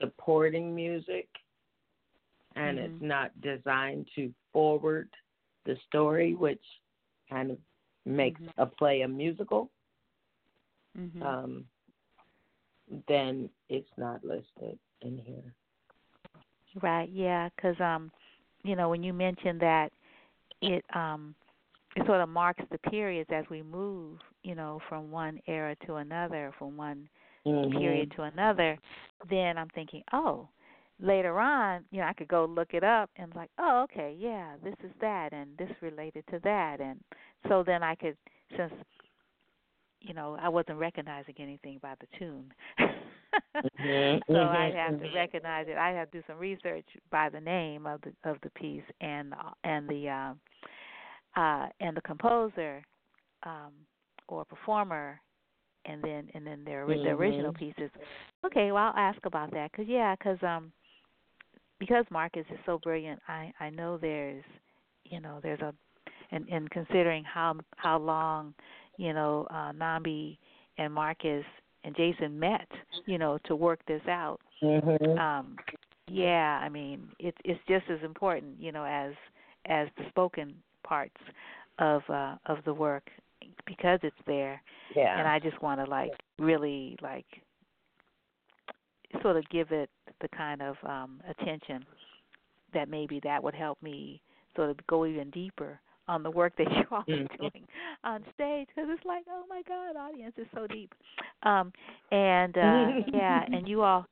[0.00, 1.28] supporting music
[2.56, 2.84] and Mhm.
[2.84, 5.08] it's not designed to forward
[5.64, 6.62] the story, which
[7.28, 7.58] kind of
[8.04, 8.52] makes Mhm.
[8.58, 9.70] a play a musical,
[10.96, 11.22] Mhm.
[11.22, 11.64] um,
[13.08, 15.54] then it's not listed in here.
[16.82, 18.10] Right, yeah, because um,
[18.62, 19.92] you know, when you mentioned that
[20.60, 21.34] it um,
[21.96, 25.96] it sort of marks the periods as we move, you know, from one era to
[25.96, 27.08] another, from one
[27.46, 27.76] Mm-hmm.
[27.78, 28.78] period to another.
[29.28, 30.48] Then I'm thinking, oh,
[31.00, 34.56] later on, you know, I could go look it up and like, oh, okay, yeah,
[34.62, 37.00] this is that, and this related to that, and
[37.48, 38.16] so then I could,
[38.56, 38.72] since
[40.00, 42.52] you know, I wasn't recognizing anything by the tune.
[43.62, 45.14] Mhm, so I'd have to mhm.
[45.14, 45.76] recognize it.
[45.76, 49.34] I'd have to do some research by the name of the of the piece and
[49.64, 52.82] and the uh, uh, and the composer
[53.44, 53.72] um,
[54.30, 55.20] or performer,
[55.84, 57.90] and then and then their ori- the original pieces.
[58.44, 60.72] Okay, well I'll ask about that because yeah, because um
[61.78, 64.44] because Marcus is so brilliant, I I know there's
[65.04, 65.74] you know there's a
[66.30, 68.54] and and considering how how long
[68.96, 70.38] you know uh Nambi
[70.78, 71.44] and Marcus
[71.84, 72.68] and Jasson met,
[73.06, 74.40] you know, to work this out.
[74.62, 75.18] Mm-hmm.
[75.18, 75.56] Um
[76.08, 79.12] yeah, I mean, it's it's just as important, you know, as
[79.66, 81.16] as the spoken parts
[81.78, 83.08] of uh of the work
[83.70, 84.62] because it's there.
[84.94, 85.16] Yeah.
[85.16, 87.26] And I just want to like really like
[89.22, 89.90] sort of give it
[90.20, 91.84] the kind of um attention
[92.74, 94.20] that maybe that would help me
[94.56, 97.28] sort of go even deeper on the work that you all are Mhm.
[97.38, 97.64] doing
[98.04, 100.92] on stage because it's like oh my god audience is so deep
[101.42, 101.72] um
[102.10, 104.06] and uh yeah and you all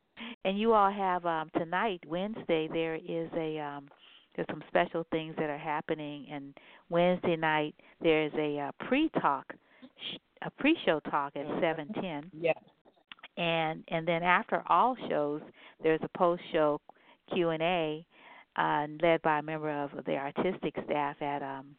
[0.45, 3.89] and you all have um tonight wednesday there is a um
[4.39, 6.27] there's some special things that are happening.
[6.31, 6.57] And
[6.91, 9.53] wednesday night there's a uh, pre-talk,
[10.43, 12.53] a pre-show talk at 7:10 Yeah.
[13.37, 15.43] and and then after all shows
[15.83, 16.81] there's a post show
[17.35, 18.07] Q and A
[18.57, 21.75] uh led by a member of the artistic staff at um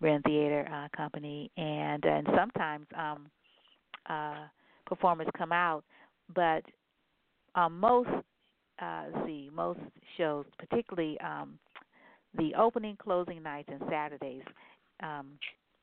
[0.00, 1.50] Ren Theater uh Company.
[1.58, 3.26] And and sometimes um
[4.08, 4.46] uh
[4.86, 5.84] performers come out
[6.34, 6.62] but
[7.54, 8.08] um most
[8.80, 9.80] uh see most
[10.16, 11.58] shows particularly um
[12.36, 14.42] the opening closing nights and Saturdays
[15.02, 15.26] um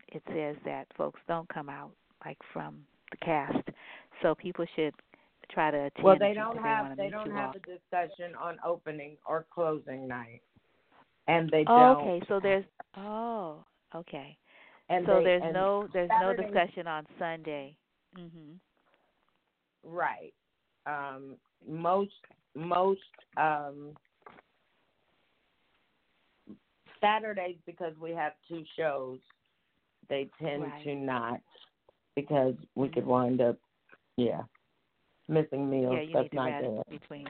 [0.10, 1.92] it says that folks don't come out
[2.26, 2.78] like from
[3.12, 3.68] the cast
[4.22, 4.94] so people should
[5.52, 7.56] try to attend Well, they don't they have they don't have all.
[7.56, 10.42] a discussion on opening or closing night,
[11.28, 11.98] and they Oh, don't.
[12.08, 12.66] okay, so there's
[12.98, 14.36] oh, okay.
[14.90, 17.76] And so they- there's no there's Saturday- no discussion on Sunday.
[18.18, 18.54] Mm-hmm.
[19.84, 20.34] Right.
[20.86, 21.36] Um,
[21.68, 22.14] most
[22.56, 23.02] most
[23.38, 23.96] um,
[27.06, 29.20] Saturdays because we have two shows,
[30.10, 30.84] they tend Right.
[30.84, 31.40] to not
[32.16, 33.58] because we could wind up,
[34.18, 34.44] yeah,
[35.28, 35.94] missing meals.
[35.96, 37.00] yeah, you That's need to not good.
[37.00, 37.28] between.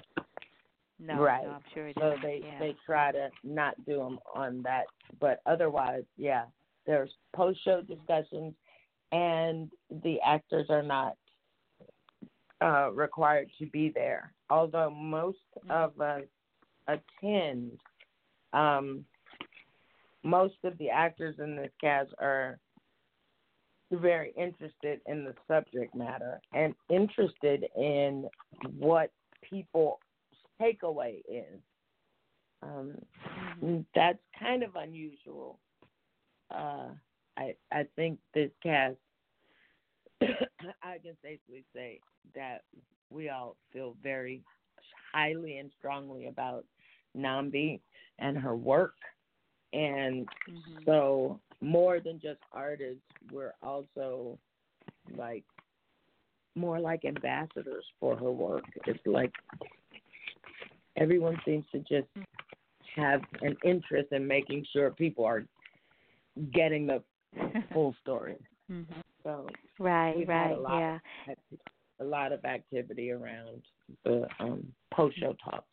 [0.98, 1.44] No, right.
[1.44, 2.60] no, I'm sure it so they yeah.
[2.60, 4.86] they try to not do them on that,
[5.20, 6.46] but otherwise, yeah,
[6.86, 8.54] there's post show discussions,
[9.12, 9.70] and
[10.04, 11.18] the actors are not
[12.62, 14.32] uh, required to be there.
[14.50, 15.38] Although most
[15.68, 15.72] Mm-hmm.
[15.72, 16.24] of us
[16.88, 17.80] attend,
[18.54, 19.06] um,
[20.26, 22.60] most of the actors in this cast are
[23.92, 28.28] very interested in the subject matter and interested in
[28.78, 29.12] what
[29.50, 30.00] people
[30.60, 31.60] takeaway is.
[32.64, 32.96] Um,
[33.62, 33.82] Mm-hmm.
[33.94, 35.60] That's kind of unusual.
[36.54, 36.90] Uh,
[37.38, 38.98] I I think this cast,
[40.22, 42.00] I can safely say
[42.36, 42.64] that
[43.10, 44.44] we all feel very
[45.14, 46.66] highly and strongly about
[47.18, 47.80] Nambi
[48.20, 48.96] and her work,
[49.76, 50.84] and Mm-hmm.
[50.86, 54.38] so more than just artists, we're also
[55.18, 55.44] like
[56.56, 58.64] more like ambassadors for her work.
[58.88, 59.32] It's like
[60.98, 62.08] everyone seems to just
[62.96, 65.44] have an interest in making sure people are
[66.54, 67.04] getting the
[67.74, 68.38] full story.
[68.72, 68.86] Mhm.
[69.24, 69.48] So
[69.80, 71.00] Right, right, a lot yeah.
[71.28, 71.38] of,
[72.00, 73.62] a lot of activity around
[74.04, 75.66] the um, post show talks.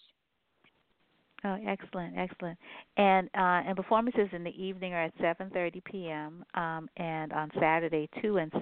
[1.44, 2.58] Oh, excellent, excellent.
[2.96, 6.44] And uh and performances in the evening are at 7:30 p.m.
[6.54, 8.52] um and on Saturday 2 and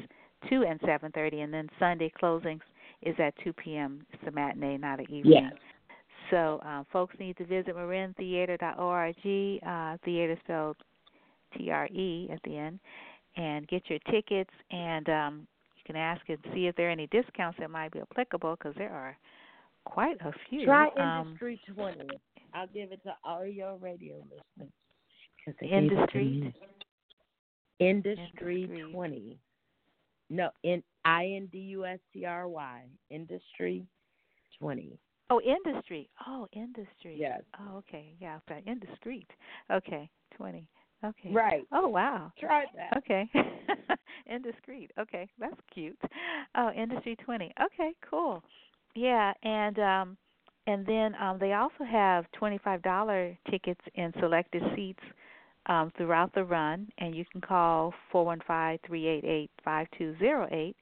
[0.48, 2.60] 2 and 7:30 and then Sunday closings
[3.02, 4.06] is at 2 p.m.
[4.12, 5.50] It's a matinee, not an evening.
[5.50, 5.52] Yes.
[6.30, 9.16] So um, folks need to visit marintheatre.org,
[9.66, 10.76] uh, theater spelled
[11.56, 12.78] T-R-E at the end,
[13.36, 14.50] and get your tickets.
[14.70, 18.00] And um, you can ask and see if there are any discounts that might be
[18.00, 19.16] applicable because there are
[19.90, 20.64] quite a few.
[20.64, 22.08] Try um, Industry 20.
[22.54, 24.72] I'll give it to all your radio listeners.
[25.44, 26.54] 'cause they gave Industry?
[27.78, 28.92] Industry, Industry.
[28.92, 29.38] 20.
[30.28, 32.84] No, in I N D U S T R Y.
[33.10, 33.86] Industry
[34.58, 34.98] 20.
[35.30, 36.08] Oh, industry.
[36.26, 37.16] Oh, industry.
[37.16, 37.42] Yes.
[37.60, 38.14] Oh, okay.
[38.20, 38.62] Yeah, okay.
[38.66, 39.30] Indiscreet.
[39.70, 40.66] Okay, 20.
[41.04, 41.30] Okay.
[41.32, 41.66] Right.
[41.72, 42.32] Oh, wow.
[42.38, 42.96] Try that.
[42.98, 43.30] Okay.
[44.26, 44.90] Indiscreet.
[44.98, 45.98] Okay, that's cute.
[46.56, 47.52] Oh, Industry 20.
[47.64, 48.42] Okay, cool.
[48.94, 50.16] Yeah, and um
[50.66, 55.02] and then um they also have $25 tickets in selected seats
[55.66, 60.74] um throughout the run and you can call 415-388-5208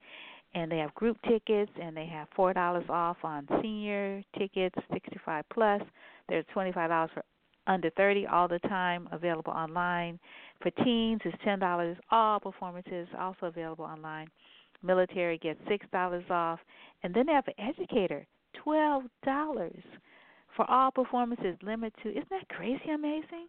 [0.54, 5.82] and they have group tickets and they have $4 off on senior tickets 65 plus.
[6.28, 7.22] There's $25 for
[7.66, 10.18] under 30 all the time available online.
[10.62, 11.96] For teens, it's $10.
[12.10, 14.28] All performances also available online.
[14.82, 16.60] Military gets $6 off.
[17.02, 18.26] And then they have an educator,
[18.66, 19.02] $12
[20.56, 23.46] for all performances, limit to, isn't that crazy amazing?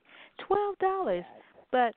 [0.49, 1.23] $12.
[1.71, 1.95] But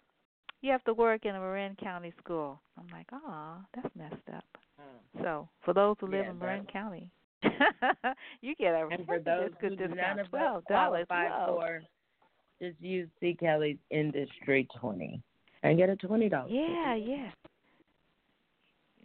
[0.62, 2.60] you have to work in a Marin County school.
[2.78, 4.44] I'm like, oh, that's messed up.
[4.78, 5.22] Hmm.
[5.22, 7.10] So for those who live Yeah, in Marin County,
[8.40, 10.20] you get a And for those good discount.
[10.30, 11.06] Twelve dollars.
[11.08, 11.82] for,
[12.60, 13.36] just use C.
[13.38, 15.20] Kelly's Industry 20.
[15.64, 16.52] and get a twenty dollars.
[16.54, 17.30] Yeah, yeah.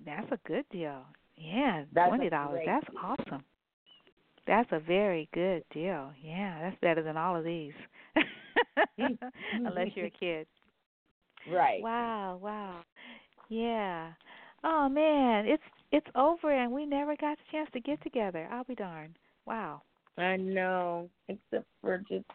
[0.08, 1.04] That's a good deal.
[1.36, 2.64] Yeah, That's twenty dollars.
[2.66, 3.44] That's awesome.
[4.48, 6.12] That's a very good deal.
[6.24, 7.74] Yeah, that's better than all of these.
[9.00, 9.26] Mm-hmm.
[9.68, 10.26] Unless you're a mm-hmm.
[10.26, 10.48] kid.
[11.52, 11.82] Right.
[11.82, 12.80] Wow, wow.
[13.50, 14.14] Yeah.
[14.64, 18.48] Oh man, it's it's over and we never got a chance to get together.
[18.52, 19.18] I'll be darned.
[19.46, 19.82] Wow.
[20.18, 22.26] I know, except for just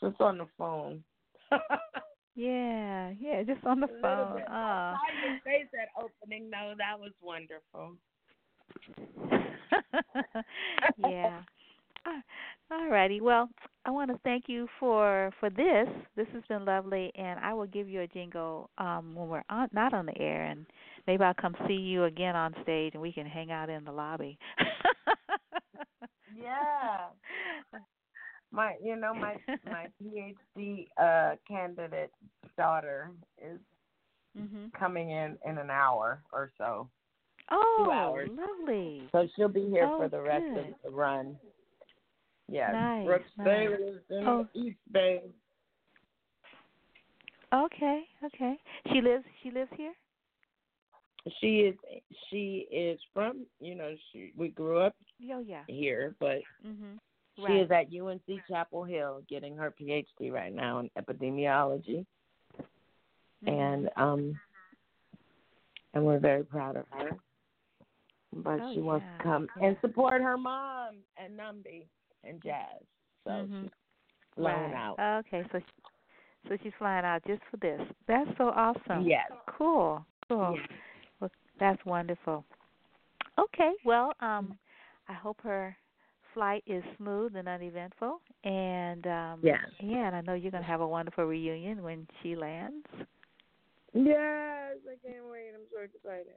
[0.00, 1.02] just on the phone.
[2.34, 4.36] Yeah, yeah, just on the A phone.
[4.36, 4.44] bit.
[4.48, 4.52] Oh.
[4.52, 6.74] I saw your face at opening though.
[6.78, 7.96] That was wonderful.
[10.98, 11.40] yeah.
[12.70, 13.20] All righty.
[13.20, 13.48] Well,
[13.84, 15.88] I want to thank you for for this.
[16.16, 19.68] This has been lovely, and I will give you a jingle um when we're on,
[19.72, 20.66] not on the air, and
[21.06, 23.92] maybe I'll come see you again on stage, and we can hang out in the
[23.92, 24.38] lobby.
[26.36, 27.06] Yeah.
[28.54, 29.36] My, you know, my
[29.68, 32.12] my PhD uh candidate
[32.56, 33.58] daughter is
[34.38, 34.72] mhm.
[34.78, 36.88] coming in in an hour or so,
[37.50, 39.08] Oh, lovely.
[39.12, 40.58] so she'll be here Oh, for the rest good.
[40.68, 41.36] of the run.
[42.48, 43.46] Yeah, Nice, Brooks nice.
[43.46, 44.46] Bay lives in Oh.
[44.54, 45.22] East Bay.
[47.52, 48.54] Okay, okay.
[48.92, 49.24] She lives.
[49.42, 49.94] She lives here.
[51.40, 51.76] She is
[52.28, 54.94] she is from you know she we grew up
[55.32, 55.62] Oh yeah.
[55.66, 56.38] here, but
[57.38, 57.46] Mhm.
[57.46, 57.60] she Right.
[57.62, 62.06] is at UNC Chapel Hill getting her PhD right now in epidemiology,
[63.42, 63.48] Mhm.
[63.48, 64.40] and um,
[65.94, 67.16] and we're very proud of her.
[68.32, 69.66] But Oh, she wants yeah, to come yeah.
[69.66, 71.86] and support her mom and Nambi
[72.24, 72.82] and Jazz,
[73.24, 73.62] so Mhm.
[73.62, 73.70] she's
[74.34, 74.74] flown right.
[74.74, 74.98] out.
[75.26, 77.80] Okay, so she, so she's flying out just for this.
[78.06, 79.02] That's so awesome.
[79.02, 79.30] Yes.
[79.46, 80.04] Cool.
[80.28, 80.56] Cool.
[80.56, 80.68] Yes.
[81.20, 82.44] Well, that's wonderful.
[83.38, 83.74] Okay.
[83.84, 84.58] Well, um,
[85.08, 85.76] I hope her
[86.34, 89.64] flight is smooth and uneventful, and um, Yes.
[89.80, 92.86] yeah, and I know you're gonna have a wonderful reunion when she lands.
[93.94, 95.52] Yes, I can't wait.
[95.54, 96.34] I'm so excited.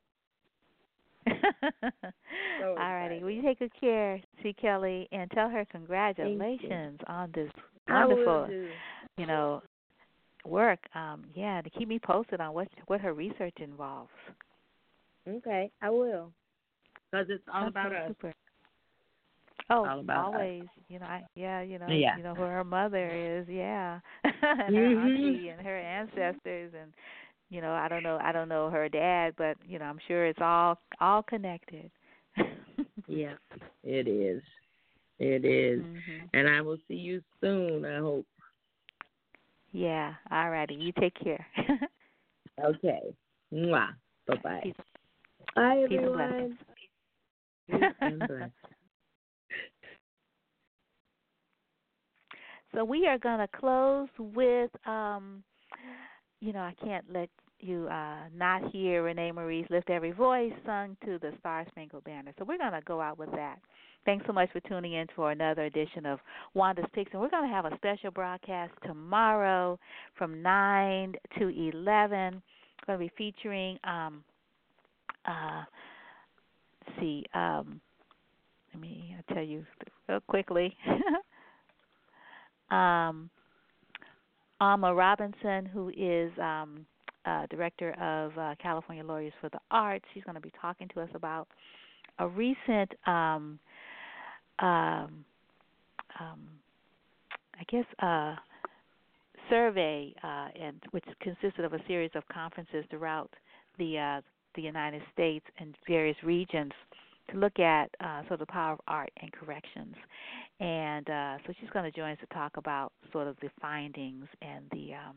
[2.61, 3.21] All righty.
[3.21, 4.53] Well, you take good care, C.
[4.53, 7.51] Kelly, and tell her congratulations on this
[7.89, 8.47] wonderful,
[9.17, 9.61] you know,
[10.45, 10.79] work.
[10.95, 14.11] Um, yeah, to keep me posted on what what her research involves.
[15.27, 16.31] Okay, I will.
[17.11, 18.07] Because it's all Okay, about us.
[18.09, 18.33] Super.
[19.69, 20.49] Oh, all about us.
[20.49, 20.67] always.
[20.87, 22.15] You know, I yeah, you know, Yeah.
[22.15, 25.05] you know who her mother is, yeah, and her Mhm.
[25.05, 26.93] auntie and her ancestors, and
[27.49, 30.25] you know, I don't know, I don't know her dad, but you know, I'm sure
[30.27, 31.91] it's all all connected.
[33.07, 33.35] Yeah,
[33.83, 34.41] it is.
[35.19, 35.83] It is.
[35.83, 36.29] Mhm.
[36.33, 38.25] And I will see you soon, I hope.
[39.71, 40.13] Yeah.
[40.31, 40.75] All righty.
[40.75, 41.45] You take care.
[42.63, 43.15] Okay.
[43.51, 43.93] Mwah.
[44.27, 44.73] Bye bye.
[45.55, 46.57] Bye, everyone.
[47.67, 48.53] Peace and blessings.
[52.73, 55.43] So we are going to close with, um,
[56.39, 57.29] you know, I can't let
[57.59, 62.33] you uh, not hear Rene Marie's "Lift Every Voice" sung to the Star Spangled Banner.
[62.37, 63.57] So we're going to go out with that.
[64.05, 66.19] Thanks so much for tuning in for another edition of
[66.53, 69.79] Wanda's Picks, and we're going to have a special broadcast tomorrow
[70.17, 72.41] from nine to eleven.
[72.87, 74.23] We're going to be featuring, um,
[75.25, 75.63] uh,
[76.99, 77.81] see, um,
[78.73, 79.65] let me I'll tell you
[80.07, 80.75] real quickly.
[82.71, 83.29] um,
[84.59, 86.85] Alma Robinson, who is um,
[87.25, 90.05] uh, director of uh, California Lawyers for the Arts.
[90.13, 91.47] She's going to be talking to us about
[92.19, 93.59] a recent, um,
[94.59, 95.25] um,
[96.19, 96.47] um,
[97.59, 98.35] I guess, uh,
[99.49, 103.29] survey, uh, and which consisted of a series of conferences throughout
[103.77, 104.21] the uh,
[104.55, 106.71] the United States and various regions
[107.31, 109.95] to look at uh, sort of the power of art and corrections.
[110.59, 114.25] And uh, so she's going to join us to talk about sort of the findings
[114.41, 115.15] and the um,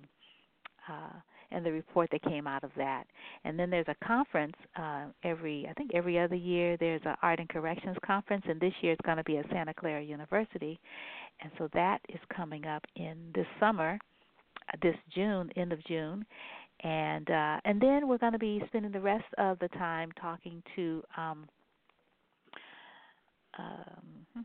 [0.89, 1.19] uh,
[1.53, 3.05] and the report that came out of that.
[3.45, 6.77] And then there's a conference uh, every I think every other year.
[6.77, 9.75] There's an art and corrections conference, and this year it's going to be at Santa
[9.75, 10.79] Clara University.
[11.43, 13.99] And so that is coming up in this summer,
[14.69, 16.25] uh, this June, end of June.
[16.83, 20.63] And uh, and then we're going to be spending the rest of the time talking
[20.77, 21.47] to um,
[23.59, 24.45] um,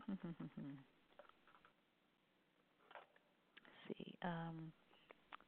[3.88, 4.72] see, um,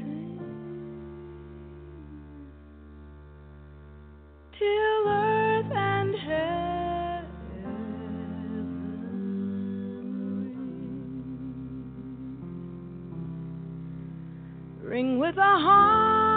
[14.88, 16.27] ring with a harmony